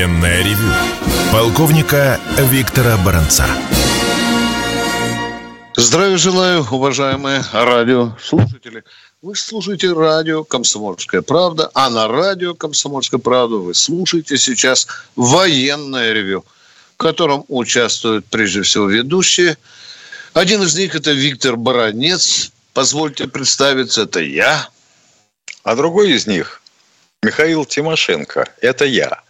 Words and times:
Военное 0.00 0.42
ревю 0.42 0.72
полковника 1.30 2.18
Виктора 2.38 2.96
Баранца. 2.96 3.44
Здравия 5.76 6.16
желаю, 6.16 6.66
уважаемые 6.70 7.44
радиослушатели. 7.52 8.82
Вы 9.20 9.36
слушаете 9.36 9.92
радио 9.92 10.42
«Комсомольская 10.42 11.20
правда», 11.20 11.70
а 11.74 11.90
на 11.90 12.08
радио 12.08 12.54
«Комсомольская 12.54 13.20
правда» 13.20 13.56
вы 13.56 13.74
слушаете 13.74 14.38
сейчас 14.38 14.86
военное 15.16 16.14
ревю, 16.14 16.46
в 16.94 16.96
котором 16.96 17.44
участвуют 17.48 18.24
прежде 18.24 18.62
всего 18.62 18.86
ведущие. 18.86 19.58
Один 20.32 20.62
из 20.62 20.74
них– 20.78 20.94
это 20.94 21.12
Виктор 21.12 21.56
Баранец. 21.56 22.52
Позвольте 22.72 23.28
представиться, 23.28 24.04
это 24.04 24.20
я. 24.20 24.66
А 25.62 25.76
другой 25.76 26.12
из 26.12 26.26
них– 26.26 26.62
Михаил 27.22 27.66
Тимошенко. 27.66 28.48
Это 28.62 28.86
я. 28.86 29.20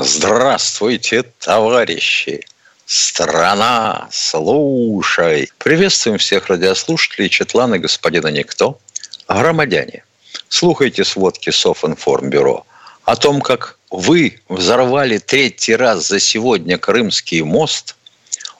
Здравствуйте, 0.00 1.24
товарищи! 1.40 2.46
Страна, 2.86 4.06
слушай! 4.12 5.50
Приветствуем 5.58 6.18
всех 6.18 6.46
радиослушателей 6.46 7.28
Четлана 7.28 7.80
господина 7.80 8.28
Никто. 8.28 8.78
Громадяне, 9.26 10.04
слухайте 10.48 11.04
сводки 11.04 11.50
Софинформбюро 11.50 12.64
о 13.02 13.16
том, 13.16 13.40
как 13.40 13.76
вы 13.90 14.40
взорвали 14.48 15.18
третий 15.18 15.74
раз 15.74 16.06
за 16.06 16.20
сегодня 16.20 16.78
Крымский 16.78 17.42
мост, 17.42 17.96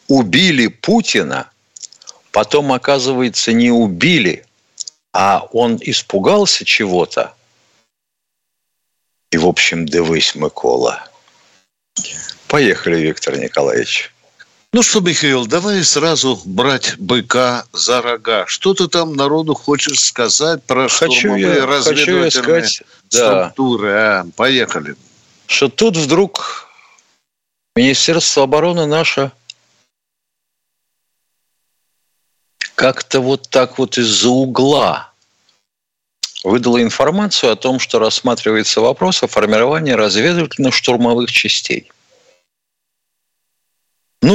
убили 0.08 0.66
Путина, 0.66 1.52
потом, 2.32 2.72
оказывается, 2.72 3.52
не 3.52 3.70
убили, 3.70 4.44
а 5.12 5.46
он 5.52 5.78
испугался 5.80 6.64
чего-то. 6.64 7.32
И, 9.30 9.36
в 9.36 9.46
общем, 9.46 9.86
дивись, 9.86 10.34
Микола– 10.34 11.04
Поехали, 12.48 12.96
Виктор 12.96 13.38
Николаевич. 13.38 14.12
Ну 14.72 14.82
что, 14.82 15.00
Михаил, 15.00 15.46
давай 15.46 15.82
сразу 15.84 16.40
брать 16.44 16.98
быка 16.98 17.64
за 17.72 18.02
рога. 18.02 18.46
Что 18.46 18.74
ты 18.74 18.88
там 18.88 19.14
народу 19.14 19.54
хочешь 19.54 20.00
сказать 20.00 20.62
про 20.64 20.88
хочу 20.88 21.12
штурмовые 21.12 21.56
я, 21.56 21.66
разведывательные 21.66 22.30
хочу 22.30 22.50
я 22.58 22.66
сказать, 22.66 22.82
структуры? 23.08 23.88
Да. 23.88 24.20
А, 24.20 24.26
поехали. 24.36 24.96
Что 25.46 25.68
тут 25.68 25.96
вдруг 25.96 26.68
Министерство 27.76 28.42
обороны 28.42 28.86
наше 28.86 29.32
как-то 32.74 33.20
вот 33.20 33.48
так 33.48 33.78
вот 33.78 33.96
из-за 33.98 34.28
угла 34.28 35.12
выдала 36.44 36.82
информацию 36.82 37.52
о 37.52 37.56
том, 37.56 37.78
что 37.78 37.98
рассматривается 37.98 38.80
вопрос 38.80 39.22
о 39.22 39.28
формировании 39.28 39.94
разведывательно-штурмовых 39.94 41.26
частей. 41.26 41.90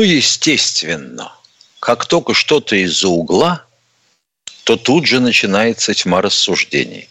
Естественно, 0.03 1.31
как 1.79 2.05
только 2.05 2.33
что-то 2.33 2.75
из-за 2.75 3.07
угла, 3.07 3.65
то 4.65 4.75
тут 4.75 5.05
же 5.05 5.21
начинается 5.21 5.93
тьма 5.93 6.21
рассуждений 6.21 7.07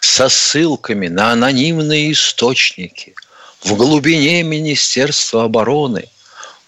со 0.00 0.28
ссылками 0.28 1.08
на 1.08 1.32
анонимные 1.32 2.12
источники 2.12 3.14
в 3.62 3.74
глубине 3.76 4.42
Министерства 4.42 5.44
обороны, 5.44 6.04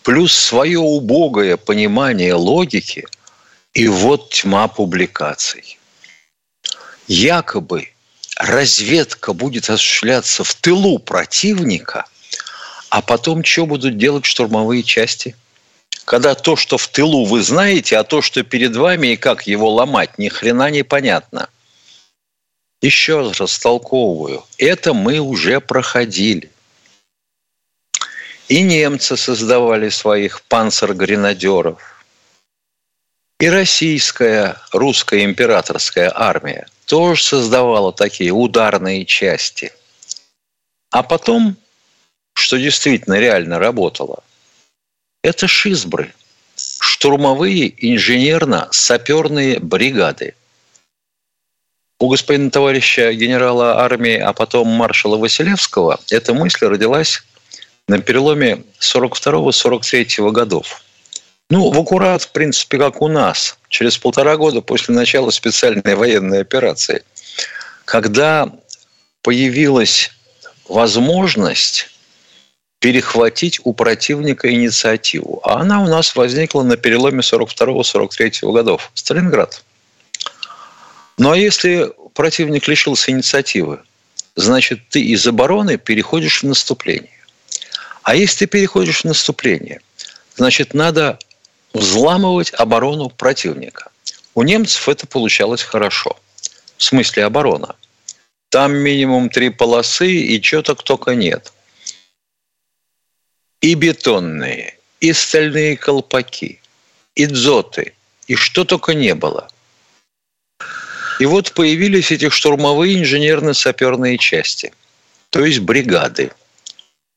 плюс 0.02 0.32
свое 0.32 0.78
убогое 0.78 1.58
понимание 1.58 2.32
логики, 2.32 3.06
и 3.74 3.86
вот 3.86 4.30
тьма 4.30 4.68
публикаций. 4.68 5.78
Якобы 7.06 7.90
разведка 8.36 9.34
будет 9.34 9.68
осуществляться 9.68 10.42
в 10.42 10.54
тылу 10.54 10.98
противника, 10.98 12.06
а 12.88 13.02
потом 13.02 13.44
что 13.44 13.66
будут 13.66 13.98
делать 13.98 14.24
штурмовые 14.24 14.82
части– 14.82 15.36
когда 16.06 16.36
то, 16.36 16.54
что 16.54 16.78
в 16.78 16.86
тылу 16.86 17.26
вы 17.26 17.42
знаете, 17.42 17.98
а 17.98 18.04
то, 18.04 18.22
что 18.22 18.44
перед 18.44 18.76
вами 18.76 19.08
и 19.08 19.16
как 19.16 19.48
его 19.48 19.68
ломать, 19.68 20.18
ни 20.18 20.28
хрена 20.28 20.70
не 20.70 20.84
понятно. 20.84 21.48
Еще 22.80 23.22
раз 23.22 23.40
растолковываю. 23.40 24.44
Это 24.56 24.94
мы 24.94 25.18
уже 25.18 25.60
проходили. 25.60 26.48
И 28.46 28.62
немцы 28.62 29.16
создавали 29.16 29.88
своих 29.88 30.42
панцергренадеров. 30.42 32.04
И 33.40 33.48
российская, 33.50 34.62
русская 34.70 35.24
императорская 35.24 36.12
армия 36.14 36.68
тоже 36.84 37.24
создавала 37.24 37.92
такие 37.92 38.30
ударные 38.30 39.04
части. 39.04 39.72
А 40.92 41.02
потом, 41.02 41.56
что 42.34 42.58
действительно 42.58 43.18
реально 43.18 43.58
работало, 43.58 44.22
это 45.26 45.48
шизбры, 45.48 46.14
штурмовые 46.54 47.74
инженерно-саперные 47.78 49.58
бригады. 49.58 50.34
У 51.98 52.08
господина 52.08 52.50
товарища 52.50 53.12
генерала 53.12 53.82
армии, 53.82 54.16
а 54.16 54.32
потом 54.32 54.68
маршала 54.68 55.16
Василевского, 55.16 55.98
эта 56.10 56.32
мысль 56.32 56.66
родилась 56.66 57.24
на 57.88 58.00
переломе 58.00 58.62
42-43 58.78 60.30
годов. 60.30 60.82
Ну, 61.50 61.70
в 61.70 61.80
аккурат, 61.80 62.22
в 62.22 62.30
принципе, 62.30 62.78
как 62.78 63.02
у 63.02 63.08
нас, 63.08 63.58
через 63.68 63.98
полтора 63.98 64.36
года 64.36 64.60
после 64.60 64.94
начала 64.94 65.30
специальной 65.30 65.96
военной 65.96 66.40
операции, 66.40 67.02
когда 67.84 68.52
появилась 69.22 70.12
возможность 70.68 71.95
перехватить 72.80 73.60
у 73.64 73.72
противника 73.72 74.52
инициативу. 74.52 75.40
А 75.44 75.60
она 75.60 75.82
у 75.82 75.86
нас 75.86 76.14
возникла 76.14 76.62
на 76.62 76.76
переломе 76.76 77.20
42-43 77.20 78.52
годов. 78.52 78.90
Сталинград. 78.94 79.62
Ну 81.18 81.30
а 81.30 81.36
если 81.36 81.90
противник 82.14 82.68
лишился 82.68 83.10
инициативы, 83.10 83.80
значит, 84.34 84.88
ты 84.90 85.00
из 85.00 85.26
обороны 85.26 85.78
переходишь 85.78 86.42
в 86.42 86.46
наступление. 86.46 87.10
А 88.02 88.14
если 88.14 88.44
ты 88.44 88.46
переходишь 88.46 89.00
в 89.00 89.04
наступление, 89.04 89.80
значит, 90.36 90.74
надо 90.74 91.18
взламывать 91.72 92.52
оборону 92.54 93.08
противника. 93.08 93.90
У 94.34 94.42
немцев 94.42 94.88
это 94.88 95.06
получалось 95.06 95.62
хорошо. 95.62 96.16
В 96.76 96.84
смысле 96.84 97.24
оборона. 97.24 97.74
Там 98.50 98.76
минимум 98.76 99.30
три 99.30 99.48
полосы 99.48 100.12
и 100.12 100.40
чего-то 100.40 100.74
только 100.74 101.14
нет 101.14 101.52
и 103.60 103.74
бетонные, 103.74 104.78
и 105.00 105.12
стальные 105.12 105.76
колпаки, 105.76 106.60
и 107.14 107.26
дзоты, 107.26 107.94
и 108.26 108.34
что 108.34 108.64
только 108.64 108.94
не 108.94 109.14
было. 109.14 109.48
И 111.18 111.26
вот 111.26 111.52
появились 111.52 112.12
эти 112.12 112.28
штурмовые 112.28 112.98
инженерно-саперные 113.00 114.18
части, 114.18 114.72
то 115.30 115.44
есть 115.44 115.60
бригады. 115.60 116.32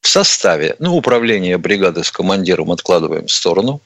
В 0.02 0.08
составе, 0.08 0.76
ну, 0.80 0.96
управление 0.96 1.58
бригады 1.58 2.04
с 2.06 2.12
командиром 2.12 2.72
откладываем 2.72 3.28
в 3.28 3.32
сторону, 3.32 3.82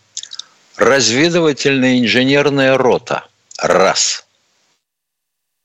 разведывательная 0.76 2.00
инженерная 2.00 2.78
рота– 2.78 3.28
раз, 3.58 4.26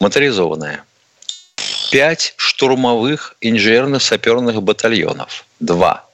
моторизованная, 0.00 0.84
пять 1.90 2.32
штурмовых 2.38 3.36
инженерно-саперных 3.42 4.62
батальонов– 4.62 5.44
два– 5.60 6.06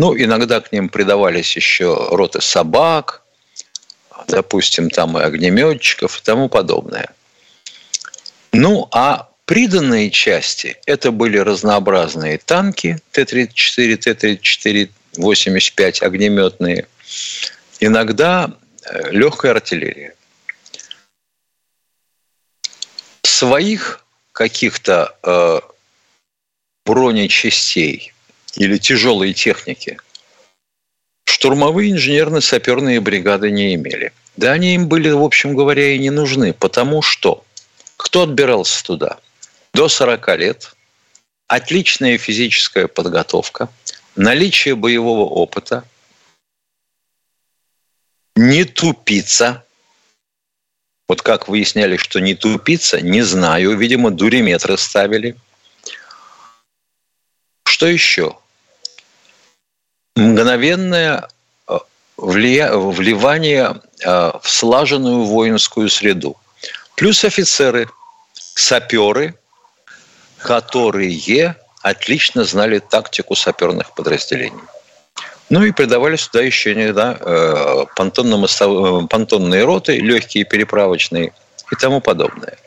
ну, 0.00 0.16
иногда 0.16 0.62
к 0.62 0.72
ним 0.72 0.88
придавались 0.88 1.54
еще 1.56 2.08
роты 2.10 2.40
собак, 2.40 3.22
допустим, 4.28 4.88
там 4.88 5.18
и 5.18 5.22
огнеметчиков 5.22 6.18
и 6.18 6.24
тому 6.24 6.48
подобное. 6.48 7.10
Ну, 8.50 8.88
а 8.92 9.28
приданные 9.44 10.10
части– 10.10 10.78
это 10.86 11.10
были 11.10 11.36
разнообразные 11.36 12.38
танки 12.38 12.98
Т-34, 13.10 13.96
Т-34, 13.96 14.90
85 15.18 16.02
огнеметные, 16.02 16.86
иногда 17.78 18.50
э, 18.86 19.10
легкая 19.10 19.52
артиллерия. 19.52 20.14
Своих 23.22 24.02
каких-то 24.32 25.14
э, 25.22 25.60
бронечастей 26.86 28.14
или 28.56 28.78
тяжелой 28.78 29.32
техники, 29.32 29.98
штурмовые 31.24 31.92
инженерно-саперные 31.92 33.00
бригады 33.00 33.50
не 33.50 33.74
имели. 33.74 34.12
Да 34.36 34.52
они 34.52 34.74
им 34.74 34.88
были, 34.88 35.10
в 35.10 35.22
общем 35.22 35.54
говоря, 35.54 35.94
и 35.94 35.98
не 35.98 36.10
нужны, 36.10 36.52
потому 36.52 37.02
что 37.02 37.44
кто 37.96 38.22
отбирался 38.22 38.84
туда? 38.84 39.18
До 39.72 39.88
40 39.88 40.38
лет, 40.38 40.74
отличная 41.46 42.18
физическая 42.18 42.88
подготовка, 42.88 43.68
наличие 44.16 44.74
боевого 44.74 45.24
опыта, 45.24 45.84
не 48.36 48.64
тупица. 48.64 49.64
Вот 51.08 51.22
как 51.22 51.48
выясняли, 51.48 51.96
что 51.96 52.20
не 52.20 52.34
тупица, 52.34 53.00
не 53.00 53.22
знаю. 53.22 53.76
Видимо, 53.76 54.10
дуриметры 54.10 54.76
ставили– 54.78 55.36
что 57.80 57.86
еще? 57.86 58.36
мгновенное 60.14 61.28
э, 61.66 61.78
вливание 62.18 63.80
э, 64.04 64.32
в 64.42 64.50
слаженную 64.50 65.24
воинскую 65.24 65.88
среду. 65.88 66.36
Плюс 66.94 67.24
офицеры, 67.24 67.88
саперы, 68.34 69.34
которые 70.36 71.56
отлично 71.80 72.44
знали 72.44 72.80
тактику 72.80 73.34
саперных 73.34 73.94
подразделений. 73.94 74.60
Ну 75.48 75.64
и 75.64 75.72
придавали 75.72 76.16
сюда 76.16 76.42
еще 76.42 76.74
иногда 76.74 77.16
э, 77.18 77.84
понтонные 77.96 79.64
роты, 79.64 79.96
легкие 79.96 80.44
переправочные 80.44 81.32
и 81.72 81.76
тому 81.76 82.02
подобное. 82.02 82.58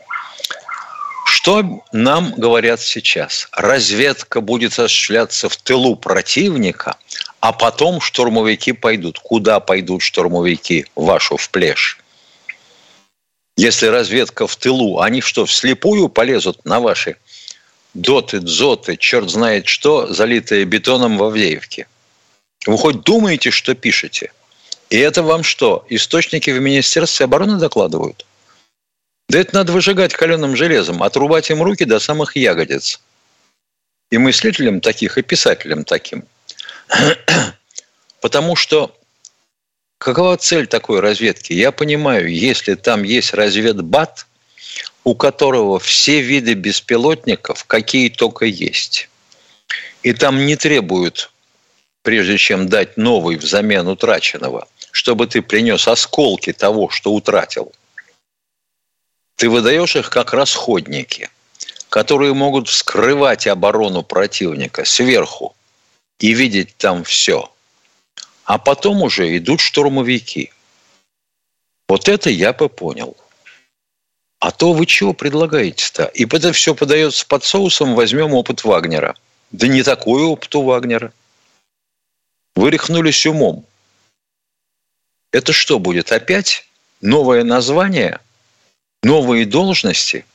Что 1.44 1.84
нам 1.92 2.34
говорят 2.38 2.80
сейчас? 2.80 3.50
Разведка 3.52 4.40
будет 4.40 4.80
осуществляться 4.80 5.50
в 5.50 5.58
тылу 5.58 5.98
противника, 5.98 6.96
а 7.42 7.52
потом 7.52 8.00
штурмовики 8.00 8.72
пойдут. 8.72 9.20
Куда 9.20 9.60
пойдут 9.60 10.04
штурмовики 10.04 10.86
вашу 10.96 11.36
в 11.36 11.50
плешь? 11.50 12.00
Если 13.58 13.88
разведка 13.88 14.48
в 14.48 14.56
тылу, 14.56 15.02
они 15.02 15.20
что, 15.20 15.46
вслепую 15.46 16.08
полезут 16.08 16.64
на 16.64 16.80
ваши 16.80 17.18
доты, 17.94 18.40
дзоты, 18.40 18.96
черт 18.96 19.30
знает 19.30 19.68
что, 19.68 20.08
залитые 20.14 20.64
бетоном 20.64 21.18
в 21.18 21.24
Авдеевке? 21.26 21.88
Вы 22.66 22.78
хоть 22.78 23.02
думаете, 23.02 23.52
что 23.52 23.76
пишете? 23.76 24.32
И 24.90 24.98
это 24.98 25.24
вам 25.24 25.44
что, 25.44 25.86
источники 25.90 26.52
в 26.52 26.62
Министерстве 26.62 27.26
обороны 27.26 27.58
докладывают? 27.58 28.26
Да 29.30 29.40
это 29.40 29.56
надо 29.56 29.72
выжигать 29.72 30.14
каленым 30.14 30.56
железом, 30.56 31.02
отрубать 31.02 31.50
им 31.50 31.62
руки 31.64 31.86
до 31.86 32.00
самых 32.00 32.36
ягодиц. 32.36 33.00
И 34.12 34.18
мыслителям 34.18 34.82
таких, 34.82 35.18
и 35.18 35.22
писателям 35.22 35.86
таким. 35.86 36.26
Потому 38.22 38.56
что 38.56 38.96
какова 39.98 40.38
цель 40.38 40.68
такой 40.68 41.00
разведки? 41.00 41.54
Я 41.54 41.72
понимаю, 41.72 42.32
если 42.32 42.76
там 42.76 43.04
есть 43.04 43.34
разведбат, 43.34 44.28
у 45.04 45.16
которого 45.16 45.80
все 45.80 46.22
виды 46.22 46.54
беспилотников, 46.54 47.66
какие 47.66 48.10
только 48.10 48.46
есть, 48.46 49.10
и 50.04 50.14
там 50.14 50.46
не 50.46 50.56
требуют, 50.56 51.32
прежде 52.04 52.38
чем 52.38 52.70
дать 52.70 52.98
новый 52.98 53.38
взамен 53.38 53.88
утраченного, 53.88 54.68
чтобы 54.92 55.28
ты 55.28 55.42
принес 55.42 55.88
осколки 55.88 56.54
того, 56.54 56.90
что 56.90 57.14
утратил– 57.14 57.72
ты 59.36 59.50
выдаешь 59.50 59.96
их 59.96 60.10
как 60.10 60.34
расходники, 60.34 61.30
которые 61.90 62.34
могут 62.34 62.70
вскрывать 62.70 63.48
оборону 63.48 64.04
противника 64.04 64.86
сверху 64.86 65.56
и 66.20 66.34
видеть 66.34 66.76
там 66.78 67.04
все. 67.04 67.52
А 68.46 68.58
потом 68.58 69.02
уже 69.02 69.38
идут 69.38 69.62
штурмовики. 69.62 70.52
Вот 71.88 72.10
это 72.10 72.30
я 72.30 72.54
бы 72.54 72.70
понял. 72.70 73.16
А 74.40 74.52
то 74.52 74.74
вы 74.74 74.86
чего 74.86 75.14
предлагаете-то? 75.14 76.06
И 76.06 76.26
это 76.26 76.52
все 76.52 76.76
подается 76.76 77.26
под 77.26 77.46
соусом, 77.46 77.96
возьмем 77.96 78.34
опыт 78.34 78.64
Вагнера. 78.64 79.16
Да 79.52 79.68
не 79.68 79.84
такой 79.84 80.24
опыт 80.24 80.54
у 80.56 80.64
Вагнера. 80.64 81.14
Вы 82.56 82.72
рехнулись 82.72 83.26
умом. 83.26 83.66
Это 85.32 85.54
что 85.54 85.80
будет? 85.80 86.12
Опять 86.12 86.68
новое 87.02 87.44
название– 87.44 88.20
новые 89.04 89.46
должности 89.46 90.26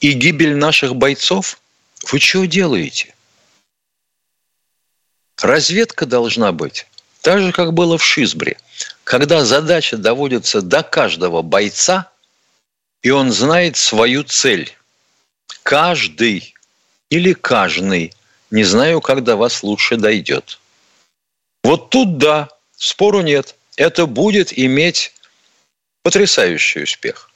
и 0.00 0.12
гибель 0.12 0.56
наших 0.56 0.96
бойцов? 0.96 1.60
Вы 2.10 2.18
что 2.18 2.46
делаете? 2.46 3.14
Разведка 5.40 6.06
должна 6.06 6.52
быть 6.52 6.86
так 7.22 7.40
же, 7.40 7.52
как 7.52 7.72
было 7.72 7.98
в 7.98 8.04
Шизбре, 8.04 8.58
когда 9.04 9.44
задача 9.44 9.96
доводится 9.96 10.60
до 10.60 10.82
каждого 10.82 11.42
бойца, 11.42 12.10
и 13.02 13.10
он 13.10 13.32
знает 13.32 13.76
свою 13.76 14.24
цель. 14.24 14.72
Каждый 15.62 16.54
или 17.10 17.32
каждый, 17.32 18.12
не 18.50 18.64
знаю, 18.64 19.00
до 19.00 19.36
вас 19.36 19.62
лучше 19.62 19.96
дойдет. 19.96 20.58
Вот 21.62 21.90
тут 21.90 22.18
да, 22.18 22.48
спору 22.76 23.20
нет. 23.20 23.54
Это 23.76 24.06
будет 24.06 24.56
иметь 24.56 25.14
потрясающий 26.02 26.82
успех. 26.82 27.31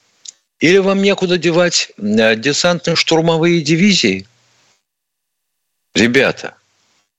Или 0.61 0.79
вам 0.79 1.03
некуда 1.03 1.37
девать 1.37 1.93
э, 1.99 2.35
десантно-штурмовые 2.35 3.61
дивизии? 3.61 4.27
Ребята, 5.95 6.55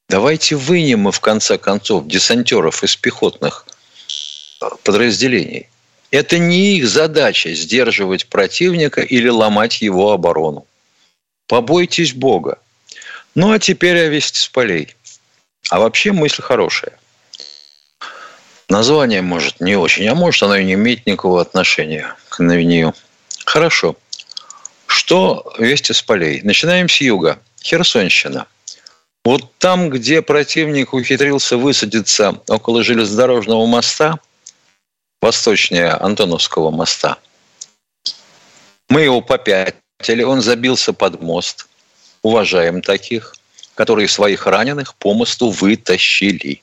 давайте 0.10 0.56
вынем 0.56 1.02
мы 1.02 1.12
в 1.12 1.20
конце 1.20 1.58
концов 1.58 2.08
десантеров 2.08 2.84
из 2.84 2.96
пехотных 2.96 3.66
э, 4.62 4.66
подразделений. 4.84 5.70
Это 6.10 6.40
не 6.40 6.78
их 6.78 6.88
задача 6.88 7.54
сдерживать 7.54 8.28
противника 8.28 9.02
или 9.02 9.28
ломать 9.28 9.82
его 9.82 10.12
оборону. 10.12 10.66
Побойтесь 11.48 12.14
Бога. 12.14 12.60
Ну, 13.36 13.52
а 13.52 13.60
теперь 13.60 14.00
о 14.00 14.08
вести 14.08 14.40
с 14.40 14.48
полей. 14.48 14.96
А 15.70 15.80
вообще 15.80 16.12
мысль 16.12 16.42
хорошая. 16.42 16.98
Название, 18.70 19.22
может, 19.22 19.60
не 19.60 19.76
очень, 19.76 20.08
а 20.08 20.16
может, 20.16 20.44
оно 20.44 20.56
и 20.56 20.66
не 20.66 20.74
имеет 20.74 21.06
никакого 21.06 21.42
отношения 21.42 22.16
к 22.30 22.44
нее. 22.44 22.94
Хорошо. 23.48 23.96
Что 24.88 25.54
вести 25.58 25.94
с 25.94 26.02
полей? 26.02 26.42
Начинаем 26.44 26.90
с 26.90 27.00
юга. 27.00 27.40
Херсонщина. 27.64 28.46
Вот 29.24 29.58
там, 29.58 29.90
где 29.90 30.22
противник 30.22 30.94
ухитрился 30.94 31.56
высадиться 31.56 32.42
около 32.50 32.84
железнодорожного 32.84 33.66
моста, 33.66 34.20
восточнее 35.22 35.92
Антоновского 35.92 36.72
моста, 36.72 37.20
мы 38.90 39.04
его 39.04 39.22
попятили, 39.22 40.24
он 40.24 40.42
забился 40.42 40.92
под 40.92 41.22
мост. 41.22 41.68
Уважаем 42.24 42.82
таких, 42.82 43.34
которые 43.76 44.10
своих 44.10 44.46
раненых 44.46 44.94
по 44.96 45.14
мосту 45.14 45.52
вытащили 45.52 46.62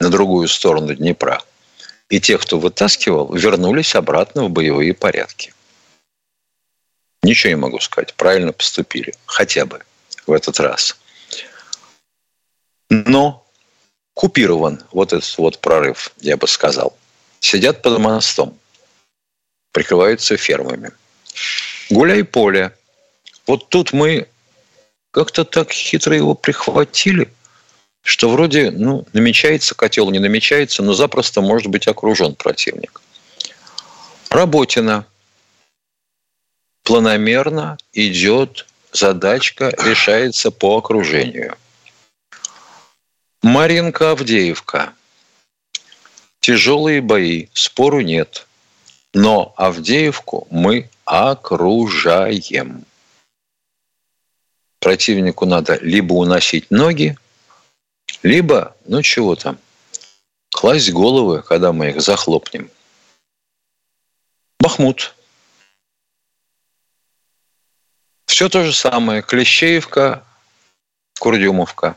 на 0.00 0.10
другую 0.10 0.48
сторону 0.48 0.94
Днепра. 0.94 1.42
И 2.10 2.20
те, 2.20 2.36
кто 2.36 2.58
вытаскивал, 2.58 3.32
вернулись 3.32 3.94
обратно 3.94 4.44
в 4.44 4.50
боевые 4.50 4.92
порядки. 4.92 5.54
Ничего 7.22 7.50
не 7.50 7.56
могу 7.56 7.80
сказать. 7.80 8.14
Правильно 8.14 8.52
поступили. 8.52 9.14
Хотя 9.26 9.66
бы 9.66 9.82
в 10.26 10.32
этот 10.32 10.58
раз. 10.60 10.96
Но 12.88 13.46
купирован 14.14 14.82
вот 14.92 15.12
этот 15.12 15.38
вот 15.38 15.58
прорыв, 15.58 16.12
я 16.20 16.36
бы 16.36 16.48
сказал. 16.48 16.96
Сидят 17.40 17.82
под 17.82 17.98
мостом. 17.98 18.58
Прикрываются 19.72 20.36
фермами. 20.36 20.90
Гуляй 21.90 22.24
поле. 22.24 22.72
Вот 23.46 23.68
тут 23.68 23.92
мы 23.92 24.28
как-то 25.10 25.44
так 25.44 25.72
хитро 25.72 26.14
его 26.14 26.34
прихватили, 26.34 27.32
что 28.02 28.30
вроде 28.30 28.70
ну, 28.70 29.06
намечается 29.12 29.74
котел, 29.74 30.10
не 30.10 30.18
намечается, 30.18 30.82
но 30.82 30.94
запросто 30.94 31.40
может 31.40 31.68
быть 31.68 31.86
окружен 31.86 32.34
противник. 32.34 33.00
Работина 34.30 35.06
планомерно 36.90 37.78
идет 37.92 38.66
задачка, 38.90 39.72
решается 39.78 40.50
по 40.50 40.76
окружению. 40.76 41.56
Маринка 43.42 44.10
Авдеевка. 44.10 44.92
Тяжелые 46.40 47.00
бои, 47.00 47.46
спору 47.52 48.00
нет. 48.00 48.48
Но 49.14 49.54
Авдеевку 49.56 50.48
мы 50.50 50.90
окружаем. 51.04 52.84
Противнику 54.80 55.46
надо 55.46 55.78
либо 55.80 56.14
уносить 56.14 56.72
ноги, 56.72 57.16
либо, 58.24 58.74
ну 58.84 59.00
чего 59.02 59.36
там, 59.36 59.58
класть 60.50 60.90
головы, 60.90 61.42
когда 61.42 61.72
мы 61.72 61.90
их 61.90 62.02
захлопнем. 62.02 62.68
Бахмут. 64.58 65.14
Все 68.40 68.48
то 68.48 68.64
же 68.64 68.72
самое. 68.72 69.20
Клещеевка, 69.20 70.24
Курдюмовка. 71.18 71.94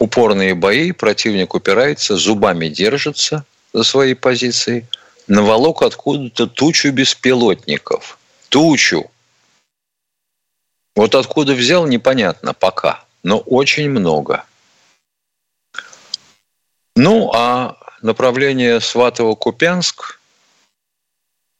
Упорные 0.00 0.56
бои, 0.56 0.90
противник 0.90 1.54
упирается, 1.54 2.16
зубами 2.16 2.66
держится 2.66 3.44
за 3.72 3.84
свои 3.84 4.14
позиции. 4.14 4.88
Наволок 5.28 5.82
откуда-то 5.82 6.48
тучу 6.48 6.90
беспилотников. 6.90 8.18
Тучу. 8.48 9.08
Вот 10.96 11.14
откуда 11.14 11.54
взял, 11.54 11.86
непонятно 11.86 12.52
пока, 12.52 13.04
но 13.22 13.38
очень 13.38 13.88
много. 13.90 14.44
Ну, 16.96 17.30
а 17.32 17.76
направление 18.02 18.80
Сватово-Купянск, 18.80 20.18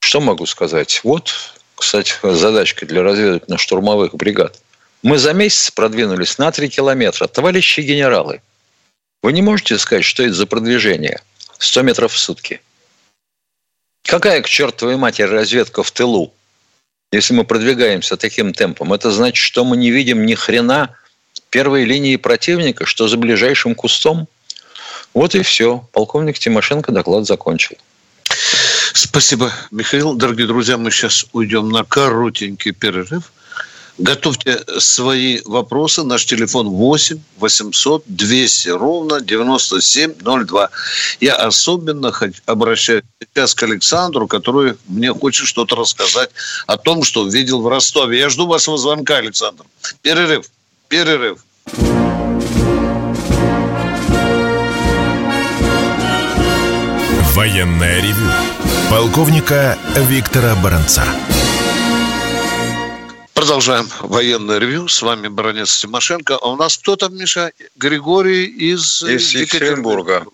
что 0.00 0.20
могу 0.20 0.46
сказать? 0.46 1.02
Вот 1.04 1.59
кстати, 1.80 2.14
задачка 2.22 2.86
для 2.86 3.02
разведывательно-штурмовых 3.02 4.14
бригад. 4.14 4.60
Мы 5.02 5.18
за 5.18 5.32
месяц 5.32 5.70
продвинулись 5.70 6.38
на 6.38 6.52
3 6.52 6.68
километра. 6.68 7.26
Товарищи 7.26 7.80
генералы, 7.80 8.42
Вы 9.22 9.32
не 9.32 9.42
можете 9.42 9.78
сказать, 9.78 10.04
что 10.04 10.22
это 10.22 10.34
за 10.34 10.46
продвижение? 10.46 11.20
100 11.58 11.82
метров 11.82 12.12
в 12.12 12.18
сутки. 12.18 12.60
Какая 14.04 14.42
к 14.42 14.48
чертовой 14.48 14.96
матери 14.96 15.26
разведка 15.26 15.82
в 15.82 15.90
тылу? 15.90 16.32
Если 17.12 17.34
мы 17.34 17.44
продвигаемся 17.44 18.16
таким 18.16 18.52
темпом, 18.52 18.92
это 18.92 19.10
значит, 19.10 19.42
что 19.42 19.64
мы 19.64 19.76
не 19.76 19.90
видим 19.90 20.24
ни 20.26 20.34
хрена 20.34 20.96
первой 21.50 21.84
линии 21.84 22.16
противника, 22.16 22.86
что 22.86 23.08
за 23.08 23.16
ближайшим 23.16 23.74
кустом. 23.74 24.28
Вот 25.12 25.34
и 25.34 25.42
все. 25.42 25.88
Полковник 25.92 26.38
Тимошенко 26.38 26.92
доклад 26.92 27.26
закончил. 27.26 27.76
Спасибо, 28.92 29.52
Михаил. 29.70 30.14
Дорогие 30.14 30.46
друзья, 30.46 30.76
мы 30.76 30.90
сейчас 30.90 31.26
уйдем 31.32 31.68
на 31.68 31.84
коротенький 31.84 32.72
перерыв. 32.72 33.32
Готовьте 33.98 34.64
свои 34.78 35.40
вопросы. 35.44 36.02
Наш 36.02 36.24
телефон 36.24 36.68
8 36.68 37.18
800 37.38 38.04
200 38.06 38.68
ровно 38.70 39.20
9702. 39.20 40.70
Я 41.20 41.34
особенно 41.34 42.12
обращаюсь 42.46 43.04
сейчас 43.20 43.54
к 43.54 43.62
Александру, 43.62 44.26
который 44.26 44.76
мне 44.88 45.12
хочет 45.12 45.46
что-то 45.46 45.76
рассказать 45.76 46.30
о 46.66 46.78
том, 46.78 47.04
что 47.04 47.28
видел 47.28 47.60
в 47.60 47.68
Ростове. 47.68 48.18
Я 48.18 48.30
жду 48.30 48.46
вашего 48.46 48.78
звонка, 48.78 49.18
Александр. 49.18 49.64
Перерыв. 50.00 50.46
Перерыв. 50.88 51.38
Военная 57.34 58.00
ревю. 58.00 58.59
Полковника 58.90 59.76
Виктора 60.08 60.56
Баранца. 60.64 61.02
Продолжаем 63.36 63.84
военное 64.02 64.58
ревю. 64.58 64.88
С 64.88 65.00
вами 65.00 65.28
Баранец 65.28 65.80
Тимошенко. 65.80 66.34
А 66.42 66.48
у 66.50 66.56
нас 66.56 66.76
кто 66.76 66.96
там, 66.96 67.16
Миша? 67.16 67.52
Григорий 67.76 68.46
из, 68.46 69.00
из 69.04 69.32
Екатеринбурга. 69.32 70.24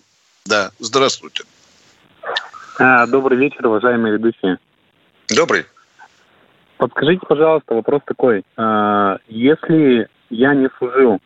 Да, 0.46 0.70
здравствуйте. 0.78 1.44
А, 2.78 3.06
добрый 3.06 3.36
вечер, 3.36 3.66
уважаемые 3.66 4.14
ведущие. 4.14 4.56
Добрый. 5.28 5.66
Подскажите, 6.78 7.26
пожалуйста, 7.28 7.74
вопрос 7.74 8.00
такой. 8.06 8.42
А, 8.56 9.18
если 9.28 10.08
я 10.30 10.54
не 10.54 10.70
служил, 10.78 11.18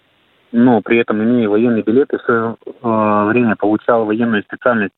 но 0.51 0.81
при 0.81 0.99
этом 0.99 1.23
имею 1.23 1.51
военный 1.51 1.83
билет 1.83 2.13
и 2.13 2.17
в 2.17 2.23
свое 2.23 2.57
а, 2.83 3.27
время 3.27 3.55
получал 3.55 4.05
военную 4.05 4.43
специальность, 4.43 4.95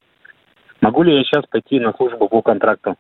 могу 0.83 1.03
ли 1.03 1.17
я 1.17 1.25
сейчас 1.25 1.45
пойти 1.49 1.81
на 1.81 1.95
службу 1.95 2.29
по 2.29 2.43
контракту? 2.43 2.97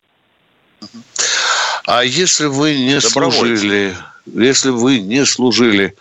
А 1.87 2.03
если 2.05 2.47
вы 2.47 2.79
не 2.79 3.01
служили, 3.01 3.93
если 4.27 4.71
вы 4.71 5.01
не 5.01 5.27
служили, 5.27 5.95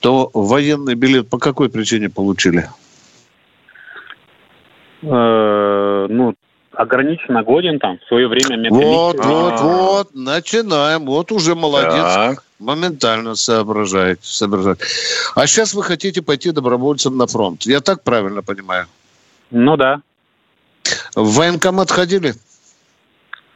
то 0.00 0.30
военный 0.34 0.94
билет 0.94 1.28
по 1.28 1.38
какой 1.38 1.68
причине 1.68 2.08
получили? 2.08 2.68
Э, 5.02 6.06
ну, 6.08 6.34
ограниченно 6.72 7.42
годен 7.42 7.78
там, 7.78 7.98
в 7.98 8.08
свое 8.08 8.26
время 8.26 8.70
Вот, 8.70 9.16
вот, 9.16 9.54
а. 9.54 9.62
вот, 9.62 10.14
начинаем. 10.14 11.04
Вот 11.06 11.30
уже 11.30 11.54
молодец. 11.54 12.14
Так. 12.14 12.44
Моментально 12.58 13.36
соображает, 13.36 14.24
соображает. 14.24 14.80
А 15.36 15.46
сейчас 15.46 15.74
вы 15.74 15.84
хотите 15.84 16.22
пойти 16.22 16.50
добровольцем 16.50 17.16
на 17.16 17.26
фронт. 17.26 17.62
Я 17.66 17.80
так 17.80 18.02
правильно 18.02 18.42
понимаю? 18.42 18.86
Ну 19.50 19.76
да. 19.76 20.00
В 21.18 21.34
военкомат 21.34 21.90
ходили? 21.90 22.36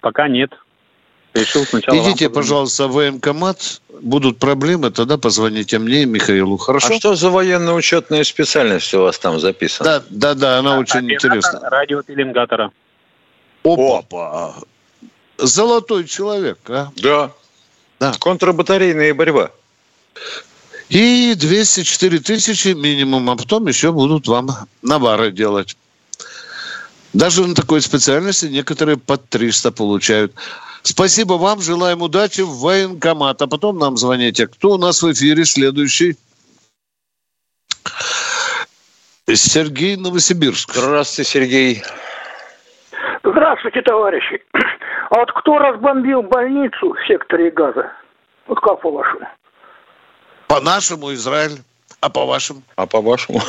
Пока 0.00 0.26
нет. 0.26 0.50
Решил 1.32 1.64
сначала 1.64 1.96
Идите, 1.96 2.28
пожалуйста, 2.28 2.88
в 2.88 2.92
военкомат. 2.94 3.80
Будут 4.00 4.40
проблемы, 4.40 4.90
тогда 4.90 5.16
позвоните 5.16 5.78
мне 5.78 6.02
и 6.02 6.06
Михаилу. 6.06 6.56
Хорошо? 6.56 6.88
А 6.88 6.98
что 6.98 7.14
за 7.14 7.30
военно-учетная 7.30 8.24
специальность 8.24 8.92
у 8.94 9.02
вас 9.02 9.16
там 9.20 9.38
записана? 9.38 9.88
Да, 9.88 10.04
да, 10.10 10.34
да, 10.34 10.58
она 10.58 10.74
а, 10.74 10.78
очень 10.80 11.08
интересна. 11.08 11.60
Радиопеленгатора. 11.62 12.72
Опа! 13.62 14.56
Золотой 15.38 16.06
человек, 16.06 16.58
а? 16.66 16.88
Да. 16.96 17.30
да. 18.00 18.12
Контрбатарейная 18.18 19.14
борьба. 19.14 19.52
И 20.88 21.34
204 21.36 22.18
тысячи 22.18 22.68
минимум, 22.70 23.30
а 23.30 23.36
потом 23.36 23.68
еще 23.68 23.92
будут 23.92 24.26
вам 24.26 24.50
навары 24.82 25.30
делать. 25.30 25.76
Даже 27.12 27.46
на 27.46 27.54
такой 27.54 27.80
специальности 27.80 28.46
некоторые 28.46 28.96
под 28.96 29.28
300 29.28 29.72
получают. 29.72 30.34
Спасибо 30.82 31.34
вам, 31.34 31.60
желаем 31.60 32.02
удачи 32.02 32.40
в 32.40 32.58
военкомат. 32.60 33.42
А 33.42 33.46
потом 33.46 33.78
нам 33.78 33.96
звоните. 33.96 34.46
Кто 34.46 34.72
у 34.72 34.78
нас 34.78 35.02
в 35.02 35.12
эфире 35.12 35.44
следующий? 35.44 36.16
Сергей 39.26 39.96
Новосибирск. 39.96 40.74
Здравствуйте, 40.74 41.30
Сергей. 41.30 41.82
Здравствуйте, 43.22 43.82
товарищи. 43.82 44.42
А 45.10 45.18
вот 45.18 45.30
кто 45.32 45.58
разбомбил 45.58 46.22
больницу 46.22 46.94
в 46.94 47.06
секторе 47.06 47.50
газа? 47.50 47.92
Вот 48.46 48.58
как 48.60 48.80
по-вашему? 48.80 49.28
По-нашему 50.48 51.12
Израиль. 51.14 51.58
А 52.00 52.10
по-вашему? 52.10 52.62
А 52.74 52.86
по-вашему? 52.86 53.40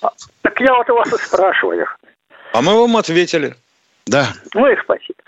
Так 0.00 0.60
я 0.60 0.74
вот 0.74 0.88
у 0.88 0.94
вас 0.94 1.12
и 1.12 1.16
спрашиваю. 1.18 1.86
А 2.54 2.62
мы 2.62 2.80
вам 2.80 2.96
ответили. 2.96 3.56
Да. 4.06 4.28
Ну 4.54 4.68
и 4.68 4.76
спасибо. 4.80 5.18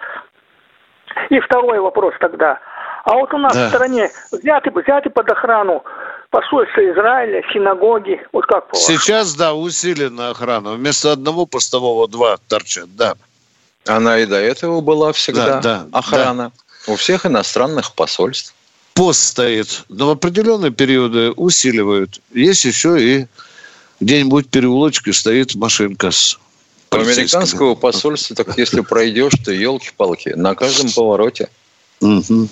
И 1.29 1.41
второй 1.41 1.81
вопрос 1.81 2.15
тогда. 2.21 2.61
А 3.05 3.15
вот 3.15 3.35
у 3.35 3.39
нас 3.39 3.53
да. 3.53 3.67
в 3.67 3.69
стране 3.71 4.11
взяты, 4.31 4.71
взяты 4.71 5.11
под 5.11 5.29
охрану 5.29 5.83
посольство 6.31 6.81
Израиля, 6.93 7.43
синагоги, 7.53 8.25
вот 8.33 8.47
как 8.47 8.69
по 8.69 8.77
Сейчас, 8.77 9.35
да, 9.35 9.55
усилена 9.55 10.31
охрана. 10.31 10.75
Вместо 10.75 11.11
одного 11.11 11.47
постового 11.47 12.07
два 12.07 12.37
торчат, 12.47 12.95
да. 12.95 13.15
Она 13.87 14.21
и 14.21 14.27
до 14.27 14.37
этого 14.37 14.81
была 14.81 15.13
всегда, 15.13 15.61
да, 15.61 15.61
да, 15.61 15.99
охрана. 15.99 16.53
Да. 16.87 16.93
У 16.93 16.95
всех 16.95 17.27
иностранных 17.27 17.93
посольств. 17.95 18.55
Пост 18.95 19.21
стоит, 19.21 19.85
но 19.89 20.07
в 20.07 20.11
определенные 20.11 20.71
периоды 20.71 21.33
усиливают. 21.33 22.21
Есть 22.33 22.65
еще 22.65 23.03
и 23.03 23.27
где-нибудь 23.99 24.49
переулочке 24.49 25.13
стоит 25.13 25.57
машинка 25.57 26.13
с 26.13 26.39
у 26.99 27.01
американского 27.03 27.75
посольства, 27.75 28.37
так 28.37 28.57
если 28.59 28.81
пройдешь, 28.81 29.35
то 29.45 29.53
елки-палки, 29.53 30.31
на 30.31 30.55
каждом 30.55 30.91
повороте. 30.91 31.49
Угу. 32.01 32.49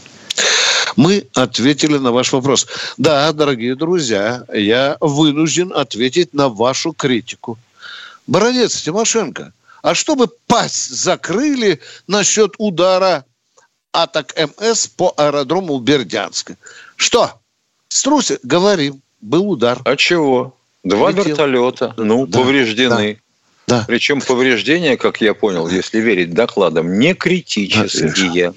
Мы 0.96 1.26
ответили 1.34 1.98
на 1.98 2.12
ваш 2.12 2.32
вопрос. 2.32 2.66
Да, 2.96 3.32
дорогие 3.32 3.74
друзья, 3.74 4.44
я 4.52 4.96
вынужден 5.00 5.72
ответить 5.74 6.34
на 6.34 6.48
вашу 6.48 6.92
критику. 6.92 7.58
Баронец 8.26 8.80
Тимошенко, 8.80 9.52
а 9.82 9.94
чтобы 9.94 10.28
пасть 10.46 10.90
закрыли 10.90 11.80
насчет 12.06 12.54
удара 12.58 13.24
атак 13.92 14.34
МС 14.36 14.86
по 14.86 15.12
аэродрому 15.16 15.78
Бердянска? 15.78 16.56
Что? 16.96 17.32
Струси, 17.88 18.38
говорим, 18.42 19.02
был 19.20 19.50
удар. 19.50 19.80
А 19.84 19.96
чего? 19.96 20.56
Два 20.84 21.10
Летел. 21.10 21.24
вертолета, 21.24 21.94
ну, 21.96 22.26
да, 22.26 22.38
повреждены. 22.38 23.20
Да. 23.66 23.85
Причем 23.87 24.21
повреждения, 24.21 24.97
как 24.97 25.21
я 25.21 25.35
понял, 25.35 25.68
если 25.68 25.99
верить 25.99 26.35
докладам, 26.35 26.99
не 26.99 27.14
критические. 27.14 28.54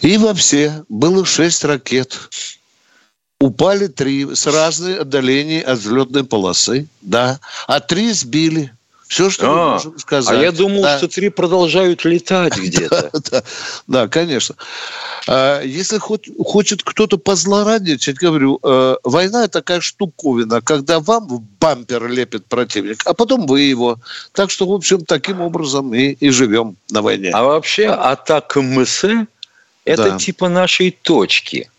И 0.00 0.18
вообще 0.18 0.84
было 0.88 1.24
шесть 1.24 1.64
ракет. 1.64 2.18
Упали 3.40 3.86
три 3.86 4.34
с 4.34 4.46
разной 4.46 4.98
отдалений 4.98 5.60
от 5.60 5.78
взлетной 5.78 6.24
полосы, 6.24 6.86
да, 7.00 7.40
а 7.66 7.80
три 7.80 8.12
сбили. 8.12 8.72
Все, 9.12 9.28
что 9.28 9.50
а, 9.50 9.52
мы 9.52 9.72
можем 9.72 9.98
сказать. 9.98 10.38
А 10.38 10.42
я 10.42 10.52
думал, 10.52 10.80
да. 10.80 10.96
что 10.96 11.06
три 11.06 11.28
продолжают 11.28 12.02
летать 12.06 12.56
где-то. 12.56 13.10
да, 13.12 13.20
да, 13.30 13.42
да, 13.86 14.08
конечно. 14.08 14.54
А, 15.28 15.60
если 15.60 15.98
хоть, 15.98 16.30
хочет 16.42 16.82
кто-то 16.82 17.18
позлорадничать, 17.18 18.16
говорю, 18.16 18.58
э, 18.62 18.96
война– 19.04 19.46
такая 19.48 19.82
штуковина, 19.82 20.62
когда 20.62 20.98
вам 20.98 21.28
в 21.28 21.42
бампер 21.42 22.08
лепит 22.08 22.46
противник, 22.46 23.02
а 23.04 23.12
потом 23.12 23.46
вы 23.46 23.60
его. 23.60 23.98
Так 24.32 24.50
что, 24.50 24.66
в 24.66 24.72
общем, 24.72 25.04
таким 25.04 25.42
образом 25.42 25.92
и, 25.92 26.12
и 26.12 26.30
живем 26.30 26.76
на 26.90 27.02
войне. 27.02 27.32
А 27.34 27.42
вообще 27.42 27.88
атака 27.88 28.62
МС– 28.62 29.04
это 29.84 30.10
да. 30.12 30.18
типа 30.18 30.48
нашей 30.48 30.90
точки. 30.90 31.70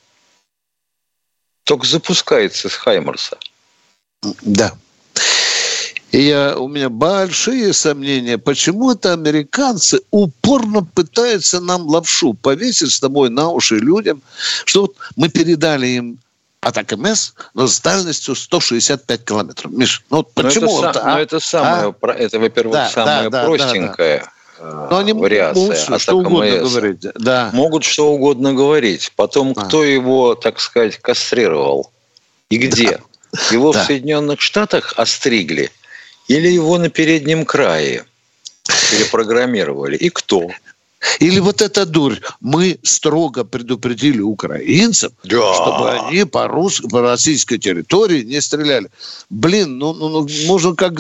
Только 1.63 1.87
запускается 1.87 2.69
с 2.69 2.75
Хаймарса. 2.75 3.39
Да. 4.43 4.73
И 6.13 6.21
я, 6.21 6.55
у 6.59 6.67
меня 6.67 6.89
большие 6.89 7.73
сомнения, 7.73 8.37
почему 8.37 8.91
это 8.91 9.13
американцы 9.13 9.99
упорно 10.11 10.83
пытаются 10.83 11.59
нам 11.59 11.87
лапшу 11.87 12.35
повесить 12.35 12.91
с 12.91 12.99
тобой 12.99 13.31
на 13.31 13.49
уши 13.49 13.77
людям, 13.79 14.21
что 14.63 14.81
вот 14.81 14.95
мы 15.15 15.29
передали 15.29 15.87
им 15.87 16.19
атак 16.61 16.95
МС, 16.95 17.33
но 17.55 17.65
с 17.65 17.81
дальностью 17.81 18.35
165 18.35 19.25
километров. 19.25 19.71
Миш, 19.71 20.03
ну 20.11 20.17
вот 20.17 20.31
почему? 20.35 20.81
Но 20.81 20.89
это, 20.89 20.99
это, 20.99 21.01
а? 21.01 21.13
но 21.13 21.19
это 21.19 21.39
самое, 21.39 21.95
а? 21.99 22.11
это, 22.11 22.39
во-первых, 22.39 22.73
да, 22.73 22.89
самое 22.89 23.29
да, 23.31 23.45
простенькое. 23.45 24.19
Да, 24.59 24.71
да. 24.71 24.87
Но 24.91 24.97
они 24.99 25.13
вариация 25.13 25.63
могут 25.63 25.99
что 25.99 26.17
угодно 26.19 26.61
МС. 26.61 26.71
говорить. 26.71 27.07
Да. 27.15 27.49
Могут 27.53 27.83
что 27.83 28.13
угодно 28.13 28.53
говорить. 28.53 29.11
Потом, 29.15 29.53
а. 29.57 29.65
кто 29.65 29.83
его, 29.83 30.35
так 30.35 30.59
сказать, 30.59 30.99
кастрировал 30.99 31.91
и 32.51 32.57
где? 32.57 33.01
Его 33.49 33.73
да. 33.73 33.83
в 33.83 33.87
Соединенных 33.87 34.41
Штатах 34.41 34.93
остригли 34.95 35.71
или 36.27 36.47
его 36.47 36.77
на 36.77 36.89
переднем 36.89 37.45
крае 37.45 38.05
перепрограммировали? 38.91 39.97
И 39.97 40.09
кто? 40.09 40.49
Или 41.19 41.39
вот 41.39 41.61
эта 41.61 41.85
дурь. 41.85 42.19
Мы 42.39 42.79
строго 42.83 43.43
предупредили 43.43 44.21
украинцев, 44.21 45.11
да. 45.23 45.53
чтобы 45.53 45.91
они 45.91 46.25
по, 46.25 46.47
рус... 46.47 46.81
по 46.81 47.01
российской 47.01 47.57
территории 47.57 48.23
не 48.23 48.41
стреляли. 48.41 48.89
Блин, 49.29 49.77
ну, 49.77 49.93
ну, 49.93 50.09
ну 50.09 50.27
можно 50.47 50.75
как 50.75 50.93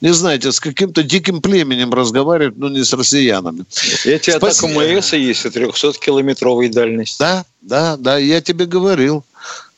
не 0.00 0.12
знаете, 0.12 0.52
с 0.52 0.60
каким-то 0.60 1.02
диким 1.02 1.40
племенем 1.40 1.92
разговаривать, 1.92 2.56
но 2.56 2.68
не 2.68 2.84
с 2.84 2.92
россиянами. 2.92 3.64
Эти 4.04 4.30
атака 4.30 4.68
МС 4.68 5.12
есть 5.12 5.44
и 5.44 5.48
300-километровой 5.48 6.68
дальности. 6.68 7.18
Да, 7.18 7.44
да, 7.62 7.96
да, 7.96 8.16
я 8.18 8.40
тебе 8.40 8.66
говорил. 8.66 9.24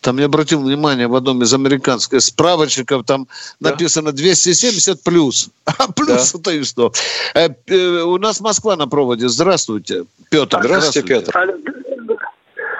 Там 0.00 0.18
я 0.18 0.26
обратил 0.26 0.62
внимание 0.62 1.08
в 1.08 1.14
одном 1.14 1.42
из 1.42 1.52
американских 1.52 2.20
справочников, 2.20 3.04
там 3.04 3.26
да. 3.60 3.70
написано 3.70 4.12
270 4.12 5.02
плюс. 5.02 5.50
А 5.78 5.92
плюс 5.92 6.32
да. 6.32 6.38
это 6.38 6.50
и 6.52 6.64
что? 6.64 6.92
Э, 7.34 7.48
э, 7.66 8.02
у 8.02 8.16
нас 8.18 8.40
Москва 8.40 8.76
на 8.76 8.86
проводе. 8.86 9.28
Здравствуйте, 9.28 10.04
Петр. 10.30 10.58
Здравствуйте, 10.60 11.06
Петр. 11.06 11.32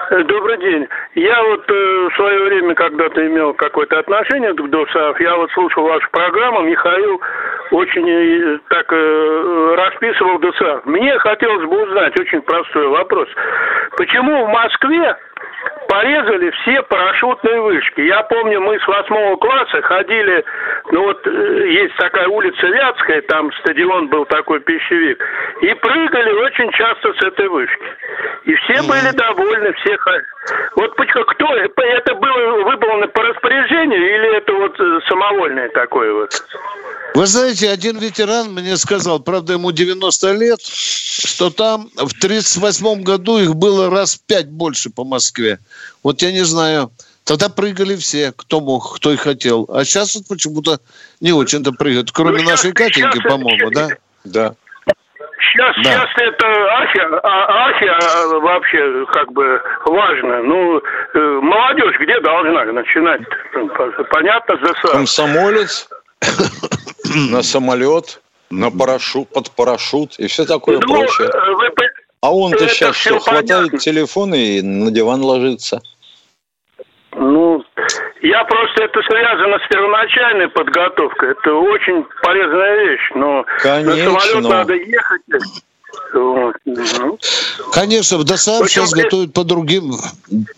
Добрый 0.09 0.57
день. 0.57 0.87
Я 1.13 1.43
вот 1.43 1.69
э, 1.69 2.09
в 2.09 2.15
свое 2.15 2.43
время 2.45 2.73
когда-то 2.73 3.27
имел 3.27 3.53
какое-то 3.53 3.99
отношение 3.99 4.53
к 4.53 4.69
ДОСАФ. 4.69 5.19
Я 5.19 5.35
вот 5.37 5.51
слушал 5.51 5.83
вашу 5.83 6.09
программу. 6.11 6.63
Михаил 6.63 7.21
очень 7.71 8.09
э, 8.09 8.57
так 8.69 8.91
э, 8.91 9.75
расписывал 9.77 10.39
ДОСАФ. 10.39 10.85
Мне 10.85 11.15
хотелось 11.19 11.63
бы 11.63 11.83
узнать 11.83 12.19
очень 12.19 12.41
простой 12.41 12.87
вопрос. 12.87 13.27
Почему 13.97 14.47
в 14.47 14.49
Москве 14.49 15.15
порезали 15.87 16.51
все 16.61 16.81
парашютные 16.83 17.61
вышки. 17.61 18.01
Я 18.01 18.23
помню, 18.23 18.61
мы 18.61 18.79
с 18.79 18.87
восьмого 18.87 19.35
класса 19.37 19.81
ходили, 19.81 20.45
ну 20.91 21.03
вот 21.03 21.25
э, 21.25 21.71
есть 21.71 21.95
такая 21.97 22.27
улица 22.27 22.67
Вятская, 22.67 23.21
там 23.23 23.51
стадион 23.59 24.07
был 24.07 24.25
такой 24.25 24.59
пищевик, 24.61 25.21
и 25.61 25.73
прыгали 25.73 26.31
очень 26.45 26.71
часто 26.71 27.13
с 27.13 27.23
этой 27.25 27.47
вышки. 27.49 27.85
И 28.45 28.53
все 28.55 28.83
были 28.83 29.11
довольны, 29.15 29.73
все... 29.73 29.97
Вот 30.75 30.93
кто, 30.95 31.55
это 31.55 32.15
было 32.15 32.63
выполнено 32.63 33.07
по 33.07 33.23
распоряжению 33.23 33.99
или 33.99 34.37
это 34.37 34.53
вот 34.53 34.79
э, 34.79 34.99
самовольное 35.07 35.69
такое 35.69 36.13
вот? 36.13 36.29
Вы 37.15 37.25
знаете, 37.25 37.69
один 37.69 37.97
ветеран 37.97 38.53
мне 38.53 38.77
сказал, 38.77 39.19
правда, 39.19 39.53
ему 39.53 39.71
90 39.71 40.31
лет, 40.33 40.59
что 40.61 41.49
там 41.49 41.89
в 41.95 42.13
38 42.13 43.03
году 43.03 43.39
их 43.39 43.55
было 43.55 43.89
раз 43.89 44.15
в 44.15 44.25
пять 44.25 44.49
больше 44.49 44.89
по 44.89 45.03
Москве. 45.03 45.58
Вот 46.03 46.21
я 46.21 46.31
не 46.31 46.43
знаю. 46.43 46.91
Тогда 47.23 47.49
прыгали 47.49 47.95
все, 47.95 48.33
кто 48.35 48.59
мог, 48.59 48.95
кто 48.95 49.11
и 49.11 49.15
хотел. 49.15 49.69
А 49.71 49.83
сейчас 49.83 50.15
вот 50.15 50.27
почему-то 50.27 50.79
не 51.21 51.31
очень-то 51.31 51.71
прыгают. 51.73 52.11
Кроме 52.11 52.41
ну, 52.41 52.49
нашей 52.49 52.71
Катеньки, 52.71 53.21
по-моему, 53.21 53.69
да? 53.71 53.89
Да. 54.23 54.55
Сейчас, 55.39 55.75
да. 55.77 55.83
сейчас 55.83 56.09
это 56.17 56.45
архи, 56.77 56.99
а, 56.99 57.65
архи 57.65 57.85
а, 57.85 58.39
вообще 58.39 59.05
как 59.13 59.31
бы 59.31 59.61
важно. 59.85 60.43
Ну, 60.43 60.77
э, 60.79 61.19
молодежь 61.41 61.95
где 61.99 62.19
должна 62.19 62.65
начинать? 62.65 63.21
Понятно, 64.11 64.59
за 64.63 64.91
Комсомолец 64.91 65.87
на 67.31 67.41
самолет, 67.41 68.21
на 68.49 68.69
парашют, 68.71 69.29
под 69.29 69.51
парашют 69.51 70.19
и 70.19 70.27
все 70.27 70.45
такое 70.45 70.79
ну, 70.79 70.93
прочее. 70.93 71.29
Э, 71.33 71.51
вы, 71.53 71.68
а 72.21 72.33
он-то 72.33 72.67
сейчас 72.67 72.95
что, 72.95 73.19
хватает 73.19 73.77
телефон 73.79 74.33
и 74.33 74.61
на 74.61 74.91
диван 74.91 75.21
ложится? 75.21 75.81
Ну, 77.11 77.63
я 78.21 78.43
просто 78.45 78.83
это 78.83 79.01
связано 79.01 79.57
с 79.59 79.67
первоначальной 79.67 80.49
подготовкой. 80.49 81.31
Это 81.31 81.53
очень 81.53 82.05
полезная 82.21 82.85
вещь, 82.85 83.11
но 83.15 83.45
Конечно. 83.61 84.13
на 84.13 84.19
самолет 84.19 84.49
надо 84.49 84.73
ехать. 84.75 85.21
Конечно, 87.73 88.17
в 88.17 88.23
ДОСААФ 88.23 88.69
сейчас 88.69 88.91
готовят 88.91 89.33
по 89.33 89.43
другим. 89.43 89.93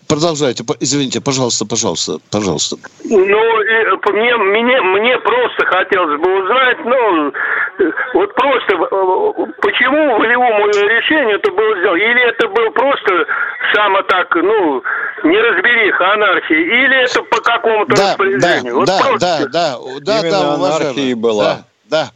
Продолжайте. 0.08 0.64
Извините, 0.80 1.20
пожалуйста, 1.20 1.66
пожалуйста, 1.66 2.18
пожалуйста. 2.30 2.76
Ну, 3.04 3.16
мне, 4.12 4.36
мне, 4.36 4.80
мне 4.80 5.18
просто 5.18 5.66
хотелось 5.66 6.20
бы 6.20 6.42
узнать, 6.42 6.78
ну, 6.84 7.32
вот 8.14 8.34
просто, 8.34 8.76
почему 9.60 10.18
волевому 10.18 10.66
решению 10.68 11.36
это 11.36 11.50
было 11.52 11.78
сделано? 11.78 11.96
Или 11.96 12.28
это 12.28 12.48
был 12.48 12.70
просто 12.72 13.26
само 13.74 14.02
так, 14.02 14.34
ну, 14.36 14.82
не 15.24 15.30
неразбериха, 15.30 16.12
анархия, 16.14 16.58
или 16.58 17.04
это 17.04 17.22
по 17.24 17.40
какому-то 17.40 17.94
да, 17.94 18.10
распоряжению? 18.10 18.64
Да, 18.64 18.78
вот 18.78 18.86
да, 18.86 18.98
просто... 19.00 19.18
да, 19.20 19.48
да, 19.48 19.78
да, 20.00 20.20
Именно 20.20 20.40
да, 20.40 20.54
анархия 20.54 21.16
была. 21.16 21.44
Да, 21.44 21.64
да. 21.90 22.10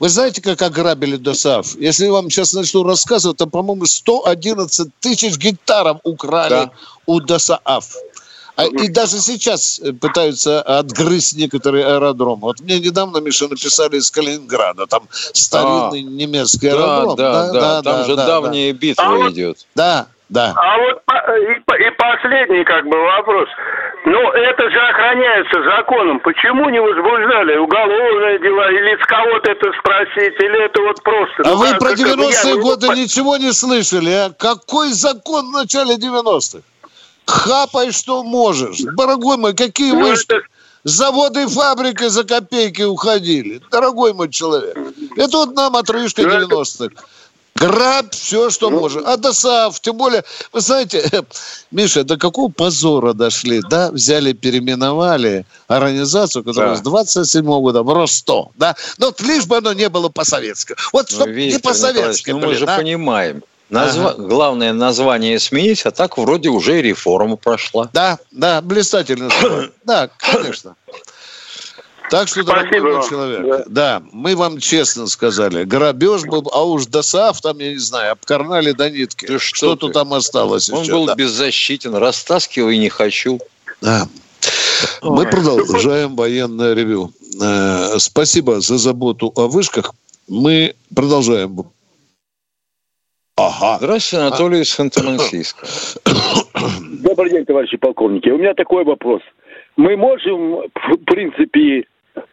Вы 0.00 0.08
знаете, 0.08 0.42
как 0.42 0.60
ограбили 0.62 1.16
ДОСАФ? 1.16 1.76
Если 1.76 2.06
я 2.06 2.12
вам 2.12 2.30
сейчас 2.30 2.52
начну 2.52 2.84
рассказывать, 2.84 3.38
то, 3.38 3.46
по-моему, 3.46 3.86
111 3.86 4.88
тысяч 5.00 5.36
гектаров 5.36 5.98
украли 6.02 6.50
да. 6.50 6.70
у 7.06 7.20
ДОСААФ. 7.20 7.84
А, 8.56 8.66
и 8.66 8.88
даже 8.88 9.18
сейчас 9.18 9.80
э, 9.80 9.92
пытаются 9.92 10.62
отгрызть 10.62 11.36
некоторые 11.36 11.86
аэродромы. 11.86 12.42
Вот 12.42 12.60
мне 12.60 12.78
недавно, 12.78 13.18
Миша, 13.18 13.48
написали 13.48 13.96
из 13.96 14.10
Калининграда, 14.10 14.86
там 14.86 15.08
старинный 15.10 16.00
а, 16.00 16.02
немецкий 16.02 16.68
аэродром. 16.68 17.16
Да, 17.16 17.46
да, 17.46 17.52
да. 17.52 17.60
да 17.60 17.82
там 17.82 17.96
да, 18.00 18.04
же 18.04 18.16
да, 18.16 18.26
давняя 18.26 18.72
да. 18.72 18.78
битва 18.78 19.26
а 19.26 19.30
идет. 19.30 19.66
Да, 19.74 20.06
да. 20.28 20.52
А 20.54 20.78
вот 20.78 21.02
и, 21.08 21.86
и 21.86 21.90
последний 21.98 22.64
как 22.64 22.84
бы 22.86 22.96
вопрос. 22.96 23.48
Ну, 24.04 24.20
это 24.32 24.70
же 24.70 24.78
охраняется 24.78 25.62
законом. 25.64 26.20
Почему 26.20 26.68
не 26.68 26.78
возбуждали 26.78 27.56
уголовные 27.56 28.38
дела? 28.38 28.70
Или 28.70 29.02
с 29.02 29.06
кого-то 29.06 29.50
это 29.50 29.72
спросить? 29.78 30.34
Или 30.40 30.64
это 30.66 30.82
вот 30.82 31.02
просто... 31.02 31.42
А 31.44 31.48
ну, 31.48 31.56
вы 31.56 31.74
про 31.78 31.92
90-е 31.92 32.60
годы 32.60 32.88
не... 32.88 33.04
ничего 33.04 33.38
не 33.38 33.52
слышали, 33.52 34.10
а? 34.10 34.30
Какой 34.38 34.92
закон 34.92 35.48
в 35.48 35.52
начале 35.52 35.96
90-х? 35.96 36.62
Хапай, 37.26 37.92
что 37.92 38.22
можешь. 38.22 38.80
Дорогой 38.80 39.38
мой, 39.38 39.54
какие 39.54 39.92
ну, 39.92 40.02
вы... 40.02 40.10
Это... 40.10 40.42
Заводы 40.84 41.44
и 41.44 41.46
фабрики 41.46 42.08
за 42.08 42.24
копейки 42.24 42.82
уходили. 42.82 43.62
Дорогой 43.70 44.12
мой 44.12 44.28
человек. 44.28 44.76
Это 45.16 45.38
вот 45.38 45.54
нам 45.54 45.76
отрыжка 45.76 46.20
90-х. 46.20 46.94
Грабь 47.54 48.12
все, 48.12 48.50
что 48.50 48.68
ну, 48.68 48.80
можно. 48.80 49.12
А 49.12 49.16
ДОСАВ, 49.16 49.78
тем 49.80 49.96
более, 49.96 50.24
вы 50.52 50.60
знаете, 50.60 51.24
Миша, 51.70 52.02
до 52.02 52.16
какого 52.16 52.50
позора 52.50 53.12
дошли, 53.12 53.60
да? 53.70 53.92
Взяли, 53.92 54.32
переименовали 54.32 55.46
организацию, 55.68 56.42
которая 56.42 56.72
да. 56.72 56.76
с 56.76 56.80
27 56.80 57.44
года 57.44 57.82
в 57.82 57.92
Росто, 57.92 58.50
да? 58.56 58.74
Но 58.98 59.06
вот 59.06 59.20
лишь 59.20 59.46
бы 59.46 59.58
оно 59.58 59.72
не 59.72 59.88
было 59.88 60.08
по-советски. 60.08 60.74
Вот 60.92 61.08
ну, 61.12 61.26
не 61.26 61.58
по-советски. 61.60 62.32
Ну, 62.32 62.40
мы 62.40 62.54
же 62.54 62.66
да? 62.66 62.76
понимаем. 62.76 63.42
Назва... 63.70 64.10
Ага. 64.10 64.22
Главное 64.22 64.72
название 64.72 65.38
сменить, 65.38 65.86
а 65.86 65.90
так 65.90 66.18
вроде 66.18 66.48
уже 66.48 66.78
и 66.78 66.82
реформа 66.82 67.36
прошла. 67.36 67.88
Да, 67.92 68.18
да, 68.30 68.60
блистательно. 68.60 69.30
Да, 69.84 70.08
конечно. 70.16 70.76
Так 72.10 72.28
что, 72.28 72.44
дорогой 72.44 72.80
мой 72.80 73.08
человек, 73.08 73.46
да. 73.46 73.64
да, 73.66 74.02
мы 74.12 74.36
вам 74.36 74.58
честно 74.58 75.06
сказали, 75.06 75.64
грабеж 75.64 76.24
был, 76.24 76.48
а 76.52 76.64
уж 76.64 76.86
ДОСАФ 76.86 77.40
там, 77.40 77.58
я 77.58 77.72
не 77.72 77.78
знаю, 77.78 78.12
обкарнали 78.12 78.72
до 78.72 78.90
нитки. 78.90 79.38
Что 79.38 79.38
Что-то 79.38 79.88
там 79.88 80.12
осталось 80.12 80.68
Он 80.68 80.82
еще, 80.82 80.92
был 80.92 81.06
да. 81.06 81.14
беззащитен, 81.14 81.94
растаскивай 81.94 82.78
не 82.78 82.90
хочу. 82.90 83.40
Да. 83.80 84.06
Мы 85.02 85.26
продолжаем 85.26 86.14
военное 86.14 86.74
ревю. 86.74 87.10
Э, 87.40 87.98
спасибо 87.98 88.60
за 88.60 88.76
заботу 88.76 89.32
о 89.34 89.48
вышках. 89.48 89.94
Мы 90.28 90.74
продолжаем. 90.94 91.64
Ага. 93.36 93.78
Здравствуйте, 93.78 94.26
Анатолий 94.26 94.60
из 94.60 94.78
Ханты-Мансийска. 94.78 95.66
Добрый 97.02 97.30
день, 97.30 97.44
товарищи 97.44 97.76
полковники. 97.76 98.28
У 98.28 98.38
меня 98.38 98.54
такой 98.54 98.84
вопрос. 98.84 99.22
Мы 99.76 99.96
можем, 99.96 100.62
в 100.74 100.96
принципе, 101.04 101.84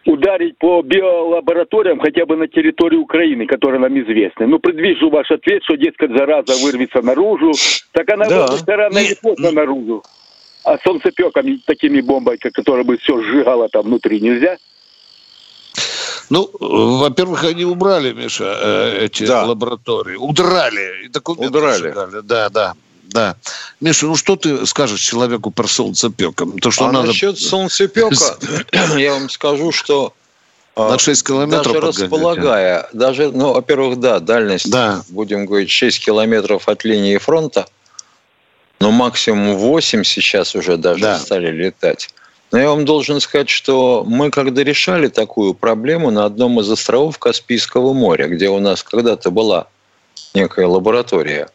ударить 0.05 0.57
по 0.57 0.81
биолабораториям 0.81 1.99
хотя 1.99 2.25
бы 2.25 2.35
на 2.35 2.47
территории 2.47 2.97
Украины, 2.97 3.45
которые 3.45 3.79
нам 3.79 3.99
известны. 3.99 4.47
Ну, 4.47 4.59
предвижу 4.59 5.09
ваш 5.09 5.31
ответ, 5.31 5.63
что, 5.63 5.75
дескать, 5.75 6.11
зараза 6.11 6.53
вырвется 6.63 7.01
наружу. 7.01 7.51
Так 7.91 8.09
она 8.11 8.25
да. 8.27 8.45
вырвется 8.45 8.75
рано 8.75 8.97
или 8.99 9.15
поздно 9.21 9.51
наружу. 9.51 10.03
А 10.63 10.77
солнцепеками, 10.77 11.59
такими 11.65 12.01
бомбами, 12.01 12.37
которые 12.37 12.85
бы 12.85 12.97
все 12.97 13.21
сжигало 13.21 13.67
там 13.69 13.83
внутри, 13.83 14.19
нельзя? 14.21 14.57
Ну, 16.29 16.49
во-первых, 16.59 17.43
они 17.43 17.65
убрали, 17.65 18.13
Миша, 18.13 18.57
э, 18.61 19.05
эти 19.05 19.25
да. 19.25 19.43
лаборатории. 19.45 20.15
Удрали. 20.15 21.07
Документы 21.09 21.47
Удрали. 21.47 21.93
Да, 22.23 22.49
да 22.49 22.73
да. 23.11 23.35
Миша, 23.79 24.05
ну 24.05 24.15
что 24.15 24.35
ты 24.35 24.65
скажешь 24.65 25.01
человеку 25.01 25.51
про 25.51 25.67
солнцепека? 25.67 26.45
То, 26.61 26.71
что 26.71 26.85
а 26.85 26.91
надо... 26.91 27.07
насчет 27.07 27.37
солнцепека 27.39 28.37
я 28.97 29.13
вам 29.13 29.29
скажу, 29.29 29.71
что 29.71 30.13
а, 30.75 30.91
на 30.91 30.99
6 30.99 31.27
километров 31.27 31.73
Даже 31.73 31.87
располагая, 31.87 32.89
даже, 32.93 33.31
ну, 33.31 33.53
во-первых, 33.53 33.99
да, 33.99 34.19
дальность, 34.19 34.69
да. 34.69 35.03
будем 35.09 35.45
говорить, 35.45 35.69
6 35.69 36.03
километров 36.03 36.69
от 36.69 36.85
линии 36.85 37.17
фронта, 37.17 37.67
но 38.79 38.91
максимум 38.91 39.57
8 39.57 40.03
сейчас 40.03 40.55
уже 40.55 40.77
даже 40.77 41.01
да. 41.01 41.19
стали 41.19 41.51
летать. 41.51 42.09
Но 42.51 42.59
я 42.59 42.69
вам 42.69 42.83
должен 42.83 43.19
сказать, 43.21 43.49
что 43.49 44.03
мы 44.05 44.29
когда 44.29 44.63
решали 44.63 45.07
такую 45.07 45.53
проблему 45.53 46.11
на 46.11 46.25
одном 46.25 46.59
из 46.59 46.69
островов 46.69 47.17
Каспийского 47.17 47.93
моря, 47.93 48.27
где 48.27 48.49
у 48.49 48.59
нас 48.59 48.83
когда-то 48.83 49.31
была 49.31 49.67
некая 50.33 50.67
лаборатория, 50.67 51.49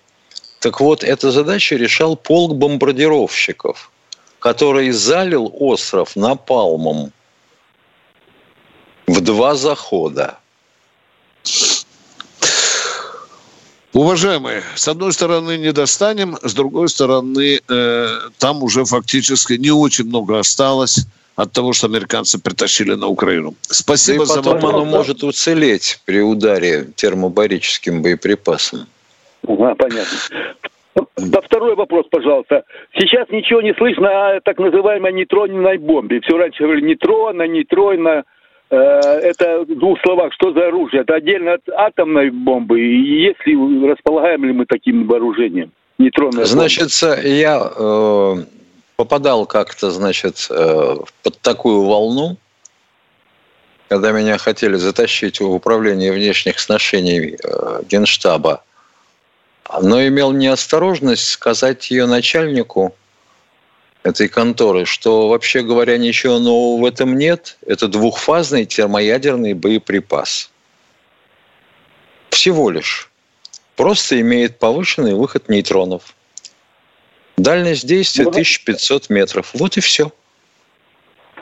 так 0.60 0.80
вот, 0.80 1.04
эта 1.04 1.30
задача 1.30 1.76
решал 1.76 2.16
полк 2.16 2.54
бомбардировщиков, 2.54 3.90
который 4.38 4.90
залил 4.90 5.50
остров 5.58 6.16
напалмом 6.16 7.12
в 9.06 9.20
два 9.20 9.54
захода. 9.54 10.38
Уважаемые, 13.92 14.62
с 14.74 14.88
одной 14.88 15.12
стороны 15.12 15.56
не 15.56 15.72
достанем, 15.72 16.36
с 16.42 16.52
другой 16.52 16.90
стороны 16.90 17.60
э, 17.66 18.08
там 18.38 18.62
уже 18.62 18.84
фактически 18.84 19.54
не 19.54 19.70
очень 19.70 20.04
много 20.04 20.38
осталось 20.38 21.06
от 21.34 21.52
того, 21.52 21.72
что 21.72 21.86
американцы 21.86 22.38
притащили 22.38 22.94
на 22.94 23.06
Украину. 23.06 23.54
Спасибо 23.62 24.26
да 24.26 24.34
и 24.34 24.36
потом 24.36 24.60
за 24.60 24.68
оно 24.68 24.84
может 24.84 25.22
уцелеть 25.22 26.00
при 26.04 26.20
ударе 26.20 26.90
термобарическим 26.94 28.02
боеприпасом. 28.02 28.86
Ага, 29.46 29.74
понятно. 29.74 30.18
Да 31.16 31.40
второй 31.42 31.74
вопрос, 31.74 32.06
пожалуйста. 32.10 32.64
Сейчас 32.98 33.28
ничего 33.30 33.60
не 33.60 33.74
слышно 33.74 34.08
о 34.08 34.40
так 34.40 34.58
называемой 34.58 35.12
нейтронной 35.12 35.78
бомбе. 35.78 36.20
Все 36.20 36.36
раньше 36.36 36.62
говорили 36.62 36.86
нейтрона, 36.86 37.42
нейтрона. 37.42 38.24
Э, 38.70 38.76
это 38.76 39.62
в 39.62 39.78
двух 39.78 40.00
словах, 40.00 40.32
что 40.32 40.52
за 40.52 40.68
оружие? 40.68 41.02
Это 41.02 41.14
отдельно 41.14 41.54
от 41.54 41.68
атомной 41.68 42.30
бомбы? 42.30 42.80
И 42.80 43.24
если 43.24 43.86
располагаем 43.86 44.44
ли 44.44 44.52
мы 44.52 44.66
таким 44.66 45.06
вооружением? 45.06 45.70
Нейтронная 45.98 46.44
Значит, 46.44 46.90
я 47.24 47.72
э, 47.74 48.34
попадал 48.96 49.46
как-то, 49.46 49.90
значит, 49.90 50.46
э, 50.50 50.96
под 51.22 51.40
такую 51.40 51.82
волну, 51.82 52.36
когда 53.88 54.12
меня 54.12 54.36
хотели 54.36 54.76
затащить 54.76 55.40
в 55.40 55.50
управление 55.50 56.12
внешних 56.12 56.58
сношений 56.58 57.36
э, 57.42 57.82
Генштаба, 57.88 58.62
но 59.82 60.06
имел 60.06 60.32
неосторожность 60.32 61.28
сказать 61.28 61.90
ее 61.90 62.06
начальнику– 62.06 62.94
этой 64.06 64.28
конторы, 64.28 64.84
что, 64.86 65.28
вообще 65.28 65.62
говоря, 65.62 65.98
ничего 65.98 66.38
нового 66.38 66.80
в 66.80 66.84
этом 66.84 67.18
нет. 67.18 67.58
Это 67.66 67.88
двухфазный 67.88 68.64
термоядерный 68.64 69.52
боеприпас. 69.52 70.50
Всего 72.30 72.70
лишь. 72.70 73.10
Просто 73.74 74.20
имеет 74.20 74.58
повышенный 74.58 75.14
выход 75.14 75.48
нейтронов. 75.48 76.14
Дальность 77.36 77.86
действия 77.86 78.26
1500 78.26 79.10
метров. 79.10 79.50
Вот 79.52 79.76
и 79.76 79.80
все. 79.80 80.10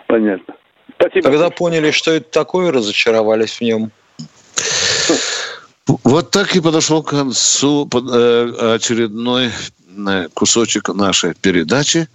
Понятно. 0.09 0.55
Спасибо. 0.97 1.23
Когда 1.23 1.51
поняли, 1.51 1.91
что 1.91 2.13
это 2.13 2.29
такое, 2.31 2.73
разочаровались 2.73 3.59
в 3.59 3.61
нем. 3.61 3.93
Вот 5.87 6.31
так 6.31 6.57
и 6.57 6.61
подошел 6.61 7.03
к 7.03 7.11
концу 7.11 7.89
э, 7.93 8.75
очередной 8.75 9.51
э, 9.97 10.29
кусочек 10.35 10.89
нашей 10.89 11.35
передачи 11.35 12.09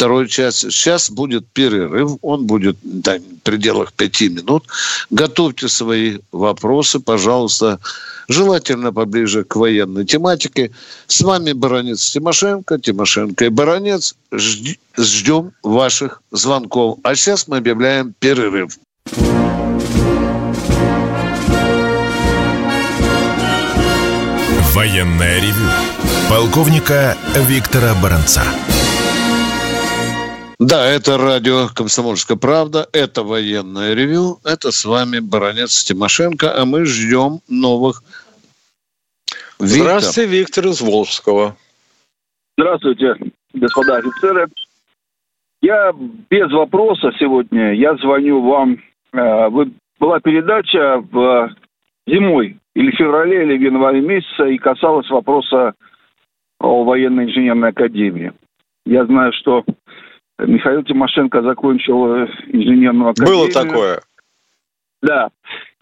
второй 0.00 0.28
час. 0.28 0.60
Сейчас 0.60 1.10
будет 1.10 1.46
перерыв, 1.48 2.12
он 2.22 2.46
будет 2.46 2.76
да, 2.82 3.18
в 3.18 3.42
пределах 3.42 3.92
пяти 3.92 4.28
минут. 4.28 4.64
Готовьте 5.10 5.68
свои 5.68 6.18
вопросы, 6.32 7.00
пожалуйста, 7.00 7.80
желательно 8.28 8.92
поближе 8.92 9.44
к 9.44 9.56
военной 9.56 10.06
тематике. 10.06 10.70
С 11.06 11.20
вами 11.20 11.52
Баранец 11.52 12.10
Тимошенко, 12.12 12.78
Тимошенко 12.78 13.44
и 13.44 13.48
Баранец. 13.48 14.14
Ждем 14.32 15.52
ваших 15.62 16.22
звонков. 16.30 16.98
А 17.02 17.14
сейчас 17.14 17.48
мы 17.48 17.58
объявляем 17.58 18.14
перерыв. 18.18 18.78
Военная 24.80 25.36
ревю. 25.36 25.68
Полковника 26.30 27.14
Виктора 27.36 27.92
Баранца. 28.02 28.40
Да, 30.58 30.86
это 30.86 31.18
радио 31.18 31.68
«Комсомольская 31.68 32.38
правда», 32.38 32.88
это 32.94 33.22
военное 33.22 33.92
ревю, 33.92 34.38
это 34.42 34.72
с 34.72 34.86
вами 34.86 35.18
Баранец 35.18 35.84
Тимошенко, 35.84 36.58
а 36.58 36.64
мы 36.64 36.86
ждем 36.86 37.40
новых. 37.46 38.02
Виктор. 39.58 39.80
Здравствуйте, 39.80 40.30
Виктор 40.30 40.66
из 40.68 40.80
Волжского. 40.80 41.56
Здравствуйте, 42.56 43.16
господа 43.52 43.96
офицеры. 43.98 44.48
Я 45.60 45.92
без 45.92 46.50
вопроса 46.52 47.12
сегодня, 47.18 47.74
я 47.74 47.96
звоню 47.96 48.40
вам. 48.40 48.82
Э, 49.12 49.48
вы, 49.50 49.72
была 49.98 50.20
передача 50.20 51.04
в 51.12 51.54
зимой 52.06 52.59
или 52.80 52.90
в 52.92 52.96
феврале, 52.96 53.42
или 53.42 53.58
в 53.58 53.60
январе 53.60 54.00
месяца 54.00 54.46
и 54.46 54.56
касалась 54.56 55.08
вопроса 55.10 55.74
о 56.58 56.84
военной 56.84 57.24
инженерной 57.24 57.68
академии. 57.68 58.32
Я 58.86 59.04
знаю, 59.04 59.32
что 59.34 59.64
Михаил 60.38 60.82
Тимошенко 60.82 61.42
закончил 61.42 62.14
э, 62.14 62.28
инженерную 62.46 63.10
академию. 63.10 63.36
Было 63.36 63.52
такое. 63.52 64.00
Да. 65.02 65.28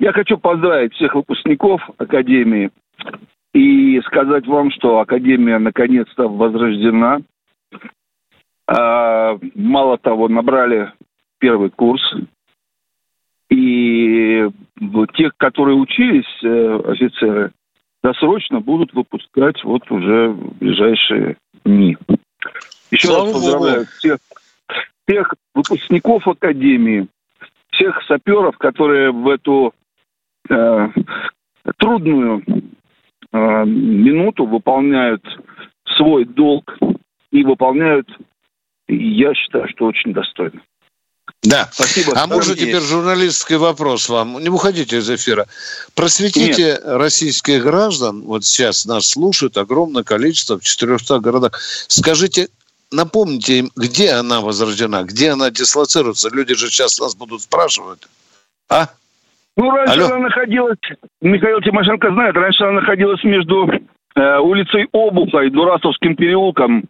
Я 0.00 0.12
хочу 0.12 0.38
поздравить 0.38 0.92
всех 0.94 1.14
выпускников 1.14 1.80
Академии 1.98 2.70
и 3.54 4.00
сказать 4.06 4.46
вам, 4.46 4.70
что 4.72 4.98
Академия 4.98 5.58
наконец-то 5.58 6.28
возрождена. 6.28 7.20
А, 8.66 9.38
мало 9.54 9.98
того, 9.98 10.28
набрали 10.28 10.92
первый 11.38 11.70
курс. 11.70 12.02
И 13.50 14.46
тех, 15.14 15.32
которые 15.38 15.76
учились, 15.76 16.44
э, 16.44 16.80
офицеры, 16.86 17.52
досрочно 18.02 18.60
будут 18.60 18.92
выпускать 18.92 19.62
вот 19.64 19.90
уже 19.90 20.28
в 20.28 20.58
ближайшие 20.58 21.36
дни. 21.64 21.96
Еще 22.90 23.08
Слава 23.08 23.24
раз 23.24 23.32
поздравляю 23.32 23.78
Богу. 23.78 23.88
всех 23.98 24.18
всех 25.08 25.34
выпускников 25.54 26.28
Академии, 26.28 27.08
всех 27.70 28.02
саперов, 28.06 28.58
которые 28.58 29.10
в 29.10 29.28
эту 29.28 29.72
э, 30.48 30.88
трудную 31.78 32.42
э, 33.32 33.64
минуту 33.64 34.44
выполняют 34.44 35.24
свой 35.96 36.24
долг 36.24 36.78
и 37.30 37.42
выполняют, 37.42 38.08
я 38.88 39.34
считаю, 39.34 39.68
что 39.68 39.86
очень 39.86 40.12
достойно. 40.12 40.60
Да. 41.44 41.68
Спасибо. 41.72 42.12
А 42.16 42.26
можно 42.26 42.54
теперь 42.54 42.80
журналистский 42.80 43.56
вопрос 43.56 44.08
вам? 44.08 44.42
Не 44.42 44.48
уходите 44.48 44.98
из 44.98 45.08
эфира. 45.08 45.46
Просветите 45.94 46.62
Нет. 46.62 46.82
российских 46.84 47.62
граждан, 47.62 48.22
вот 48.22 48.44
сейчас 48.44 48.86
нас 48.86 49.06
слушают 49.06 49.56
огромное 49.56 50.02
количество 50.02 50.58
в 50.58 50.62
400 50.62 51.20
городах. 51.20 51.58
Скажите, 51.86 52.48
напомните 52.90 53.58
им, 53.60 53.70
где 53.76 54.10
она 54.12 54.40
возрождена, 54.40 55.04
где 55.04 55.30
она 55.30 55.50
дислоцируется. 55.50 56.28
Люди 56.32 56.54
же 56.54 56.68
сейчас 56.68 56.98
нас 56.98 57.14
будут 57.14 57.42
спрашивать. 57.42 58.00
А? 58.68 58.88
Ну, 59.56 59.70
раньше 59.70 59.94
Алло. 59.94 60.06
она 60.06 60.18
находилась, 60.18 60.78
Михаил 61.20 61.60
Тимошенко 61.60 62.12
знает, 62.12 62.34
раньше 62.36 62.64
она 62.64 62.80
находилась 62.80 63.22
между 63.24 63.68
э, 63.68 64.38
улицей 64.38 64.88
Обуха 64.92 65.38
и 65.40 65.50
Дурасовским 65.50 66.14
переулком 66.16 66.84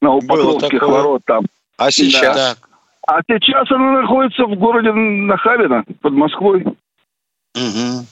на 0.00 0.14
Упокровских 0.14 0.82
ворот 0.82 1.22
там. 1.26 1.46
А 1.76 1.90
сейчас? 1.90 2.36
Да. 2.36 2.69
А 3.10 3.20
сейчас 3.26 3.68
она 3.72 4.02
находится 4.02 4.44
в 4.44 4.54
городе 4.54 4.92
Нахабино, 4.92 5.82
под 6.00 6.12
Москвой. 6.12 6.62
Угу. 6.62 8.06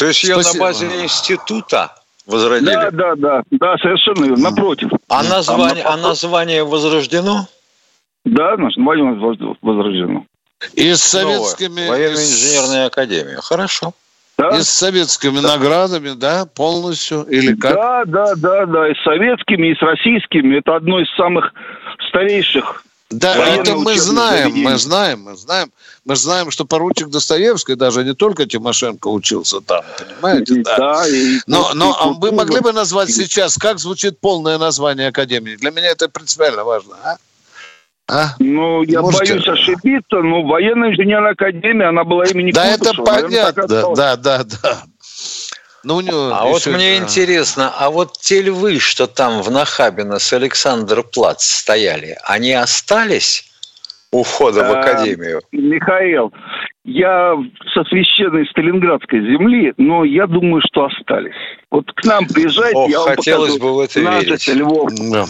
То 0.00 0.06
есть 0.06 0.24
ее 0.24 0.36
на 0.36 0.60
базе 0.60 0.86
института? 1.04 1.94
возродили. 2.26 2.70
Да, 2.70 2.90
да, 2.90 3.14
да, 3.16 3.42
да, 3.52 3.76
совершенно 3.78 4.24
верно, 4.24 4.50
напротив. 4.50 4.90
А 5.08 5.22
название, 5.22 5.84
а, 5.84 5.94
а 5.94 5.96
название 5.96 6.64
возрождено? 6.64 7.46
Да, 8.24 8.56
название 8.56 9.14
возрождено. 9.62 10.24
И 10.74 10.92
с 10.92 11.02
советскими... 11.02 11.88
Военно-инженерная 11.88 12.86
академия. 12.86 13.36
Хорошо. 13.40 13.92
Да? 14.38 14.48
И 14.58 14.62
с 14.62 14.68
советскими 14.68 15.40
да. 15.40 15.56
наградами, 15.56 16.18
да, 16.18 16.46
полностью? 16.46 17.22
Или 17.22 17.54
как? 17.54 17.74
Да, 17.74 18.04
да, 18.06 18.34
да, 18.34 18.66
да, 18.66 18.88
и 18.88 18.94
с 18.94 19.02
советскими, 19.04 19.68
и 19.68 19.76
с 19.76 19.82
российскими. 19.82 20.58
Это 20.58 20.74
одно 20.74 20.98
из 20.98 21.08
самых 21.14 21.54
старейших 22.08 22.82
да, 23.10 23.54
это 23.54 23.76
мы 23.76 23.98
знаем, 23.98 24.44
заведение. 24.44 24.70
мы 24.70 24.78
знаем, 24.78 25.20
мы 25.22 25.36
знаем. 25.36 25.72
Мы 26.04 26.16
знаем, 26.16 26.50
что 26.50 26.64
поручик 26.64 27.08
Достоевский 27.08 27.76
даже 27.76 28.04
не 28.04 28.14
только 28.14 28.46
Тимошенко 28.46 29.08
учился 29.08 29.60
там, 29.60 29.84
понимаете? 29.98 30.62
Да. 30.62 30.76
да 30.76 31.08
и, 31.08 31.38
но 31.46 31.72
но 31.74 31.90
и, 31.90 31.94
а 31.98 32.06
вы 32.08 32.32
могли 32.32 32.60
бы 32.60 32.72
назвать 32.72 33.12
сейчас, 33.12 33.58
как 33.58 33.78
звучит 33.78 34.18
полное 34.18 34.58
название 34.58 35.08
Академии? 35.08 35.56
Для 35.56 35.70
меня 35.70 35.88
это 35.88 36.08
принципиально 36.08 36.64
важно. 36.64 36.96
А? 37.04 37.16
А? 38.08 38.34
Ну, 38.38 38.82
я 38.84 39.02
Можете? 39.02 39.34
боюсь 39.34 39.48
ошибиться, 39.48 40.16
но 40.18 40.44
военная 40.44 40.90
инженерная 40.90 41.32
академия, 41.32 41.86
она 41.86 42.04
была 42.04 42.24
имени 42.24 42.52
Да, 42.52 42.76
Кутушева, 42.78 43.02
это 43.02 43.12
понятно, 43.12 43.94
да, 43.96 44.16
да, 44.16 44.44
да. 44.44 44.82
Ну, 45.86 45.98
у 45.98 46.00
него 46.00 46.34
а 46.34 46.46
вот 46.46 46.66
мне 46.66 46.96
интересно, 46.96 47.72
а 47.78 47.90
вот 47.90 48.18
те 48.18 48.42
львы, 48.42 48.80
что 48.80 49.06
там 49.06 49.40
в 49.40 49.52
Нахабино 49.52 50.18
с 50.18 50.32
Александр 50.32 51.04
Плац 51.04 51.44
стояли, 51.44 52.18
они 52.24 52.54
остались? 52.54 53.44
У 54.10 54.24
входа 54.24 54.64
в 54.64 54.72
Академию. 54.72 55.38
А, 55.38 55.56
Михаил, 55.56 56.32
я 56.82 57.34
со 57.72 57.84
священной 57.84 58.48
Сталинградской 58.48 59.20
земли, 59.20 59.74
но 59.76 60.02
я 60.02 60.26
думаю, 60.26 60.60
что 60.66 60.86
остались. 60.86 61.36
Вот 61.70 61.84
к 61.94 62.04
нам 62.04 62.26
приезжайте, 62.26 62.76
Ох, 62.76 62.90
я 62.90 62.98
вам 62.98 63.08
хотелось 63.14 63.52
покажу 63.52 63.64
бы 63.64 63.76
в 63.76 63.78
это 63.78 64.00
наших 64.00 64.26
верить. 64.26 64.48
львов, 64.48 64.90
Да. 64.92 65.26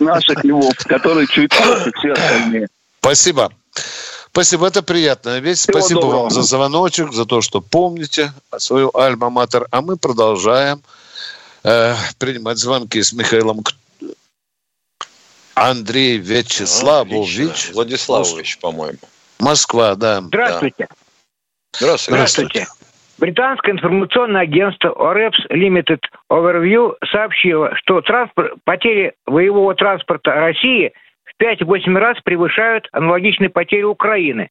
наших 0.00 0.42
львов, 0.42 0.74
которые 0.84 1.28
чуть 1.28 1.52
лучше 1.64 1.92
все 2.00 2.10
остальные. 2.10 2.66
Спасибо. 2.98 3.52
Спасибо, 4.32 4.66
это 4.66 4.82
приятная 4.82 5.40
весть. 5.40 5.62
Всего 5.62 5.80
Спасибо 5.80 6.00
доброго. 6.00 6.20
вам 6.22 6.30
за 6.30 6.40
звоночек, 6.40 7.12
за 7.12 7.26
то, 7.26 7.42
что 7.42 7.60
помните 7.60 8.32
свою 8.56 8.90
альма-матер. 8.94 9.66
А 9.70 9.82
мы 9.82 9.98
продолжаем 9.98 10.80
э, 11.64 11.94
принимать 12.18 12.56
звонки 12.56 13.02
с 13.02 13.12
Михаилом 13.12 13.62
Андрей 15.54 16.16
Вячеславович. 16.16 17.40
Отлично. 17.40 17.74
Владиславович, 17.74 18.58
по-моему. 18.58 18.98
Москва, 19.38 19.96
да. 19.96 20.22
Здравствуйте. 20.22 20.88
Здравствуйте. 21.74 22.16
Здравствуйте. 22.16 22.66
Британское 23.18 23.74
информационное 23.74 24.42
агентство 24.42 24.88
OREPS 24.98 25.50
Limited 25.50 26.00
Overview 26.30 26.94
сообщило, 27.12 27.76
что 27.76 28.00
транспорт, 28.00 28.54
потери 28.64 29.12
боевого 29.26 29.74
транспорта 29.74 30.32
России 30.32 30.92
в 31.38 31.42
5-8 31.42 31.98
раз 31.98 32.20
превышают 32.22 32.88
аналогичные 32.92 33.50
потери 33.50 33.82
Украины. 33.82 34.50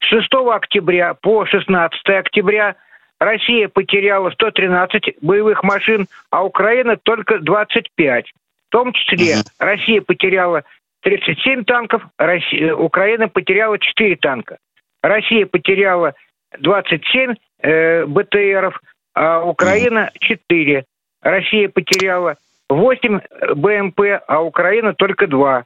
С 0.00 0.06
6 0.06 0.28
октября 0.52 1.14
по 1.14 1.46
16 1.46 2.08
октября 2.08 2.76
Россия 3.20 3.68
потеряла 3.68 4.30
113 4.30 5.18
боевых 5.22 5.62
машин, 5.62 6.06
а 6.30 6.44
Украина 6.44 6.96
только 6.96 7.38
25. 7.38 8.26
В 8.26 8.72
том 8.72 8.92
числе 8.92 9.36
Россия 9.58 10.00
потеряла 10.00 10.64
37 11.02 11.64
танков, 11.64 12.02
Россия, 12.18 12.74
Украина 12.74 13.28
потеряла 13.28 13.78
4 13.78 14.16
танка. 14.16 14.58
Россия 15.02 15.46
потеряла 15.46 16.14
27 16.58 17.34
э, 17.60 18.06
БТРов, 18.06 18.80
а 19.14 19.44
Украина 19.44 20.10
4. 20.18 20.84
Россия 21.22 21.68
потеряла 21.68 22.36
8 22.68 23.20
БМП, 23.54 24.00
а 24.26 24.42
Украина 24.42 24.94
только 24.94 25.26
2. 25.26 25.64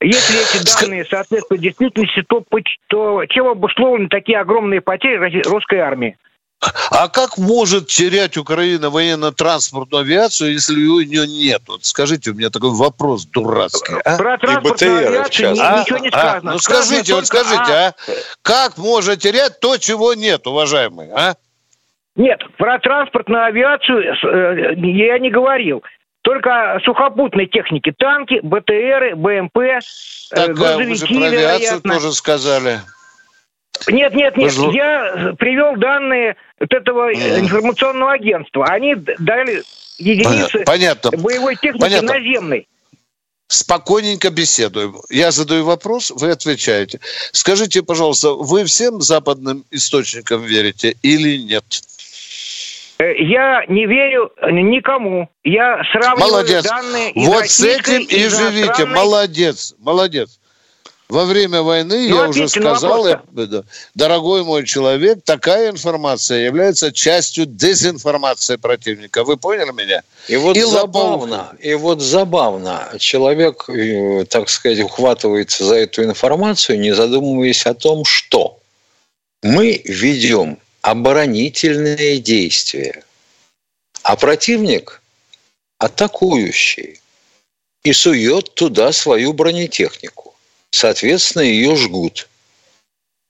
Если 0.00 0.58
эти 0.58 0.80
данные 0.82 1.04
соответствуют 1.04 1.62
действительности, 1.62 2.22
то, 2.28 2.44
то 2.88 3.24
чем 3.26 3.46
обусловлены 3.48 4.08
такие 4.08 4.38
огромные 4.38 4.80
потери 4.80 5.42
русской 5.48 5.78
армии? 5.78 6.16
А 6.90 7.08
как 7.08 7.36
может 7.36 7.88
терять 7.88 8.36
Украина 8.36 8.88
военно-транспортную 8.88 10.02
авиацию, 10.02 10.52
если 10.52 10.74
у 10.86 11.00
нее 11.00 11.26
нет? 11.26 11.62
Вот 11.68 11.84
скажите, 11.84 12.30
у 12.30 12.34
меня 12.34 12.48
такой 12.50 12.70
вопрос 12.70 13.26
дурацкий. 13.26 13.94
а? 14.04 14.16
Про 14.16 14.38
транспортную 14.38 15.08
авиацию 15.08 15.54
частности. 15.56 15.80
ничего 15.82 15.98
не 15.98 16.08
А, 16.08 16.10
сказано. 16.18 16.52
ну 16.52 16.58
Сказано 16.58 16.84
скажите, 16.86 17.14
вот 17.14 17.28
только 17.28 17.44
скажите, 17.44 17.72
о- 17.72 17.88
а? 17.88 17.94
Как 18.42 18.78
может 18.78 19.20
терять 19.20 19.60
то, 19.60 19.76
чего 19.76 20.14
нет, 20.14 20.46
уважаемый, 20.46 21.10
а? 21.12 21.34
Нет, 22.16 22.40
про 22.56 22.78
транспортную 22.78 23.44
авиацию 23.44 23.98
э, 24.02 24.74
я 24.76 25.18
не 25.18 25.30
говорил. 25.30 25.82
Только 26.24 26.80
сухопутной 26.84 27.46
технике. 27.46 27.92
Танки, 27.98 28.40
БТРы, 28.42 29.14
БМП, 29.14 29.58
э, 29.58 29.80
Так, 30.30 30.58
а 30.58 30.76
вы 30.78 30.84
же 30.84 31.06
грузовики, 31.06 31.18
про 31.18 31.28
вероятно. 31.28 31.92
тоже 31.92 32.12
сказали. 32.14 32.80
Нет, 33.88 34.14
нет, 34.14 34.34
нет. 34.34 34.54
Вы 34.54 34.74
Я 34.74 35.34
привел 35.38 35.76
данные 35.76 36.36
вот 36.58 36.72
этого 36.72 37.12
информационного 37.12 38.12
агентства. 38.12 38.64
Они 38.64 38.94
дали 38.94 39.62
единицы 39.98 40.64
Понятно. 40.64 41.10
боевой 41.10 41.56
техники 41.56 41.82
Понятно. 41.82 42.14
наземной. 42.14 42.68
Спокойненько 43.48 44.30
беседуем. 44.30 44.96
Я 45.10 45.30
задаю 45.30 45.66
вопрос, 45.66 46.10
вы 46.10 46.30
отвечаете. 46.30 47.00
Скажите, 47.32 47.82
пожалуйста, 47.82 48.32
вы 48.32 48.64
всем 48.64 49.02
западным 49.02 49.66
источникам 49.70 50.42
верите 50.42 50.96
или 51.02 51.36
нет? 51.36 51.64
Э, 52.98 53.12
Я 53.18 53.64
не 53.68 53.86
верю 53.86 54.30
никому. 54.50 55.28
Я 55.42 55.82
сравниваю 55.92 56.30
Молодец. 56.30 56.64
данные 56.64 57.10
из 57.12 57.26
Вот 57.28 57.48
с 57.48 57.60
этим 57.62 58.02
и 58.02 58.28
живите. 58.28 58.84
Молодец, 58.86 59.74
молодец. 59.78 60.38
Во 61.08 61.26
время 61.26 61.60
войны, 61.60 62.08
Ну, 62.08 62.16
я 62.16 62.28
уже 62.30 62.48
сказал, 62.48 63.06
я- 63.06 63.22
да, 63.32 63.62
дорогой 63.94 64.42
мой 64.42 64.64
человек, 64.64 65.18
такая 65.22 65.70
информация 65.70 66.46
является 66.46 66.92
частью 66.92 67.44
дезинформации 67.44 68.56
противника. 68.56 69.22
Вы 69.22 69.36
поняли 69.36 69.70
меня? 69.72 70.00
И 70.28 70.36
вот 70.36 70.56
И 70.56 70.62
забавно, 70.62 71.54
и 71.60 71.74
вот 71.74 72.00
забавно, 72.00 72.90
человек, 72.98 73.68
э, 73.68 74.24
так 74.24 74.48
сказать, 74.48 74.80
ухватывается 74.80 75.64
за 75.64 75.74
эту 75.76 76.02
информацию, 76.04 76.80
не 76.80 76.92
задумываясь 76.94 77.66
о 77.66 77.74
том, 77.74 78.06
что 78.06 78.58
мы 79.42 79.82
ведем 79.84 80.56
оборонительные 80.84 82.18
действия, 82.18 83.02
а 84.02 84.16
противник 84.16 85.00
атакующий 85.78 87.00
и 87.82 87.92
сует 87.94 88.54
туда 88.54 88.92
свою 88.92 89.32
бронетехнику. 89.32 90.34
Соответственно, 90.70 91.42
ее 91.42 91.74
жгут. 91.76 92.28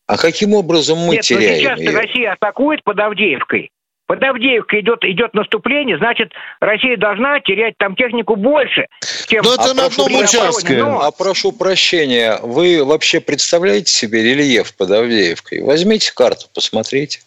А 0.08 0.18
каким 0.18 0.54
образом 0.54 0.98
мы 0.98 1.14
Нет, 1.14 1.18
но 1.18 1.22
теряем 1.22 1.60
сейчас 1.60 1.78
ее? 1.78 1.90
Россия 1.90 2.32
атакует 2.32 2.82
под 2.82 2.98
Авдеевкой. 2.98 3.70
Под 4.06 4.22
Авдеевкой 4.22 4.80
идет, 4.80 5.04
идет 5.04 5.32
наступление, 5.32 5.96
значит, 5.96 6.32
Россия 6.60 6.96
должна 6.96 7.40
терять 7.40 7.74
там 7.78 7.94
технику 7.94 8.34
больше, 8.34 8.86
чем... 9.28 9.44
Но 9.44 9.54
Ну, 9.54 9.62
это 9.62 9.74
на 9.74 9.86
одном 9.86 10.12
участке. 10.12 10.76
Но 10.76 11.00
А 11.02 11.12
прошу 11.12 11.52
прощения, 11.52 12.36
вы 12.42 12.84
вообще 12.84 13.20
представляете 13.20 13.92
себе 13.92 14.24
рельеф 14.24 14.74
под 14.74 14.90
Авдеевкой? 14.90 15.62
Возьмите 15.62 16.12
карту, 16.12 16.48
посмотрите. 16.52 17.20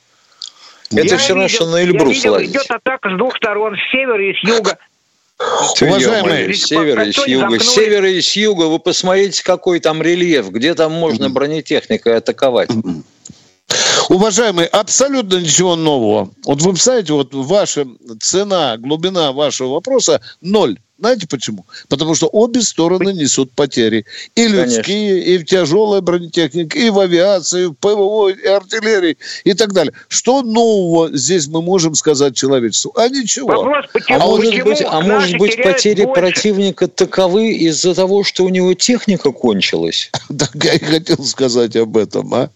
Это 0.92 1.06
я 1.08 1.18
все 1.18 1.30
равно, 1.30 1.44
видел- 1.44 1.56
что 1.56 1.66
на 1.68 1.78
я 1.78 1.84
Эльбрус 1.84 2.16
видел, 2.16 2.32
лазить. 2.34 2.50
Идет 2.52 2.72
атака 2.72 3.10
с 3.10 3.18
двух 3.18 3.36
сторон, 3.38 3.76
с 3.76 3.92
севера 3.92 4.30
и 4.30 4.34
с 4.34 4.44
юга. 4.44 4.78
Уважаемые, 5.82 6.54
с 6.54 6.64
севера 6.64 7.04
и 7.04 7.12
с 7.12 7.28
юга. 7.28 7.60
С 7.60 7.68
севера 7.68 8.10
и 8.10 8.22
с 8.22 8.36
юга 8.36 8.64
вы 8.64 8.80
посмотрите, 8.80 9.44
какой 9.44 9.80
там 9.80 10.02
рельеф, 10.02 10.50
где 10.50 10.74
там 10.74 10.94
можно 10.94 11.30
бронетехникой 11.30 12.18
атаковать. 12.18 12.70
Уважаемый, 14.10 14.66
абсолютно 14.66 15.38
ничего 15.38 15.76
нового. 15.76 16.30
Вот 16.46 16.62
вы 16.62 16.72
представляете, 16.72 17.14
вот 17.14 17.34
ваша 17.34 17.86
цена, 18.22 18.78
глубина 18.78 19.34
вашего 19.34 19.74
вопроса 19.74 20.22
ноль. 20.42 20.78
Знаете 21.00 21.28
почему? 21.28 21.66
Потому 21.90 22.16
что 22.16 22.28
обе 22.28 22.62
стороны 22.62 23.14
несут 23.14 23.52
потери. 23.52 24.06
И 24.36 24.48
людские, 24.48 25.24
и 25.24 25.38
в 25.38 25.46
тяжелой 25.46 26.02
бронетехнике, 26.02 26.88
и 26.88 26.90
в 26.90 27.00
авиации, 27.00 27.64
и 27.64 27.66
в 27.68 27.74
ПВО, 27.74 28.30
и 28.30 28.48
артиллерии, 28.48 29.18
и 29.44 29.54
так 29.54 29.74
далее. 29.74 29.94
Что 30.08 30.42
нового 30.42 31.16
здесь 31.16 31.48
мы 31.48 31.62
можем 31.62 31.94
сказать 31.94 32.36
человечеству? 32.36 32.94
А 32.96 33.10
ничего. 33.10 33.48
Вопрос, 33.48 33.86
почему, 33.94 34.20
А 34.20 34.26
может 34.26 34.64
быть, 34.64 34.82
а 34.86 35.02
может 35.02 35.38
быть 35.38 35.62
потери 35.62 36.04
больше? 36.06 36.22
противника 36.22 36.88
таковы 36.88 37.50
из-за 37.54 37.94
того, 37.94 38.24
что 38.24 38.44
у 38.44 38.50
него 38.50 38.74
техника 38.74 39.32
кончилась? 39.32 40.12
Так 40.38 40.52
я 40.64 40.74
и 40.74 40.80
хотел 40.80 41.24
сказать 41.24 41.76
об 41.76 41.96
этом, 41.98 42.34
а? 42.34 42.50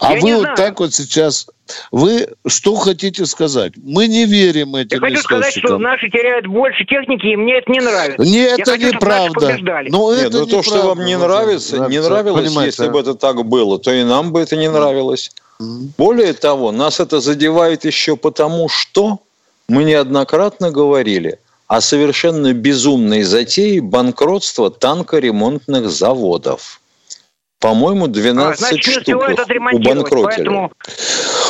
А 0.00 0.14
Я 0.14 0.20
вы 0.20 0.36
вот 0.36 0.54
так 0.56 0.78
вот 0.80 0.94
сейчас, 0.94 1.46
вы 1.90 2.28
что 2.46 2.74
хотите 2.76 3.26
сказать? 3.26 3.72
Мы 3.76 4.06
не 4.08 4.24
верим 4.24 4.76
Я 4.76 4.82
этим 4.82 5.00
хочу 5.00 5.18
сказать, 5.18 5.54
что 5.56 5.78
наши 5.78 6.08
теряют 6.10 6.46
больше 6.46 6.84
техники, 6.84 7.26
и 7.26 7.36
мне 7.36 7.58
это 7.58 7.70
не 7.70 7.80
нравится. 7.80 8.22
Не, 8.22 8.44
Я 8.44 8.54
это 8.54 8.76
неправда. 8.78 9.58
Ну, 9.88 10.14
Нет, 10.14 10.26
это 10.26 10.38
ну 10.38 10.46
то, 10.46 10.62
что 10.62 10.76
неправда, 10.76 10.88
вам 10.88 11.04
не 11.06 11.16
уважаемый. 11.16 11.44
нравится, 11.46 11.76
не 11.88 12.00
нравилось, 12.00 12.44
понимаете, 12.46 12.66
если 12.76 12.86
а? 12.88 12.90
бы 12.90 13.00
это 13.00 13.14
так 13.14 13.44
было, 13.44 13.78
то 13.78 13.90
и 13.92 14.02
нам 14.04 14.32
бы 14.32 14.40
это 14.40 14.56
не 14.56 14.68
нравилось. 14.70 15.30
Мгм. 15.60 15.92
Более 15.98 16.32
того, 16.34 16.72
нас 16.72 17.00
это 17.00 17.20
задевает 17.20 17.84
еще 17.84 18.16
потому, 18.16 18.68
что 18.68 19.20
мы 19.68 19.84
неоднократно 19.84 20.70
говорили 20.70 21.38
о 21.66 21.80
совершенно 21.80 22.54
безумной 22.54 23.22
затее 23.24 23.82
банкротства 23.82 24.70
танкоремонтных 24.70 25.90
заводов. 25.90 26.80
По-моему, 27.60 28.06
12 28.06 28.54
А, 28.62 28.68
значит, 28.68 28.86
не 28.86 29.14
штук 29.14 29.28
отремонтировать, 29.30 30.12
убанкротили. 30.12 30.44
поэтому 30.44 30.72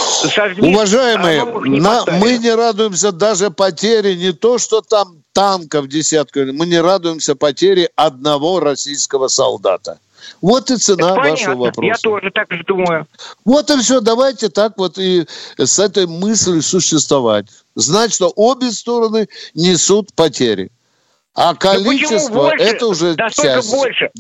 сожгли, 0.09 0.73
Уважаемые, 0.75 1.43
а 1.43 1.69
не 1.69 1.81
на- 1.81 1.99
поставили. 2.05 2.21
мы 2.21 2.39
не 2.39 2.51
радуемся 2.55 3.13
даже 3.13 3.51
потере 3.51 4.17
не 4.17 4.33
то, 4.33 4.59
что 4.59 4.81
там 4.81 5.23
танков 5.33 5.89
десятка, 5.89 6.47
мы 6.53 6.67
не 6.67 6.81
радуемся 6.81 7.35
потере 7.37 7.91
одного 7.97 8.61
российского 8.61 9.29
солдата. 9.29 9.99
Вот 10.43 10.71
и 10.71 10.77
цена 10.77 11.11
Это 11.13 11.15
вашего 11.15 11.31
понятно, 11.37 11.57
вопроса. 11.57 11.87
я 11.87 11.95
тоже 11.97 12.31
так 12.33 12.53
же 12.53 12.63
думаю. 12.67 13.07
Вот 13.45 13.71
и 13.71 13.79
все. 13.79 14.01
Давайте 14.01 14.49
так 14.51 14.73
вот 14.77 14.99
и 14.99 15.27
с 15.57 15.79
этой 15.79 16.07
мыслью 16.07 16.61
существовать. 16.63 17.47
Знать, 17.77 18.13
что 18.13 18.33
обе 18.37 18.71
стороны 18.73 19.29
несут 19.55 20.13
потери. 20.15 20.71
А 21.35 21.55
количество 21.55 22.51
это 22.59 22.89
уже 22.89 23.15
Да 23.15 23.31
часть. 23.31 23.71
больше? 23.71 24.11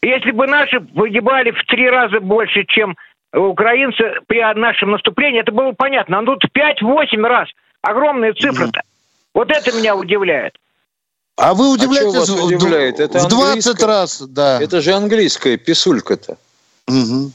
Если 0.00 0.30
бы 0.30 0.46
наши 0.46 0.80
погибали 0.80 1.50
в 1.50 1.62
три 1.66 1.90
раза 1.90 2.20
больше, 2.20 2.64
чем 2.68 2.96
украинцы 3.32 4.20
при 4.26 4.40
нашем 4.54 4.92
наступлении, 4.92 5.40
это 5.40 5.52
было 5.52 5.72
понятно. 5.72 6.18
А 6.18 6.24
тут 6.24 6.44
5-8 6.44 7.26
раз. 7.26 7.48
Огромная 7.82 8.32
цифра-то. 8.34 8.82
Вот 9.34 9.50
это 9.50 9.72
меня 9.72 9.96
удивляет. 9.96 10.54
А 11.36 11.54
вы 11.54 11.70
удивляетесь 11.70 12.16
а 12.16 12.20
вас 12.20 12.30
удивляет? 12.30 12.98
Это 12.98 13.20
в 13.20 13.28
20 13.28 13.82
раз, 13.84 14.22
да. 14.22 14.60
Это 14.60 14.80
же 14.80 14.92
английская 14.92 15.56
писулька-то. 15.56 16.36
Угу. 16.88 17.30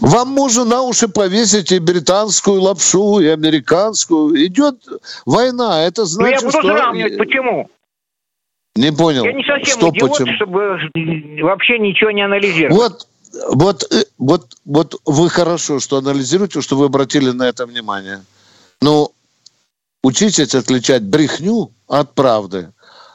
Вам 0.00 0.28
можно 0.28 0.64
на 0.64 0.82
уши 0.82 1.08
повесить 1.08 1.70
и 1.72 1.78
британскую 1.78 2.60
лапшу, 2.60 3.20
и 3.20 3.28
американскую. 3.28 4.44
Идет 4.44 4.76
война, 5.24 5.84
это 5.84 6.04
значит, 6.04 6.42
Ну, 6.42 6.48
я 6.48 6.52
буду 6.52 6.66
что... 6.66 6.76
сравнивать, 6.76 7.18
почему? 7.18 7.70
Не 8.74 8.92
понял. 8.92 9.24
Я 9.24 9.32
не 9.32 9.44
совсем 9.44 9.78
что 9.78 9.90
идиот, 9.90 10.10
почему? 10.10 10.34
чтобы 10.34 10.78
вообще 11.42 11.78
ничего 11.78 12.10
не 12.10 12.22
анализировать. 12.22 12.76
Вот, 12.76 13.08
вот, 13.48 13.84
э, 13.92 14.04
вот, 14.18 14.56
вот 14.64 15.00
вы 15.04 15.28
хорошо, 15.28 15.80
что 15.80 15.98
анализируете, 15.98 16.60
что 16.60 16.76
вы 16.76 16.86
обратили 16.86 17.30
на 17.30 17.48
это 17.48 17.66
внимание. 17.66 18.24
Но 18.80 19.12
учитесь 20.02 20.54
отличать 20.54 21.02
брехню 21.02 21.70
от 21.88 22.14
правды. 22.14 22.72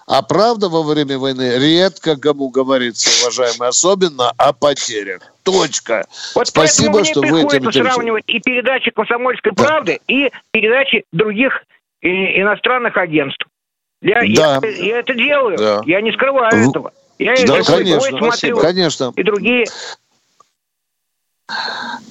А 0.08 0.22
правда 0.24 0.68
во 0.68 0.84
время 0.84 1.18
войны 1.18 1.58
редко 1.58 2.18
кому 2.18 2.50
говорится, 2.50 3.10
уважаемые, 3.22 3.70
особенно 3.70 4.32
о 4.32 4.52
потерях. 4.52 5.22
Точка. 5.44 6.06
Вот 6.36 6.48
Спасибо, 6.48 7.06
что 7.06 7.22
вы 7.22 7.44
этим 7.44 7.72
сравнивать 7.72 8.26
и 8.28 8.40
передачи 8.40 8.92
«Комсомольской 8.92 9.54
да. 9.56 9.64
правды», 9.64 10.00
и 10.08 10.30
передачи 10.52 11.06
других 11.14 11.64
и, 12.02 12.42
иностранных 12.42 12.98
агентств. 12.98 13.46
Я, 14.02 14.16
да. 14.16 14.24
я, 14.26 14.60
я 14.64 15.00
это 15.00 15.14
делаю, 15.14 15.58
да. 15.58 15.82
я 15.86 16.02
не 16.02 16.12
скрываю 16.12 16.52
в... 16.52 16.70
этого. 16.70 16.92
Я 17.22 17.36
да, 17.46 17.62
конечно, 17.64 18.18
смотрю, 18.18 18.58
конечно. 18.58 19.14
И 19.16 19.24
другие 19.24 19.66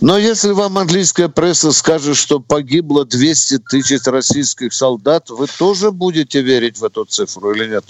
но 0.01 0.19
если 0.19 0.53
вам 0.53 0.79
английская 0.79 1.29
пресса 1.29 1.73
скажет, 1.73 2.17
что 2.17 2.41
погибло 2.41 3.05
200 3.05 3.59
тысяч 3.71 4.07
российских 4.07 4.73
солдат, 4.73 5.31
вы 5.31 5.47
тоже 5.59 5.91
будете 5.91 6.41
верить 6.41 6.79
в 6.79 6.85
эту 6.85 7.05
цифру 7.05 7.53
или 7.53 7.67
нет? 7.69 7.85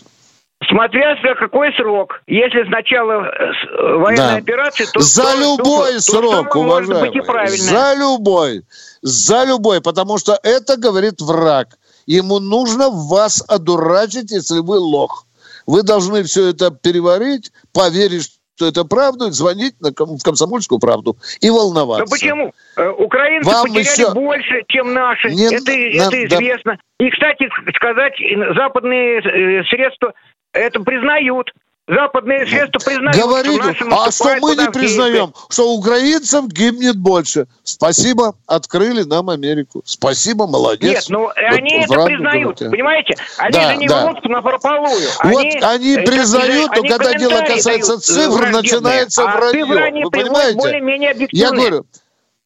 Смотря 0.68 1.16
за 1.22 1.34
какой 1.36 1.72
срок. 1.74 2.20
Если 2.26 2.66
сначала 2.66 3.24
э, 3.24 3.94
военной 3.96 4.16
да. 4.16 4.36
операции, 4.36 4.84
то... 4.92 5.00
За 5.00 5.22
то, 5.22 5.40
любой 5.40 5.94
то, 5.94 6.00
срок, 6.00 6.52
то, 6.52 6.58
уважаемый. 6.60 7.56
За 7.56 7.94
любой. 7.94 8.62
За 9.00 9.44
любой. 9.44 9.80
Потому 9.80 10.18
что 10.18 10.38
это 10.42 10.76
говорит 10.76 11.20
враг. 11.22 11.78
Ему 12.06 12.40
нужно 12.40 12.90
вас 12.90 13.42
одурачить, 13.48 14.30
если 14.32 14.58
вы 14.58 14.78
лох. 14.78 15.24
Вы 15.70 15.84
должны 15.84 16.24
все 16.24 16.50
это 16.50 16.72
переварить, 16.72 17.52
поверить, 17.72 18.40
что 18.56 18.66
это 18.66 18.84
правда, 18.84 19.30
звонить 19.30 19.80
на 19.80 19.92
ком- 19.92 20.18
в 20.18 20.22
комсомольскую 20.22 20.80
правду 20.80 21.16
и 21.40 21.48
волноваться. 21.48 22.04
Ну 22.04 22.10
почему? 22.10 22.52
Э, 22.76 22.88
украинцы 22.88 23.48
Вам 23.48 23.62
потеряли 23.62 23.86
еще... 23.86 24.12
больше, 24.12 24.62
чем 24.66 24.92
наши. 24.92 25.30
Не... 25.30 25.46
Это, 25.46 25.70
на... 25.70 26.08
это 26.08 26.26
известно. 26.26 26.72
Да. 26.72 27.06
И, 27.06 27.10
кстати, 27.10 27.48
сказать, 27.76 28.14
западные 28.56 29.20
э, 29.20 29.64
средства 29.64 30.12
это 30.52 30.80
признают. 30.80 31.52
Западные 31.90 32.46
средства 32.46 32.78
признают, 32.78 33.16
Говорите, 33.16 33.74
что 33.74 33.86
а 33.90 34.10
что 34.12 34.36
мы 34.40 34.54
не 34.54 34.70
признаем, 34.70 35.34
что 35.48 35.72
украинцам 35.72 36.46
гибнет 36.46 36.96
больше. 36.96 37.48
Спасибо, 37.64 38.36
открыли 38.46 39.02
нам 39.02 39.28
Америку. 39.28 39.82
Спасибо, 39.84 40.46
молодец. 40.46 40.88
Нет, 40.88 41.04
ну 41.08 41.20
вот 41.22 41.32
они 41.36 41.82
это 41.82 42.04
признают, 42.04 42.58
понимаете? 42.58 43.16
Они 43.38 43.52
да, 43.52 43.70
же 43.72 43.76
не 43.76 43.88
да. 43.88 44.04
врут 44.04 44.24
на 44.24 44.40
прополую. 44.40 45.08
Вот 45.24 45.42
они, 45.42 45.58
они 45.62 45.96
признают, 46.06 46.70
но 46.76 46.82
когда 46.82 47.14
дело 47.14 47.40
касается 47.40 47.98
цифр, 47.98 48.50
начинается 48.50 49.24
а 49.24 49.36
вранье. 49.36 50.04
Вы 50.04 50.10
понимаете? 50.10 51.28
Я 51.32 51.50
говорю, 51.50 51.86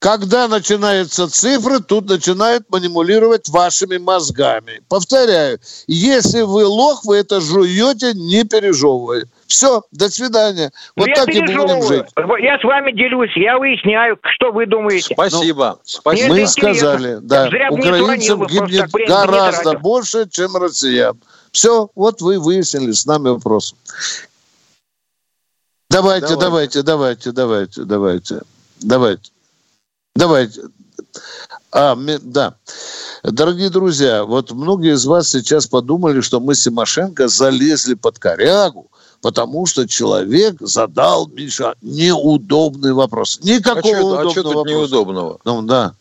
когда 0.05 0.49
начинаются 0.49 1.31
цифры, 1.31 1.81
тут 1.81 2.11
начинают 2.11 2.69
манипулировать 2.69 3.49
вашими 3.49 3.97
мозгами. 3.97 4.83
Повторяю, 4.87 5.59
если 5.87 6.43
вы 6.43 6.67
лох, 6.67 7.07
вы 7.07 7.17
это 7.17 7.41
жуете, 7.41 8.13
не 8.13 8.45
пережевывая. 8.45 9.25
Все, 9.47 9.83
до 9.93 10.11
свидания. 10.11 10.73
Вот 10.95 11.09
я 11.09 11.15
так 11.15 11.29
и 11.31 11.41
будем 11.41 11.83
жить. 11.89 12.05
Я 12.39 12.59
с 12.59 12.65
вами 12.65 12.93
делюсь, 12.93 13.35
я 13.35 13.57
выясняю, 13.57 14.19
что 14.35 14.53
вы 14.53 14.67
думаете. 14.67 15.15
Спасибо. 15.15 15.79
Ну, 15.79 15.81
Спасибо. 15.85 16.35
Мы 16.35 16.47
сказали, 16.49 17.19
да, 17.23 17.49
украинцам 17.71 18.47
гибнет 18.47 18.91
гораздо 18.91 19.79
больше, 19.79 20.29
чем 20.29 20.55
россиян. 20.55 21.19
Все, 21.51 21.89
вот 21.95 22.21
вы 22.21 22.39
выяснили 22.39 22.93
с 22.93 23.07
нами 23.07 23.31
вопрос. 23.31 23.75
Давайте, 25.89 26.37
давайте, 26.37 26.83
давайте, 26.83 27.33
давайте, 27.33 27.33
давайте, 27.33 27.85
давайте. 27.85 28.41
Давайте. 28.81 29.34
А, 31.73 31.97
да. 32.23 32.55
Дорогие 33.25 33.69
друзья, 33.69 34.25
вот 34.25 34.53
многие 34.53 34.95
из 34.95 35.07
вас 35.07 35.29
сейчас 35.29 35.67
подумали, 35.67 36.21
что 36.21 36.39
мы 36.39 36.55
с 36.55 36.63
Тимошенко 36.63 37.27
залезли 37.27 37.95
под 37.95 38.21
корягу, 38.21 38.91
потому 39.21 39.67
что 39.67 39.89
человек 39.89 40.57
задал, 40.61 41.27
Миша, 41.27 41.75
неудобный 41.83 42.93
вопрос. 42.93 43.41
Никакого 43.43 43.97
а 43.97 44.01
удобного 44.01 44.21
что, 44.21 44.29
а 44.29 44.31
что 44.31 44.43
тут 44.43 44.55
вопроса. 44.55 44.77
неудобного? 44.77 45.41
Ну, 45.45 45.63
да. 45.63 45.95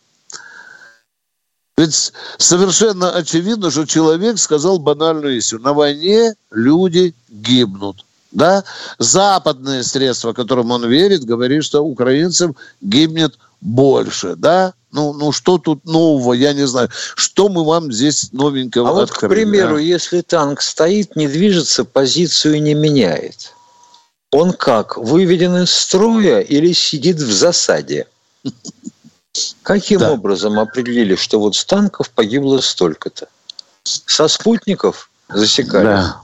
Ведь 1.76 2.12
совершенно 2.38 3.10
очевидно, 3.10 3.72
что 3.72 3.84
человек 3.84 4.38
сказал 4.38 4.78
банальную 4.78 5.38
истину. 5.38 5.62
На 5.62 5.72
войне 5.72 6.34
люди 6.52 7.14
гибнут. 7.28 8.04
Да? 8.34 8.64
Западные 8.98 9.82
средства, 9.84 10.32
которым 10.32 10.72
он 10.72 10.86
верит, 10.86 11.24
говорит, 11.24 11.64
что 11.64 11.82
украинцам 11.82 12.56
гибнет 12.80 13.38
больше, 13.60 14.34
да? 14.36 14.74
Ну, 14.92 15.12
ну 15.12 15.32
что 15.32 15.58
тут 15.58 15.84
нового, 15.84 16.34
я 16.34 16.52
не 16.52 16.66
знаю. 16.66 16.90
Что 17.14 17.48
мы 17.48 17.64
вам 17.64 17.92
здесь 17.92 18.32
новенького 18.32 18.90
А 18.90 18.92
вот, 18.92 19.10
к 19.10 19.28
примеру, 19.28 19.76
а? 19.76 19.80
если 19.80 20.20
танк 20.20 20.60
стоит, 20.60 21.16
не 21.16 21.28
движется, 21.28 21.84
позицию 21.84 22.62
не 22.62 22.74
меняет. 22.74 23.52
Он 24.30 24.52
как, 24.52 24.96
выведен 24.96 25.56
из 25.62 25.72
строя 25.72 26.40
или 26.40 26.72
сидит 26.72 27.16
в 27.16 27.32
засаде? 27.32 28.06
Каким 29.62 30.00
да. 30.00 30.12
образом 30.12 30.58
определили, 30.58 31.14
что 31.14 31.38
вот 31.38 31.54
с 31.56 31.64
танков 31.64 32.10
погибло 32.10 32.60
столько-то? 32.60 33.28
Со 33.84 34.28
засекали? 35.28 35.84
Да. 35.84 36.23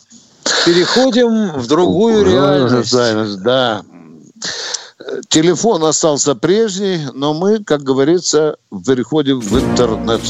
Переходим 0.65 1.53
в 1.53 1.67
другую 1.67 2.25
реальность. 2.25 3.43
Да. 3.43 3.83
Телефон 5.29 5.85
остался 5.85 6.35
прежний, 6.35 7.01
но 7.15 7.35
мы, 7.35 7.65
как 7.65 7.83
говорится, 7.83 8.57
переходим 8.87 9.41
в 9.41 9.59
интернет. 9.59 10.21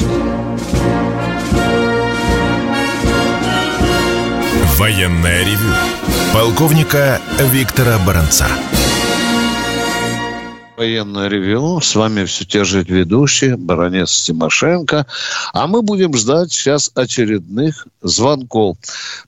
Военная 4.79 5.45
ревю. 5.45 5.75
Полковника 6.33 7.21
Виктора 7.39 7.99
Баранца. 8.07 8.47
Военное 10.81 11.29
ревю. 11.29 11.79
С 11.83 11.95
вами 11.95 12.25
все 12.25 12.47
те 12.47 12.65
же 12.65 12.83
ведущие, 12.83 13.59
баронец 13.59 14.23
Тимошенко. 14.23 15.07
А 15.53 15.67
мы 15.67 15.83
будем 15.83 16.17
ждать 16.17 16.53
сейчас 16.53 16.91
очередных 16.95 17.87
звонков. 18.01 18.79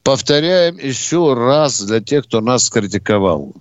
Повторяем 0.03 0.79
еще 0.79 1.35
раз 1.35 1.83
для 1.83 2.01
тех, 2.01 2.25
кто 2.25 2.41
нас 2.41 2.71
критиковал. 2.71 3.53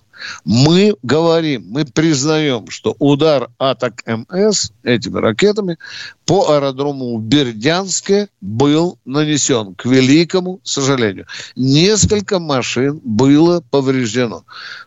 Мы 0.46 0.96
говорим, 1.02 1.66
мы 1.68 1.84
признаем, 1.84 2.70
что 2.70 2.96
удар 2.98 3.50
атак 3.58 4.02
МС 4.06 4.70
этими 4.84 5.18
ракетами 5.18 5.76
по 6.24 6.50
аэродрому 6.50 7.18
в 7.18 7.22
Бердянске 7.22 8.28
был 8.40 8.96
нанесен, 9.04 9.74
к 9.74 9.84
великому 9.84 10.60
сожалению. 10.62 11.26
Несколько 11.56 12.38
машин 12.38 13.02
было 13.04 13.62
повреждено, 13.70 14.44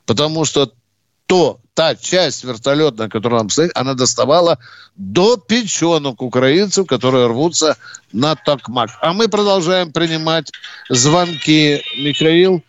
потому 0.07 0.43
что 0.43 0.71
то, 1.25 1.59
та 1.73 1.95
часть 1.95 2.43
вертолетная, 2.43 3.09
которая 3.09 3.39
нам 3.39 3.49
стоит, 3.49 3.71
она 3.75 3.93
доставала 3.93 4.57
до 4.95 5.37
печенок 5.37 6.21
украинцев, 6.21 6.87
которые 6.87 7.27
рвутся 7.27 7.77
на 8.13 8.35
Токмак. 8.35 8.91
А 9.01 9.13
мы 9.13 9.27
продолжаем 9.27 9.91
принимать 9.91 10.51
звонки. 10.89 11.81
Михаил? 11.97 12.63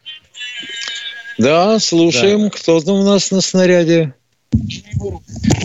Да, 1.38 1.78
слушаем. 1.78 2.44
Да. 2.44 2.50
Кто 2.50 2.80
там 2.80 2.96
у 2.96 3.04
нас 3.04 3.30
на 3.30 3.40
снаряде? 3.40 4.14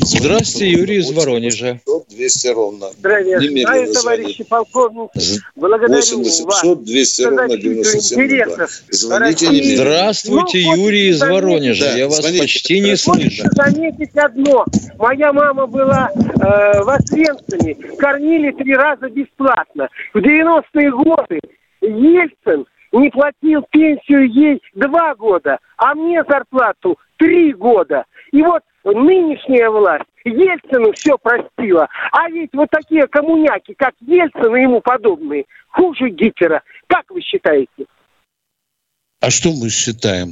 Здравствуйте, 0.04 0.70
Юрий 0.72 0.98
из 0.98 1.12
Воронежа. 1.12 1.80
200 2.10 2.48
ровно. 2.48 2.88
Здравия 2.98 3.94
товарищи 3.94 4.44
полковник. 4.44 5.12
Благодарю 5.56 5.94
8 5.94 6.18
800 6.18 6.84
200 6.84 7.22
ровно 7.24 7.58
97 7.58 8.68
Звоните 8.90 9.48
России... 9.48 9.76
Здравствуйте, 9.76 10.64
ну, 10.66 10.76
Юрий 10.76 11.10
из 11.10 11.22
Воронежа. 11.22 11.86
Да, 11.86 11.98
Я 11.98 12.08
вас 12.08 12.18
звоните. 12.18 12.42
почти 12.42 12.80
не 12.80 12.98
слышу. 12.98 13.44
заметить 13.52 14.16
одно. 14.16 14.66
Моя 14.98 15.32
мама 15.34 15.68
была 15.68 16.10
э, 16.14 16.84
в 16.84 16.90
Освенциме. 16.90 17.76
Кормили 17.98 18.52
три 18.52 18.76
раза 18.76 19.10
бесплатно. 19.10 19.90
В 20.14 20.18
90-е 20.18 20.92
годы 20.92 21.40
Ельцин 21.82 22.66
не 22.92 23.10
платил 23.10 23.64
пенсию 23.72 24.30
ей 24.30 24.62
два 24.74 25.16
года, 25.16 25.60
а 25.78 25.96
мне 25.96 26.24
зарплату 26.28 26.98
три 27.18 27.54
года. 27.54 28.06
И 28.32 28.42
вот 28.42 28.64
нынешняя 28.84 29.70
власть 29.70 30.06
Ельцину 30.24 30.94
все 30.94 31.18
простила. 31.18 31.88
А 32.12 32.30
ведь 32.30 32.52
вот 32.54 32.70
такие 32.70 33.08
коммуняки, 33.08 33.74
как 33.74 33.94
Ельцин 34.02 34.56
и 34.56 34.62
ему 34.62 34.82
подобные, 34.82 35.46
хуже 35.70 36.10
Гитлера. 36.10 36.64
Как 36.88 37.10
вы 37.10 37.22
считаете? 37.22 37.86
А 39.20 39.30
что 39.30 39.50
мы 39.52 39.70
считаем? 39.70 40.30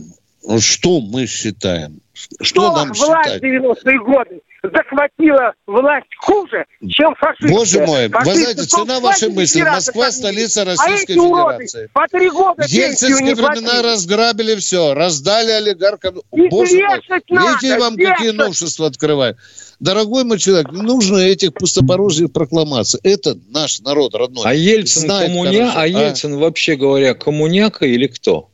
Что 0.60 1.00
мы 1.02 1.28
считаем? 1.28 2.02
Что, 2.14 2.44
что 2.44 2.76
нам 2.76 2.92
власть 2.94 3.34
считать? 3.34 3.44
90-е 3.44 4.00
годы 4.00 4.42
захватила 4.64 5.54
власть 5.68 6.08
хуже, 6.18 6.66
чем 6.88 7.16
фашисты. 7.16 7.50
Боже 7.50 7.86
мой, 7.86 8.10
фашисты, 8.10 8.30
вы 8.30 8.42
знаете, 8.42 8.64
цена 8.64 9.00
вашей 9.00 9.30
мысли. 9.30 9.62
Москва– 9.62 10.12
столица 10.12 10.66
Российской 10.66 11.14
а 11.14 11.16
Федерации. 11.16 11.90
по 11.94 12.08
три 12.08 12.30
года 12.30 12.64
Ельцинские 12.68 13.36
времена 13.36 13.82
разграбили 13.82 14.56
все, 14.56 14.94
раздали 14.94 15.52
олигархам. 15.52 16.20
И 16.34 16.48
Боже 16.50 16.76
мой, 16.76 17.00
видите 17.10 17.80
вам, 17.80 17.96
вешать. 17.96 18.16
какие 18.16 18.32
новшества 18.32 18.88
открывают. 18.88 19.38
Дорогой 19.80 20.26
мой 20.26 20.40
человек, 20.40 20.72
нужно 20.72 21.18
этих 21.18 21.54
пустопорожьих 21.54 22.34
прокламаций. 22.34 23.00
Это 23.04 23.38
наш 23.50 23.80
народ 23.80 24.14
родной. 24.14 24.44
А 24.46 24.54
Ельцин 24.54 25.08
коммуня, 25.08 25.72
а, 25.74 25.84
а 25.84 25.88
Ельцин 25.88 26.38
вообще 26.38 26.76
говоря, 26.76 27.14
коммуняка 27.14 27.86
или 27.86 28.08
кто? 28.08 28.50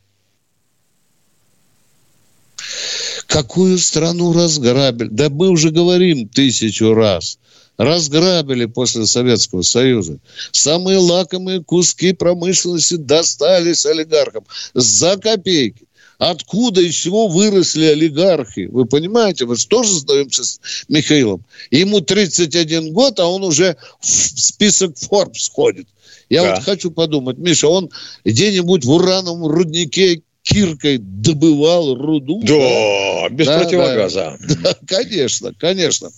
Какую 3.36 3.76
страну 3.76 4.32
разграбили? 4.32 5.10
Да 5.10 5.28
мы 5.28 5.50
уже 5.50 5.70
говорим 5.70 6.26
тысячу 6.26 6.94
раз. 6.94 7.38
Разграбили 7.76 8.64
после 8.64 9.04
Советского 9.04 9.60
Союза. 9.60 10.20
Самые 10.52 10.96
лакомые 10.96 11.62
куски 11.62 12.14
промышленности 12.14 12.94
достались 12.94 13.84
олигархам 13.84 14.46
за 14.72 15.18
копейки. 15.18 15.84
Откуда 16.16 16.80
и 16.80 16.90
чего 16.90 17.28
выросли 17.28 17.84
олигархи? 17.84 18.70
Вы 18.72 18.86
понимаете? 18.86 19.44
Мы 19.44 19.56
же 19.56 19.66
тоже 19.66 19.92
задаемся 19.92 20.42
с 20.42 20.58
Михаилом. 20.88 21.44
Ему 21.70 22.00
31 22.00 22.94
год, 22.94 23.20
а 23.20 23.26
он 23.26 23.44
уже 23.44 23.76
в 24.00 24.06
список 24.06 24.94
Forbes 24.94 25.50
ходит. 25.52 25.86
Я 26.30 26.42
да. 26.42 26.54
вот 26.54 26.64
хочу 26.64 26.90
подумать, 26.90 27.36
Миша, 27.36 27.68
он 27.68 27.90
где-нибудь 28.24 28.86
в 28.86 28.90
урановом 28.90 29.46
руднике 29.46 30.22
киркой 30.46 30.98
добывал 30.98 31.94
руду. 31.96 32.40
Да, 32.44 32.54
да? 32.54 33.28
без 33.30 33.46
да, 33.46 33.58
противогаза. 33.58 34.38
Да, 34.40 34.54
да, 34.62 34.76
конечно, 34.86 35.52
конечно. 35.58 36.10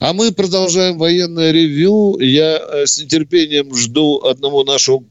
А 0.00 0.12
мы 0.14 0.32
продолжаем 0.32 0.98
военное 0.98 1.52
ревю. 1.52 2.18
Я 2.18 2.56
э, 2.58 2.86
с 2.86 2.98
нетерпением 2.98 3.74
жду 3.74 4.20
одного 4.24 4.64
нашего 4.64 5.04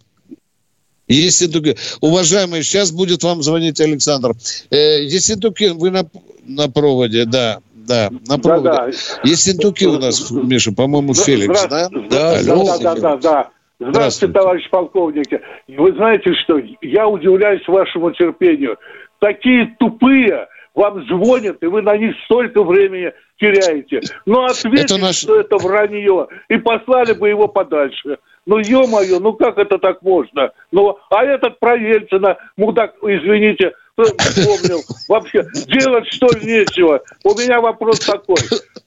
если 1.07 1.47
только... 1.47 1.75
Уважаемые, 2.01 2.61
сейчас 2.61 2.91
будет 2.91 3.23
вам 3.23 3.41
звонить 3.41 3.81
Александр. 3.81 4.35
Э, 4.69 5.03
Ессентукин, 5.03 5.79
вы 5.79 5.89
на, 5.89 6.07
на 6.45 6.69
проводе, 6.69 7.25
да. 7.25 7.61
Да, 7.73 8.11
на 8.27 8.37
проводе. 8.37 8.69
Да, 8.69 8.85
да. 8.85 9.29
Ессентукин 9.29 9.89
у 9.89 9.99
нас, 9.99 10.29
Миша, 10.29 10.71
по-моему, 10.71 11.15
Феликс, 11.15 11.63
да? 11.63 11.89
Да, 11.89 12.43
да, 12.43 12.77
да, 12.77 12.95
да, 12.95 13.17
да. 13.17 13.49
Здравствуйте, 13.79 14.33
товарищ 14.33 14.69
полковник. 14.69 15.41
Вы 15.69 15.93
знаете 15.93 16.33
что, 16.43 16.61
я 16.81 17.07
удивляюсь 17.07 17.65
вашему 17.65 18.11
терпению. 18.11 18.77
Такие 19.19 19.73
тупые 19.79 20.47
вам 20.75 21.05
звонят, 21.07 21.63
и 21.63 21.65
вы 21.65 21.81
на 21.81 21.95
них 21.95 22.13
столько 22.25 22.63
времени 22.63 23.13
теряете. 23.39 24.01
Но 24.25 24.45
ответьте, 24.45 24.95
это 24.95 25.01
наш... 25.01 25.15
что 25.15 25.39
это 25.39 25.57
вранье, 25.57 26.27
и 26.49 26.57
послали 26.57 27.13
бы 27.13 27.29
его 27.29 27.47
подальше. 27.47 28.17
Ну, 28.45 28.57
ё-моё, 28.57 29.19
ну 29.19 29.33
как 29.33 29.57
это 29.57 29.77
так 29.77 30.01
можно? 30.01 30.51
Ну, 30.71 30.97
а 31.09 31.23
этот 31.23 31.59
про 31.59 31.75
Ельцина, 31.75 32.37
мудак, 32.57 32.95
извините, 33.01 33.73
помнил. 33.95 34.81
Вообще, 35.07 35.45
делать 35.67 36.07
что 36.07 36.27
ли 36.37 36.59
нечего? 36.59 37.01
У 37.23 37.29
меня 37.29 37.61
вопрос 37.61 37.99
такой. 37.99 38.37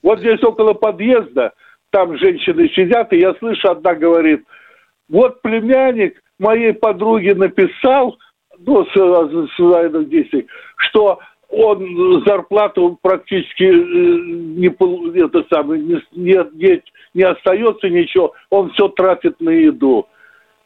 Вот 0.03 0.18
здесь 0.18 0.43
около 0.43 0.74
подъезда, 0.74 1.53
там 1.90 2.18
женщины 2.18 2.68
сидят, 2.74 3.12
и 3.12 3.20
я 3.20 3.34
слышу, 3.38 3.70
одна 3.70 3.95
говорит– 3.95 4.45
вот 5.13 5.43
племянник 5.43 6.21
моей 6.39 6.73
подруги 6.73 7.31
написал, 7.31 8.17
ну, 8.59 8.85
с, 8.87 8.93
с 8.95 9.59
военных 9.59 10.09
действий, 10.09 10.47
что 10.77 11.21
он 11.51 12.25
зарплату 12.27 12.99
практически 13.03 13.65
э, 13.65 13.73
не, 13.73 14.69
это 15.23 15.45
самое, 15.53 15.83
не, 15.83 16.03
не, 16.13 16.83
не 17.13 17.23
остается 17.23 17.91
ничего, 17.91 18.33
он 18.49 18.71
все 18.71 18.89
тратит 18.89 19.39
на 19.39 19.51
еду. 19.51 20.07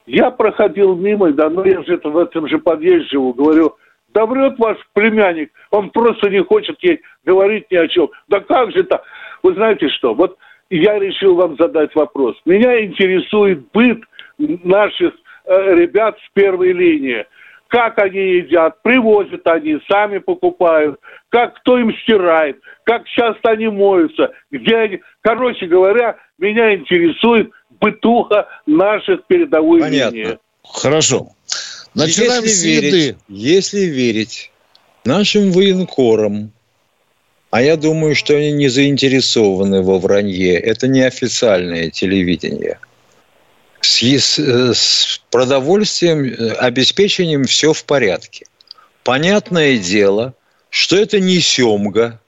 Я 0.06 0.30
проходил 0.30 0.94
мимо, 0.94 1.32
да, 1.32 1.50
ну 1.50 1.64
я 1.64 1.82
же 1.82 2.00
в 2.04 2.16
этом 2.16 2.46
же 2.46 2.58
подъезде 2.58 3.08
живу, 3.08 3.34
говорю, 3.34 3.74
да 4.14 4.26
врет 4.26 4.56
ваш 4.60 4.78
племянник, 4.92 5.50
он 5.72 5.90
просто 5.90 6.30
не 6.30 6.44
хочет 6.44 6.80
ей 6.82 7.00
говорить 7.24 7.68
ни 7.72 7.76
о 7.76 7.88
чем. 7.88 8.10
Да 8.28 8.38
как 8.38 8.70
же 8.70 8.84
так? 8.84 9.02
Вы 9.42 9.54
знаете 9.54 9.88
что, 9.88 10.14
вот 10.14 10.38
я 10.70 11.00
решил 11.00 11.34
вам 11.34 11.56
задать 11.56 11.92
вопрос. 11.96 12.36
Меня 12.44 12.84
интересует 12.84 13.72
быт– 13.72 14.04
наших 14.38 15.14
э, 15.44 15.74
ребят 15.74 16.16
с 16.18 16.32
первой 16.34 16.72
линии. 16.72 17.24
Как 17.68 17.98
они 17.98 18.36
едят, 18.36 18.80
привозят 18.82 19.46
они, 19.46 19.78
сами 19.90 20.18
покупают, 20.18 21.00
как 21.30 21.56
кто 21.56 21.78
им 21.78 21.92
стирает, 22.02 22.58
как 22.84 23.06
часто 23.08 23.50
они 23.50 23.68
моются, 23.68 24.30
где 24.52 24.76
они. 24.76 25.00
Короче 25.20 25.66
говоря, 25.66 26.16
меня 26.38 26.74
интересует 26.74 27.50
бытуха 27.80 28.46
наших 28.66 29.26
передовой 29.26 29.80
Понятно. 29.80 30.16
линии. 30.16 30.38
Хорошо. 30.62 31.28
Начинаем 31.94 32.44
если 32.44 32.54
с 32.54 32.64
еды. 32.64 32.90
Верить, 32.90 33.16
если 33.28 33.80
верить 33.80 34.52
нашим 35.04 35.50
военкорам, 35.50 36.52
а 37.50 37.62
я 37.62 37.76
думаю, 37.76 38.14
что 38.14 38.34
они 38.34 38.52
не 38.52 38.68
заинтересованы 38.68 39.82
во 39.82 39.98
вранье. 39.98 40.54
Это 40.54 40.88
не 40.88 41.02
официальное 41.02 41.90
телевидение 41.90 42.78
с, 43.86 44.38
с 44.38 45.20
продовольствием, 45.30 46.24
э, 46.24 46.52
обеспечением 46.52 47.44
все 47.44 47.72
в 47.72 47.84
порядке. 47.84 48.46
Понятное 49.04 49.78
дело, 49.78 50.34
что 50.70 50.96
это 50.96 51.20
не 51.20 51.40
семга. 51.40 52.20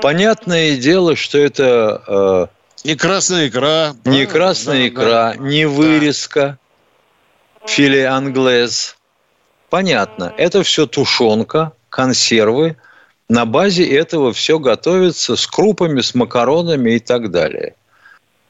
Понятное 0.00 0.76
дело, 0.76 1.16
что 1.16 1.38
это... 1.38 2.02
Э, 2.06 2.46
не 2.84 2.94
красная 2.94 3.48
икра. 3.48 3.96
Не 4.04 4.26
красная 4.26 4.82
да, 4.82 4.88
икра, 4.88 5.34
да. 5.34 5.36
не 5.36 5.66
вырезка, 5.66 6.58
да. 7.60 7.66
филе 7.66 8.06
англез. 8.06 8.96
Понятно. 9.68 10.32
Это 10.38 10.62
все 10.62 10.86
тушенка, 10.86 11.72
консервы. 11.90 12.76
На 13.28 13.44
базе 13.44 13.84
этого 13.84 14.32
все 14.32 14.58
готовится 14.58 15.36
с 15.36 15.46
крупами, 15.46 16.00
с 16.00 16.14
макаронами 16.14 16.92
и 16.92 16.98
так 16.98 17.30
далее. 17.30 17.74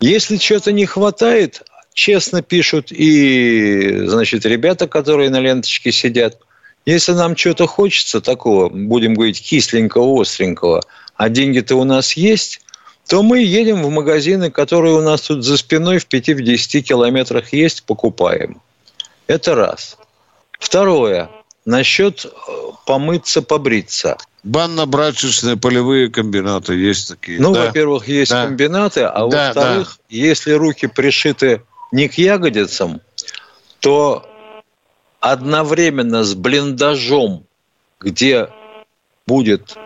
Если 0.00 0.36
чего-то 0.36 0.70
не 0.70 0.86
хватает, 0.86 1.62
честно 1.98 2.42
пишут 2.42 2.92
и, 2.92 4.06
значит, 4.06 4.46
ребята, 4.46 4.86
которые 4.86 5.30
на 5.30 5.40
ленточке 5.40 5.90
сидят. 5.90 6.38
Если 6.86 7.10
нам 7.10 7.36
что-то 7.36 7.66
хочется 7.66 8.20
такого, 8.20 8.68
будем 8.68 9.14
говорить, 9.14 9.42
кисленького, 9.42 10.22
остренького, 10.22 10.80
а 11.16 11.28
деньги-то 11.28 11.74
у 11.74 11.82
нас 11.82 12.12
есть, 12.12 12.60
то 13.08 13.24
мы 13.24 13.40
едем 13.40 13.82
в 13.82 13.90
магазины, 13.90 14.48
которые 14.52 14.94
у 14.94 15.00
нас 15.00 15.22
тут 15.22 15.44
за 15.44 15.56
спиной 15.56 15.98
в 15.98 16.06
5-10 16.06 16.82
километрах 16.82 17.52
есть, 17.52 17.82
покупаем. 17.82 18.60
Это 19.26 19.56
раз. 19.56 19.96
Второе. 20.52 21.28
Насчет 21.64 22.24
э, 22.24 22.28
помыться, 22.86 23.42
побриться. 23.42 24.16
Банно-брачечные 24.44 25.56
полевые 25.56 26.08
комбинаты 26.10 26.74
есть 26.74 27.08
такие. 27.08 27.40
Ну, 27.40 27.52
да. 27.52 27.66
во-первых, 27.66 28.06
есть 28.06 28.30
да. 28.30 28.46
комбинаты, 28.46 29.02
а 29.02 29.26
да, 29.26 29.48
во-вторых, 29.48 29.98
да. 29.98 30.16
если 30.16 30.52
руки 30.52 30.86
пришиты 30.86 31.62
не 31.92 32.08
к 32.08 32.14
ягодицам, 32.14 33.00
то 33.80 34.28
одновременно 35.20 36.24
с 36.24 36.34
блиндажом, 36.34 37.44
где 38.00 38.48
будет 39.26 39.76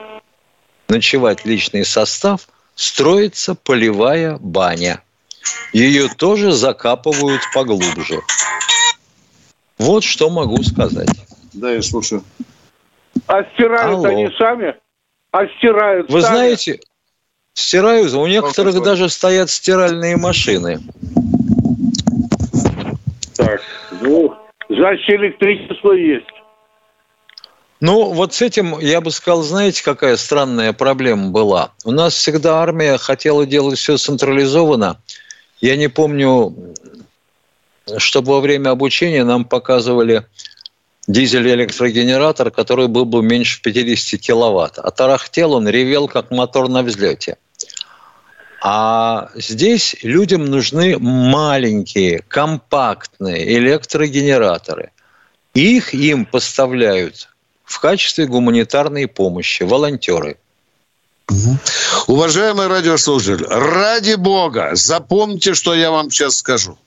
ночевать 0.88 1.44
личный 1.44 1.84
состав, 1.84 2.48
строится 2.74 3.54
полевая 3.54 4.38
баня. 4.38 5.02
Ее 5.72 6.08
тоже 6.08 6.52
закапывают 6.52 7.40
поглубже. 7.54 8.20
Вот 9.78 10.04
что 10.04 10.30
могу 10.30 10.62
сказать. 10.62 11.08
Да, 11.52 11.72
я 11.72 11.82
слушаю. 11.82 12.22
А 13.26 13.42
стирают 13.54 13.98
Алло. 13.98 14.04
они 14.04 14.28
сами? 14.38 14.76
А 15.32 15.46
стирают 15.46 16.10
Вы 16.10 16.22
сами? 16.22 16.34
знаете, 16.34 16.80
стирают. 17.54 18.12
У 18.12 18.26
некоторых 18.26 18.82
даже 18.82 19.08
стоят 19.08 19.50
стиральные 19.50 20.16
машины. 20.16 20.80
Так, 23.34 23.60
ну, 24.00 24.36
значит, 24.76 25.08
электричество 25.10 25.92
есть. 25.92 26.26
Ну, 27.80 28.12
вот 28.12 28.32
с 28.32 28.40
этим, 28.42 28.78
я 28.78 29.00
бы 29.00 29.10
сказал, 29.10 29.42
знаете, 29.42 29.82
какая 29.82 30.16
странная 30.16 30.72
проблема 30.72 31.30
была? 31.30 31.72
У 31.84 31.90
нас 31.90 32.14
всегда 32.14 32.62
армия 32.62 32.96
хотела 32.96 33.44
делать 33.44 33.78
все 33.78 33.96
централизованно. 33.96 35.00
Я 35.60 35.76
не 35.76 35.88
помню, 35.88 36.54
чтобы 37.98 38.34
во 38.34 38.40
время 38.40 38.70
обучения 38.70 39.24
нам 39.24 39.44
показывали 39.44 40.24
дизель-электрогенератор, 41.08 42.52
который 42.52 42.86
был 42.86 43.04
бы 43.04 43.22
меньше 43.22 43.60
50 43.60 44.20
киловатт. 44.20 44.78
А 44.78 44.90
тарахтел 44.92 45.54
он, 45.54 45.68
ревел, 45.68 46.06
как 46.06 46.30
мотор 46.30 46.68
на 46.68 46.82
взлете. 46.82 47.36
А 48.64 49.28
здесь 49.34 49.96
людям 50.02 50.44
нужны 50.44 50.96
маленькие, 50.96 52.22
компактные 52.28 53.56
электрогенераторы. 53.58 54.92
Их 55.52 55.92
им 55.94 56.24
поставляют 56.24 57.28
в 57.64 57.80
качестве 57.80 58.26
гуманитарной 58.26 59.08
помощи 59.08 59.64
волонтеры. 59.64 60.36
Угу. 61.28 61.58
Уважаемый 62.06 62.68
радиослушатель, 62.68 63.44
ради 63.46 64.14
бога, 64.14 64.70
запомните, 64.74 65.54
что 65.54 65.74
я 65.74 65.90
вам 65.90 66.12
сейчас 66.12 66.36
скажу. 66.36 66.78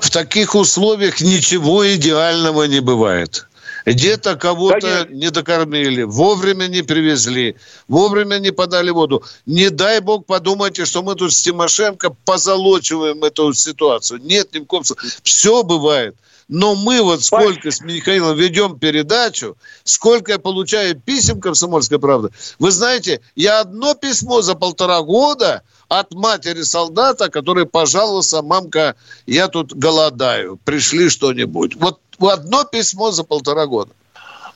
В 0.00 0.10
таких 0.10 0.56
условиях 0.56 1.20
ничего 1.20 1.94
идеального 1.94 2.64
не 2.64 2.80
бывает. 2.80 3.46
Где-то 3.84 4.36
кого-то 4.36 5.06
не 5.10 5.30
докормили, 5.30 6.02
вовремя 6.02 6.68
не 6.68 6.82
привезли, 6.82 7.56
вовремя 7.86 8.38
не 8.38 8.50
подали 8.50 8.90
воду. 8.90 9.22
Не 9.46 9.70
дай 9.70 10.00
бог 10.00 10.26
подумайте, 10.26 10.84
что 10.84 11.02
мы 11.02 11.14
тут 11.14 11.32
с 11.32 11.42
Тимошенко 11.42 12.14
позолочиваем 12.24 13.22
эту 13.24 13.52
ситуацию. 13.52 14.20
Нет, 14.22 14.54
ни 14.54 14.60
в 14.60 14.64
коем 14.64 14.84
случае. 14.84 15.10
Все 15.22 15.62
бывает. 15.62 16.16
Но 16.48 16.74
мы 16.74 17.00
вот 17.02 17.24
сколько 17.24 17.70
с 17.70 17.80
Михаилом 17.80 18.36
ведем 18.36 18.78
передачу, 18.78 19.56
сколько 19.82 20.32
я 20.32 20.38
получаю 20.38 21.00
писем 21.00 21.40
«Комсомольской 21.40 21.98
правды». 21.98 22.30
Вы 22.58 22.70
знаете, 22.70 23.20
я 23.34 23.60
одно 23.60 23.94
письмо 23.94 24.42
за 24.42 24.54
полтора 24.54 25.00
года 25.02 25.62
от 25.88 26.12
матери 26.12 26.62
солдата, 26.62 27.30
который 27.30 27.66
пожаловался, 27.66 28.42
мамка, 28.42 28.94
я 29.26 29.48
тут 29.48 29.72
голодаю, 29.74 30.58
пришли 30.64 31.08
что-нибудь. 31.08 31.76
Вот 31.76 32.00
одно 32.20 32.64
письмо 32.64 33.10
за 33.10 33.24
полтора 33.24 33.66
года. 33.66 33.92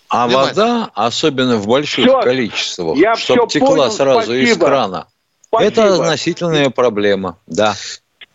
А 0.08 0.26
Понимаете? 0.26 0.60
вода, 0.60 0.90
особенно 0.94 1.56
в 1.56 1.66
больших 1.66 2.06
все, 2.06 2.20
количествах, 2.20 2.96
чтобы 3.18 3.46
текла 3.48 3.68
понял, 3.68 3.90
сразу 3.90 4.22
спасибо. 4.22 4.50
из 4.50 4.56
крана, 4.56 5.06
спасибо. 5.48 5.70
это 5.70 5.94
относительная 5.94 6.70
проблема, 6.70 7.38
да. 7.46 7.76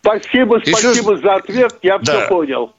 Спасибо, 0.01 0.61
спасибо 0.65 1.13
Еще... 1.13 1.23
за 1.23 1.35
ответ, 1.35 1.75
я 1.81 1.97
да. 1.97 2.19
все 2.19 2.27
понял. 2.27 2.73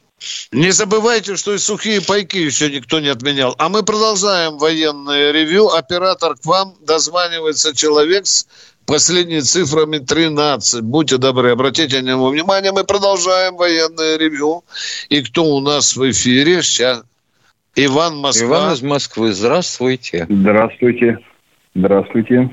Не 0.52 0.70
забывайте, 0.70 1.36
что 1.36 1.54
и 1.54 1.58
сухие 1.58 2.00
пайки 2.00 2.36
еще 2.36 2.70
никто 2.70 3.00
не 3.00 3.08
отменял. 3.08 3.54
А 3.58 3.68
мы 3.68 3.82
продолжаем 3.82 4.58
военное 4.58 5.32
ревю. 5.32 5.68
Оператор 5.68 6.36
к 6.36 6.44
вам 6.46 6.76
дозванивается 6.80 7.74
человек 7.74 8.26
с 8.26 8.46
последними 8.86 9.40
цифрами 9.40 9.98
13. 9.98 10.82
Будьте 10.82 11.18
добры, 11.18 11.50
обратите 11.50 12.02
на 12.02 12.08
него 12.08 12.28
внимание. 12.28 12.72
Мы 12.72 12.84
продолжаем 12.84 13.56
военное 13.56 14.16
ревю. 14.18 14.64
И 15.08 15.22
кто 15.22 15.44
у 15.44 15.60
нас 15.60 15.96
в 15.96 16.10
эфире? 16.10 16.62
Сейчас 16.62 17.04
Иван 17.76 18.18
Москва. 18.18 18.46
Иван 18.46 18.72
из 18.74 18.82
Москвы. 18.82 19.32
Здравствуйте. 19.32 20.26
Здравствуйте. 20.28 21.18
Здравствуйте. 21.74 22.50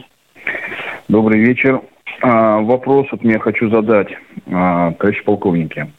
Добрый 1.07 1.39
вечер. 1.39 1.81
А, 2.21 2.59
вопрос 2.59 3.07
от 3.11 3.23
меня 3.23 3.39
хочу 3.39 3.69
задать, 3.69 4.09
а, 4.51 4.93
товарищ 4.93 5.23
полковники. 5.23 5.91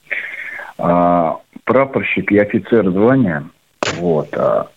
А, 0.78 1.38
прапорщик 1.64 2.32
и 2.32 2.38
офицер 2.38 2.90
звания, 2.90 3.48
вот, 3.98 4.28
а, 4.36 4.68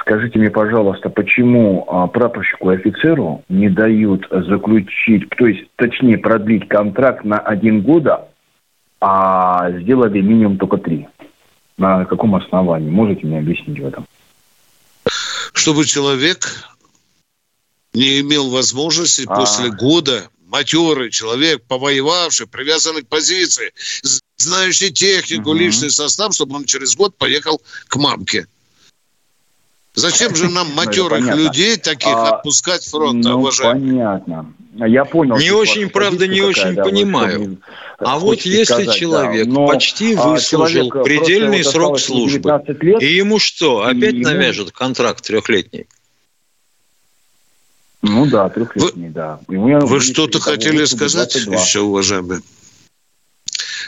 скажите 0.00 0.38
мне, 0.38 0.50
пожалуйста, 0.50 1.10
почему 1.10 1.84
а, 1.88 2.06
прапорщику 2.06 2.70
и 2.70 2.76
офицеру 2.76 3.44
не 3.50 3.68
дают 3.68 4.26
заключить, 4.30 5.28
то 5.30 5.46
есть, 5.46 5.68
точнее, 5.76 6.16
продлить 6.16 6.68
контракт 6.68 7.24
на 7.24 7.38
один 7.38 7.82
года, 7.82 8.28
а 9.00 9.70
сделали 9.72 10.20
минимум 10.20 10.56
только 10.56 10.78
три? 10.78 11.06
На 11.76 12.06
каком 12.06 12.34
основании? 12.34 12.90
Можете 12.90 13.26
мне 13.26 13.38
объяснить 13.38 13.78
в 13.78 13.86
этом? 13.86 14.06
Чтобы 15.52 15.84
человек 15.84 16.48
не 17.92 18.20
имел 18.20 18.50
возможности 18.50 19.24
а... 19.28 19.34
после 19.34 19.70
года 19.70 20.28
матерый 20.46 21.10
человек, 21.10 21.62
повоевавший, 21.68 22.46
привязанный 22.46 23.02
к 23.02 23.08
позиции, 23.08 23.72
знающий 24.38 24.90
технику, 24.90 25.50
угу. 25.50 25.58
личный 25.58 25.90
состав, 25.90 26.34
чтобы 26.34 26.56
он 26.56 26.64
через 26.64 26.96
год 26.96 27.16
поехал 27.16 27.60
к 27.88 27.96
мамке. 27.96 28.46
Зачем 29.98 30.34
же 30.36 30.48
нам 30.48 30.68
матерых 30.74 31.34
людей 31.34 31.76
таких 31.76 32.14
а, 32.14 32.36
отпускать 32.36 32.84
фронта, 32.84 33.30
ну, 33.30 33.38
уважаемые? 33.38 33.80
Понятно. 33.80 34.54
Я 34.74 35.04
понял. 35.04 35.36
Не 35.36 35.50
очень, 35.50 35.90
правда, 35.90 36.28
не 36.28 36.40
очень 36.40 36.74
да, 36.74 36.84
понимаю. 36.84 37.58
а 37.98 38.18
вот 38.20 38.42
если 38.42 38.84
сказать, 38.84 38.94
человек 38.94 39.46
да, 39.46 39.52
но, 39.52 39.66
почти 39.66 40.14
а, 40.14 40.28
выслужил 40.28 40.90
а, 40.94 41.02
предельный 41.02 41.64
срок 41.64 41.98
службы, 41.98 42.62
лет, 42.80 43.02
и 43.02 43.06
ему 43.06 43.40
что, 43.40 43.82
опять 43.82 44.14
ему... 44.14 44.24
навяжут 44.24 44.70
контракт 44.70 45.24
трехлетний? 45.24 45.86
Ну 48.02 48.26
да, 48.26 48.48
трехлетний, 48.50 49.08
вы, 49.08 49.12
да. 49.12 49.40
Вы 49.48 50.00
что-то 50.00 50.38
хотели 50.38 50.84
сказать 50.84 51.32
22. 51.32 51.54
еще, 51.56 51.80
уважаемые? 51.80 52.42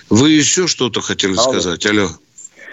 Вы 0.09 0.33
еще 0.33 0.67
что-то 0.67 1.01
хотели 1.01 1.35
сказать? 1.35 1.87
Алло. 1.87 2.09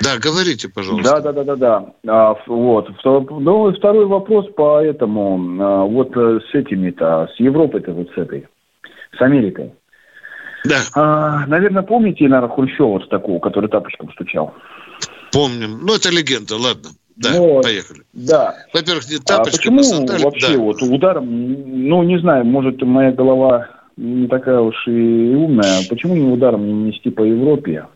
Да, 0.01 0.17
говорите, 0.19 0.69
пожалуйста. 0.69 1.21
Да, 1.21 1.31
да, 1.31 1.43
да, 1.43 1.43
да, 1.43 1.55
да. 1.55 1.85
А, 2.07 2.35
вот. 2.47 2.89
Ну, 3.03 3.73
второй 3.73 4.05
вопрос 4.05 4.45
по 4.55 4.81
этому. 4.81 5.39
А, 5.59 5.83
вот 5.83 6.15
э, 6.15 6.39
с 6.51 6.53
этими-то, 6.53 7.29
с 7.35 7.39
Европой-то 7.39 7.93
вот 7.93 8.09
с 8.13 8.17
этой, 8.17 8.47
с 9.17 9.21
Америкой. 9.21 9.73
Да. 10.65 10.81
А, 10.95 11.47
наверное, 11.47 11.83
помните, 11.83 12.27
наверное, 12.27 12.53
Хрущева 12.53 12.99
такого, 13.07 13.39
который 13.39 13.69
тапочком 13.69 14.11
стучал? 14.11 14.53
Помним. 15.31 15.79
Ну, 15.81 15.95
это 15.95 16.09
легенда, 16.09 16.55
ладно. 16.57 16.89
Да, 17.15 17.31
вот, 17.33 17.63
поехали. 17.63 18.01
Да. 18.13 18.55
Во-первых, 18.73 19.09
не 19.09 19.17
тапочки 19.17 19.55
а 19.55 19.57
почему 19.57 19.77
посадали, 19.79 20.23
вообще 20.23 20.53
да. 20.53 20.59
вот 20.59 20.81
ударом, 20.83 21.25
ну, 21.25 22.03
не 22.03 22.19
знаю, 22.19 22.45
может, 22.45 22.79
моя 22.83 23.11
голова 23.11 23.67
не 23.97 24.27
такая 24.27 24.59
уж 24.59 24.75
и 24.87 25.33
умная. 25.35 25.81
Почему 25.89 26.15
не 26.15 26.31
ударом 26.31 26.65
не 26.65 26.73
нести 26.73 27.09
по 27.09 27.23
Европе, 27.23 27.87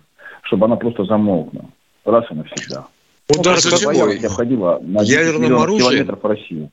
чтобы 0.42 0.66
она 0.66 0.76
просто 0.76 1.06
замолкла? 1.06 1.66
Раз 2.06 2.26
и 2.32 2.34
навсегда. 2.34 2.88
Удар 3.30 3.60
ну, 3.64 3.72
какой? 3.78 4.20
Обходила 4.20 4.80
на 4.82 5.02
Ядерным 5.02 5.56
оружием? 5.56 5.92
километров 5.92 6.24
России. 6.24 6.70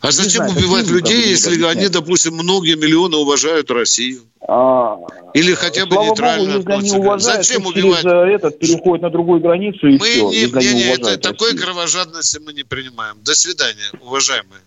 А 0.00 0.10
зачем 0.10 0.48
знаю, 0.48 0.52
убивать 0.52 0.86
людей, 0.88 1.28
если 1.28 1.62
они, 1.64 1.88
допустим, 1.88 2.34
многие 2.34 2.76
миллионы 2.76 3.16
уважают 3.16 3.70
Россию? 3.70 4.22
А, 4.46 4.96
Или 5.34 5.54
хотя 5.54 5.86
бы 5.86 5.96
нейтрально 5.96 6.58
Богу, 6.58 6.70
относятся? 6.72 6.98
Уважают, 6.98 7.46
зачем 7.46 7.66
убивать? 7.66 8.02
Через 8.02 8.12
э, 8.12 8.34
этот 8.34 8.58
переходит 8.58 9.02
на 9.02 9.10
другую 9.10 9.40
границу 9.40 9.88
и 9.88 9.98
мы 9.98 10.06
все. 10.06 10.30
Не, 10.30 10.46
не, 10.46 10.74
не, 10.74 10.82
это, 10.92 11.18
такой 11.18 11.56
кровожадности 11.56 12.38
мы 12.38 12.52
не 12.52 12.64
принимаем. 12.64 13.16
До 13.22 13.34
свидания, 13.34 13.90
уважаемые. 14.00 14.62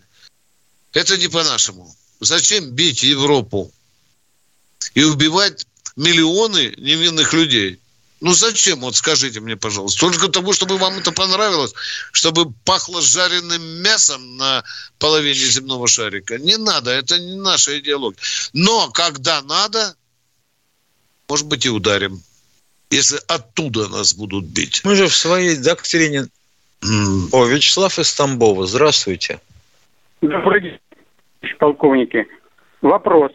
Это 0.92 1.16
не 1.16 1.28
по-нашему. 1.28 1.88
Зачем 2.20 2.70
бить 2.70 3.02
Европу 3.02 3.70
и 4.94 5.04
убивать 5.04 5.66
миллионы 5.96 6.74
невинных 6.76 7.32
людей? 7.32 7.80
Ну 8.22 8.30
зачем, 8.34 8.78
вот 8.82 8.94
скажите 8.94 9.40
мне, 9.40 9.56
пожалуйста. 9.56 9.98
Только 9.98 10.28
того, 10.28 10.52
чтобы 10.52 10.78
вам 10.78 10.96
это 10.96 11.10
понравилось, 11.10 11.74
чтобы 12.12 12.52
пахло 12.64 13.02
жареным 13.02 13.82
мясом 13.82 14.36
на 14.36 14.62
половине 15.00 15.34
земного 15.34 15.88
шарика. 15.88 16.38
Не 16.38 16.56
надо, 16.56 16.92
это 16.92 17.18
не 17.18 17.34
наша 17.34 17.80
идеология. 17.80 18.20
Но 18.52 18.90
когда 18.90 19.42
надо, 19.42 19.96
может 21.28 21.48
быть, 21.48 21.66
и 21.66 21.68
ударим. 21.68 22.22
Если 22.90 23.18
оттуда 23.26 23.88
нас 23.88 24.14
будут 24.14 24.44
бить. 24.44 24.82
Мы 24.84 24.94
же 24.94 25.08
в 25.08 25.16
своей 25.16 25.56
доктрине... 25.56 26.28
Mm. 26.82 27.28
О, 27.32 27.44
Вячеслав 27.46 27.98
из 27.98 28.14
Тамбова, 28.14 28.66
здравствуйте. 28.66 29.40
Добрый 30.20 30.60
день, 30.62 30.78
полковники. 31.58 32.28
Вопрос. 32.82 33.32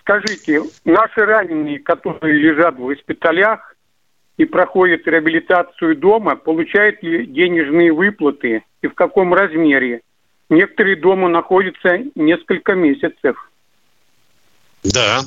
Скажите, 0.00 0.62
наши 0.84 1.24
раненые, 1.24 1.78
которые 1.78 2.38
лежат 2.38 2.74
в 2.74 2.78
госпиталях, 2.78 3.71
и 4.36 4.44
проходит 4.44 5.06
реабилитацию 5.06 5.96
дома, 5.96 6.36
получают 6.36 7.02
ли 7.02 7.26
денежные 7.26 7.92
выплаты 7.92 8.62
и 8.80 8.86
в 8.86 8.94
каком 8.94 9.34
размере? 9.34 10.00
Некоторые 10.48 10.96
дома 10.96 11.28
находятся 11.28 11.98
несколько 12.14 12.74
месяцев. 12.74 13.36
Да, 14.84 15.24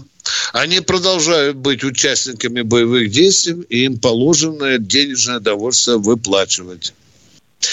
они 0.53 0.81
продолжают 0.81 1.57
быть 1.57 1.83
участниками 1.83 2.61
боевых 2.61 3.09
действий, 3.09 3.65
и 3.69 3.85
им 3.85 3.97
положенное 3.99 4.77
денежное 4.77 5.37
удовольствие 5.37 5.97
выплачивать. 5.97 6.93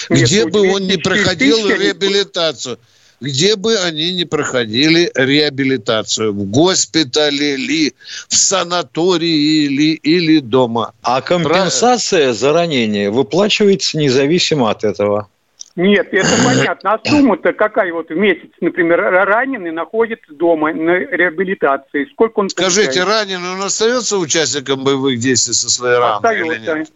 Нет, 0.08 0.22
Где 0.22 0.46
бы 0.46 0.72
он 0.72 0.86
ни 0.86 0.96
проходил 0.96 1.68
реабилитацию– 1.68 2.78
где 3.22 3.54
бы 3.54 3.76
они 3.76 4.12
ни 4.12 4.24
проходили 4.24 5.10
реабилитацию, 5.14 6.32
в 6.32 6.44
госпитале 6.50 7.56
ли, 7.56 7.94
в 8.28 8.34
санатории 8.34 9.68
ли, 9.68 9.92
или 9.92 10.40
дома. 10.40 10.92
А 11.02 11.20
компенсация 11.20 12.26
Про... 12.26 12.34
за 12.34 12.52
ранение 12.52 13.10
выплачивается 13.10 13.96
независимо 13.96 14.70
от 14.70 14.82
этого? 14.82 15.28
Нет, 15.76 16.08
это 16.12 16.28
понятно. 16.44 16.94
А 16.94 17.00
сумма-то 17.08 17.52
какая 17.52 17.92
вот 17.92 18.08
в 18.10 18.16
месяц, 18.16 18.50
например, 18.60 19.00
раненый 19.00 19.70
находится 19.70 20.34
дома 20.34 20.72
на 20.72 20.98
реабилитации? 20.98 22.08
Сколько 22.12 22.40
он 22.40 22.50
Скажите, 22.50 23.00
получает? 23.00 23.08
раненый 23.08 23.50
он 23.52 23.62
остается 23.62 24.18
участником 24.18 24.84
боевых 24.84 25.18
действий 25.18 25.54
со 25.54 25.70
своей 25.70 25.96
раной 25.96 26.40
или 26.40 26.58
нет? 26.58 26.90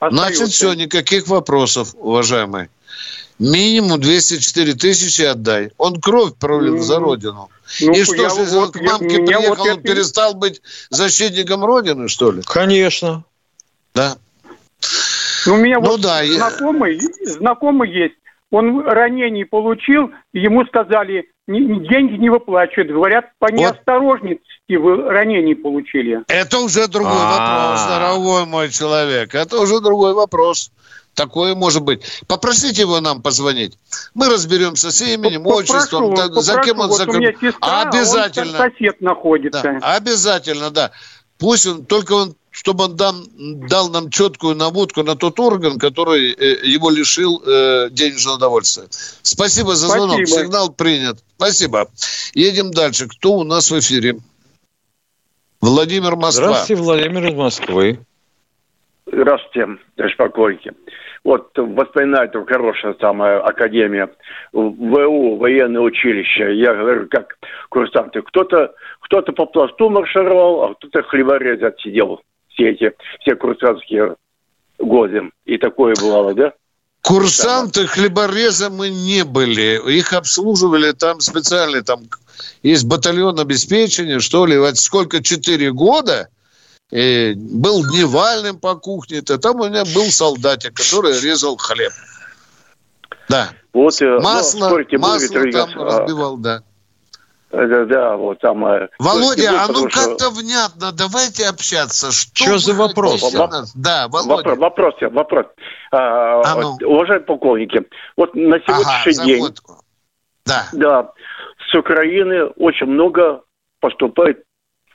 Остается. 0.00 0.08
Значит, 0.10 0.48
все, 0.48 0.72
никаких 0.72 1.28
вопросов, 1.28 1.94
уважаемые. 1.94 2.70
Минимум 3.38 4.00
204 4.00 4.74
тысячи 4.74 5.22
отдай. 5.22 5.70
Он 5.76 6.00
кровь 6.00 6.34
пролил 6.36 6.76
mm. 6.76 6.82
за 6.82 6.98
родину. 6.98 7.50
Ну, 7.82 7.92
И 7.92 8.04
что, 8.04 8.14
если 8.14 8.44
вот, 8.54 8.66
он 8.66 8.72
к 8.72 8.80
мамке 8.80 9.18
приехал, 9.18 9.56
вот 9.56 9.60
он 9.60 9.82
перестал 9.82 10.34
быть 10.34 10.62
защитником 10.88 11.64
Родины, 11.64 12.08
что 12.08 12.30
ли? 12.30 12.42
Конечно. 12.42 13.24
Да. 13.94 14.16
Ну, 15.46 15.54
у 15.54 15.56
меня 15.56 15.78
ну, 15.80 15.86
вот 15.86 16.00
да, 16.00 16.24
знакомый, 16.24 16.96
я... 16.96 17.32
знакомый 17.32 17.92
есть. 17.92 18.14
Он 18.50 18.86
ранение 18.86 19.44
получил, 19.44 20.12
ему 20.32 20.64
сказали, 20.66 21.28
деньги 21.48 22.16
не 22.16 22.30
выплачивают. 22.30 22.90
Говорят, 22.90 23.26
по 23.38 23.50
неосторожности 23.50 24.76
вы 24.76 25.10
ранение 25.10 25.56
получили. 25.56 26.22
Это 26.28 26.58
уже 26.58 26.86
другой 26.86 27.12
А-а-а. 27.12 27.70
вопрос, 27.70 27.86
дорогой 27.88 28.46
мой 28.46 28.70
человек. 28.70 29.34
Это 29.34 29.58
уже 29.58 29.80
другой 29.80 30.14
вопрос. 30.14 30.70
Такое 31.16 31.54
может 31.54 31.82
быть. 31.82 32.02
Попросите 32.28 32.82
его 32.82 33.00
нам 33.00 33.22
позвонить. 33.22 33.78
Мы 34.12 34.28
разберемся 34.28 34.90
с 34.90 35.00
именем, 35.00 35.44
попрошу, 35.44 35.74
отчеством, 35.74 36.14
попрошу, 36.14 36.40
за 36.42 36.60
кем 36.60 36.78
он 36.78 36.88
вот 36.88 36.98
закон... 36.98 37.22
сестра, 37.40 37.82
Обязательно. 37.82 38.62
Он 38.62 38.70
сосед 38.70 39.00
находится. 39.00 39.62
Да, 39.62 39.96
обязательно, 39.96 40.70
да. 40.70 40.92
Пусть 41.38 41.66
он, 41.66 41.86
только 41.86 42.12
он, 42.12 42.34
чтобы 42.50 42.84
он 42.84 42.96
дам, 42.96 43.24
дал 43.34 43.88
нам 43.88 44.10
четкую 44.10 44.56
наводку 44.56 45.02
на 45.02 45.16
тот 45.16 45.40
орган, 45.40 45.78
который 45.78 46.32
э, 46.32 46.66
его 46.66 46.90
лишил 46.90 47.42
э, 47.46 47.88
денежного 47.90 48.36
удовольствия. 48.36 48.84
Спасибо 49.22 49.74
за 49.74 49.86
звонок. 49.86 50.18
Спасибо. 50.18 50.40
Сигнал 50.40 50.70
принят. 50.70 51.18
Спасибо. 51.36 51.88
Едем 52.34 52.72
дальше. 52.72 53.08
Кто 53.08 53.36
у 53.36 53.44
нас 53.44 53.70
в 53.70 53.78
эфире? 53.78 54.18
Владимир 55.62 56.14
Москва. 56.14 56.48
Здравствуйте, 56.48 56.82
Владимир 56.82 57.26
из 57.28 57.34
Москвы. 57.34 58.00
Здравствуйте, 59.06 59.78
товарищ 59.94 60.16
полковники. 60.16 60.72
Вот 61.26 61.50
воспоминает 61.56 62.30
хорошая 62.46 62.94
самая 63.00 63.40
академия, 63.40 64.08
ВУ, 64.52 65.36
военное 65.38 65.80
училище. 65.80 66.54
Я 66.54 66.72
говорю, 66.72 67.08
как 67.10 67.36
курсанты. 67.68 68.22
Кто-то 68.22 68.72
кто 69.00 69.22
по 69.22 69.46
пласту 69.46 69.90
маршировал, 69.90 70.62
а 70.62 70.74
кто-то 70.76 71.02
хлеборез 71.02 71.60
отсидел 71.64 72.20
все 72.50 72.70
эти, 72.70 72.92
все 73.18 73.34
курсантские 73.34 74.14
годы. 74.78 75.32
И 75.46 75.58
такое 75.58 75.96
бывало, 76.00 76.32
да? 76.32 76.52
Курсанты 77.02 77.88
хлебореза 77.88 78.70
мы 78.70 78.90
не 78.90 79.24
были. 79.24 79.80
Их 79.98 80.12
обслуживали 80.12 80.92
там 80.92 81.18
специальные, 81.18 81.82
там 81.82 82.02
есть 82.62 82.86
батальон 82.86 83.40
обеспечения, 83.40 84.20
что 84.20 84.46
ли, 84.46 84.56
сколько, 84.74 85.20
четыре 85.20 85.72
года– 85.72 86.28
и 86.90 87.34
был 87.36 87.82
дневальным 87.84 88.58
по 88.58 88.76
кухне, 88.76 89.22
то 89.22 89.38
там 89.38 89.60
у 89.60 89.68
меня 89.68 89.84
был 89.84 90.04
солдатик, 90.04 90.74
который 90.74 91.20
резал 91.20 91.56
хлеб. 91.56 91.92
Да. 93.28 93.48
Вот, 93.72 94.00
э, 94.00 94.18
масло, 94.20 94.68
ну, 94.68 94.98
масло 94.98 95.50
там 95.50 95.68
а... 95.74 95.84
разбивал, 95.84 96.36
да. 96.36 96.62
Да, 97.50 97.84
да, 97.84 98.16
вот 98.16 98.38
там... 98.40 98.64
Э, 98.66 98.88
Володя, 98.98 99.62
а 99.62 99.68
ну 99.68 99.88
как-то 99.88 100.30
внятно, 100.30 100.92
давайте 100.92 101.46
общаться. 101.48 102.12
Что, 102.12 102.44
Что 102.44 102.58
за 102.58 102.74
вопрос? 102.74 103.22
Вопрос, 103.34 103.72
да, 103.74 104.08
Володя. 104.08 104.54
Вопрос, 104.54 104.94
вопрос. 104.98 105.12
вопрос. 105.12 105.46
А, 105.90 106.42
а 106.42 106.60
ну. 106.60 106.76
Уважаемые 106.86 107.24
полковники, 107.26 107.82
вот 108.16 108.34
на 108.34 108.58
сегодняшний 108.60 109.14
ага, 109.14 109.24
день... 109.24 109.54
Да. 110.44 110.68
Да, 110.72 111.12
с 111.70 111.74
Украины 111.74 112.46
очень 112.56 112.86
много 112.86 113.42
поступает, 113.80 114.44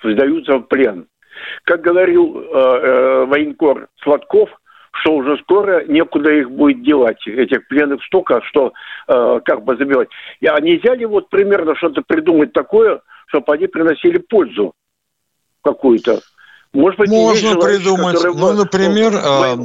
сдаются 0.04 0.58
в 0.58 0.64
плен. 0.64 1.08
Как 1.64 1.82
говорил 1.82 2.38
э, 2.38 2.46
э, 2.54 3.26
военкор 3.26 3.88
Сладков, 4.04 4.50
что 4.92 5.16
уже 5.16 5.38
скоро 5.38 5.86
некуда 5.86 6.32
их 6.32 6.52
будет 6.52 6.84
девать, 6.84 7.26
этих 7.28 7.68
пленных 7.68 8.04
столько, 8.04 8.42
что 8.44 8.74
э, 9.08 9.40
как 9.46 9.64
бы 9.64 9.78
забивать. 9.78 10.10
А 10.46 10.60
нельзя 10.60 10.96
ли 10.96 11.06
вот 11.06 11.30
примерно 11.30 11.76
что-то 11.76 12.02
придумать 12.02 12.54
такое, 12.54 13.02
чтобы 13.28 13.54
они 13.54 13.68
приносили 13.68 14.18
пользу 14.18 14.74
какую-то? 15.64 16.22
Может 16.74 17.00
быть, 17.00 17.10
Можно 17.10 17.56
придумать. 17.56 18.24
Ну, 18.24 18.54
например, 18.54 19.14
э, 19.14 19.56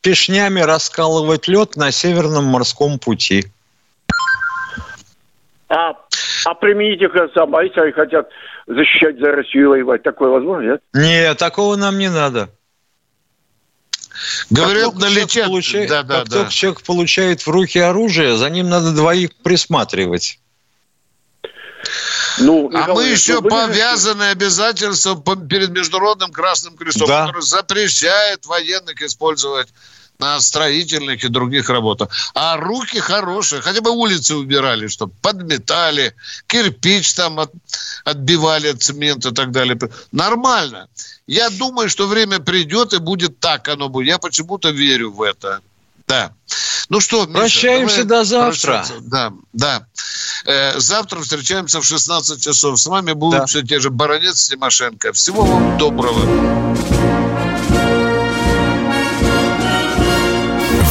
пешнями 0.00 0.60
раскалывать 0.60 1.48
лед 1.48 1.76
на 1.76 1.90
Северном 1.90 2.44
морском 2.44 2.98
пути. 2.98 3.46
А, 5.68 5.94
а 6.44 6.54
применить 6.54 7.00
их 7.00 7.14
а 7.16 7.64
если 7.64 7.80
они 7.80 7.92
хотят 7.92 8.28
защищать 8.66 9.18
за 9.18 9.32
Россию 9.32 9.70
воевать, 9.70 10.02
такое 10.02 10.30
возможно, 10.30 10.72
нет? 10.72 10.82
Нет, 10.92 11.38
такого 11.38 11.76
нам 11.76 11.98
не 11.98 12.10
надо. 12.10 12.50
Говорят, 14.50 14.94
налетят. 14.94 15.46
Получает, 15.46 15.88
да, 15.88 16.02
да, 16.02 16.20
как 16.20 16.28
да. 16.28 16.36
только 16.38 16.52
человек 16.52 16.82
получает 16.82 17.42
в 17.42 17.48
руки 17.48 17.78
оружие, 17.78 18.36
за 18.36 18.50
ним 18.50 18.68
надо 18.68 18.92
двоих 18.92 19.34
присматривать. 19.36 20.38
Ну, 22.38 22.70
а 22.72 22.94
мы 22.94 23.06
еще 23.06 23.40
были... 23.40 23.50
повязаны 23.50 24.24
обязательством 24.30 25.22
перед 25.48 25.70
Международным 25.70 26.30
Красным 26.32 26.76
Крестом, 26.76 27.08
да. 27.08 27.26
который 27.26 27.42
запрещает 27.42 28.46
военных 28.46 29.02
использовать 29.02 29.68
на 30.22 30.40
строительных 30.40 31.24
и 31.24 31.28
других 31.28 31.68
работах. 31.68 32.08
А 32.34 32.56
руки 32.56 33.00
хорошие, 33.00 33.60
хотя 33.60 33.80
бы 33.80 33.90
улицы 33.90 34.36
убирали, 34.36 34.86
чтобы 34.86 35.12
подметали, 35.20 36.14
кирпич 36.46 37.12
там 37.14 37.40
от, 37.40 37.50
отбивали 38.04 38.68
от 38.68 38.80
цемента 38.80 39.30
и 39.30 39.32
так 39.32 39.50
далее. 39.50 39.76
Нормально. 40.12 40.88
Я 41.26 41.50
думаю, 41.50 41.88
что 41.88 42.06
время 42.06 42.38
придет 42.38 42.92
и 42.92 42.98
будет 42.98 43.40
так 43.40 43.68
оно 43.68 43.88
будет. 43.88 44.06
Я 44.06 44.18
почему-то 44.18 44.70
верю 44.70 45.10
в 45.10 45.22
это. 45.22 45.60
Да. 46.06 46.32
Ну 46.88 47.00
что, 47.00 47.26
Миша, 47.26 47.38
Прощаемся 47.38 48.04
до 48.04 48.24
завтра. 48.24 48.72
Прощаться. 48.72 48.94
Да, 49.00 49.32
да. 49.52 49.86
Э, 50.46 50.78
завтра 50.78 51.20
встречаемся 51.20 51.80
в 51.80 51.84
16 51.84 52.40
часов. 52.42 52.78
С 52.78 52.86
вами 52.86 53.12
будут 53.12 53.40
да. 53.40 53.46
все 53.46 53.62
те 53.62 53.80
же 53.80 53.90
Баронец 53.90 54.48
Тимошенко. 54.48 55.12
Всего 55.12 55.42
вам 55.42 55.78
доброго. 55.78 57.11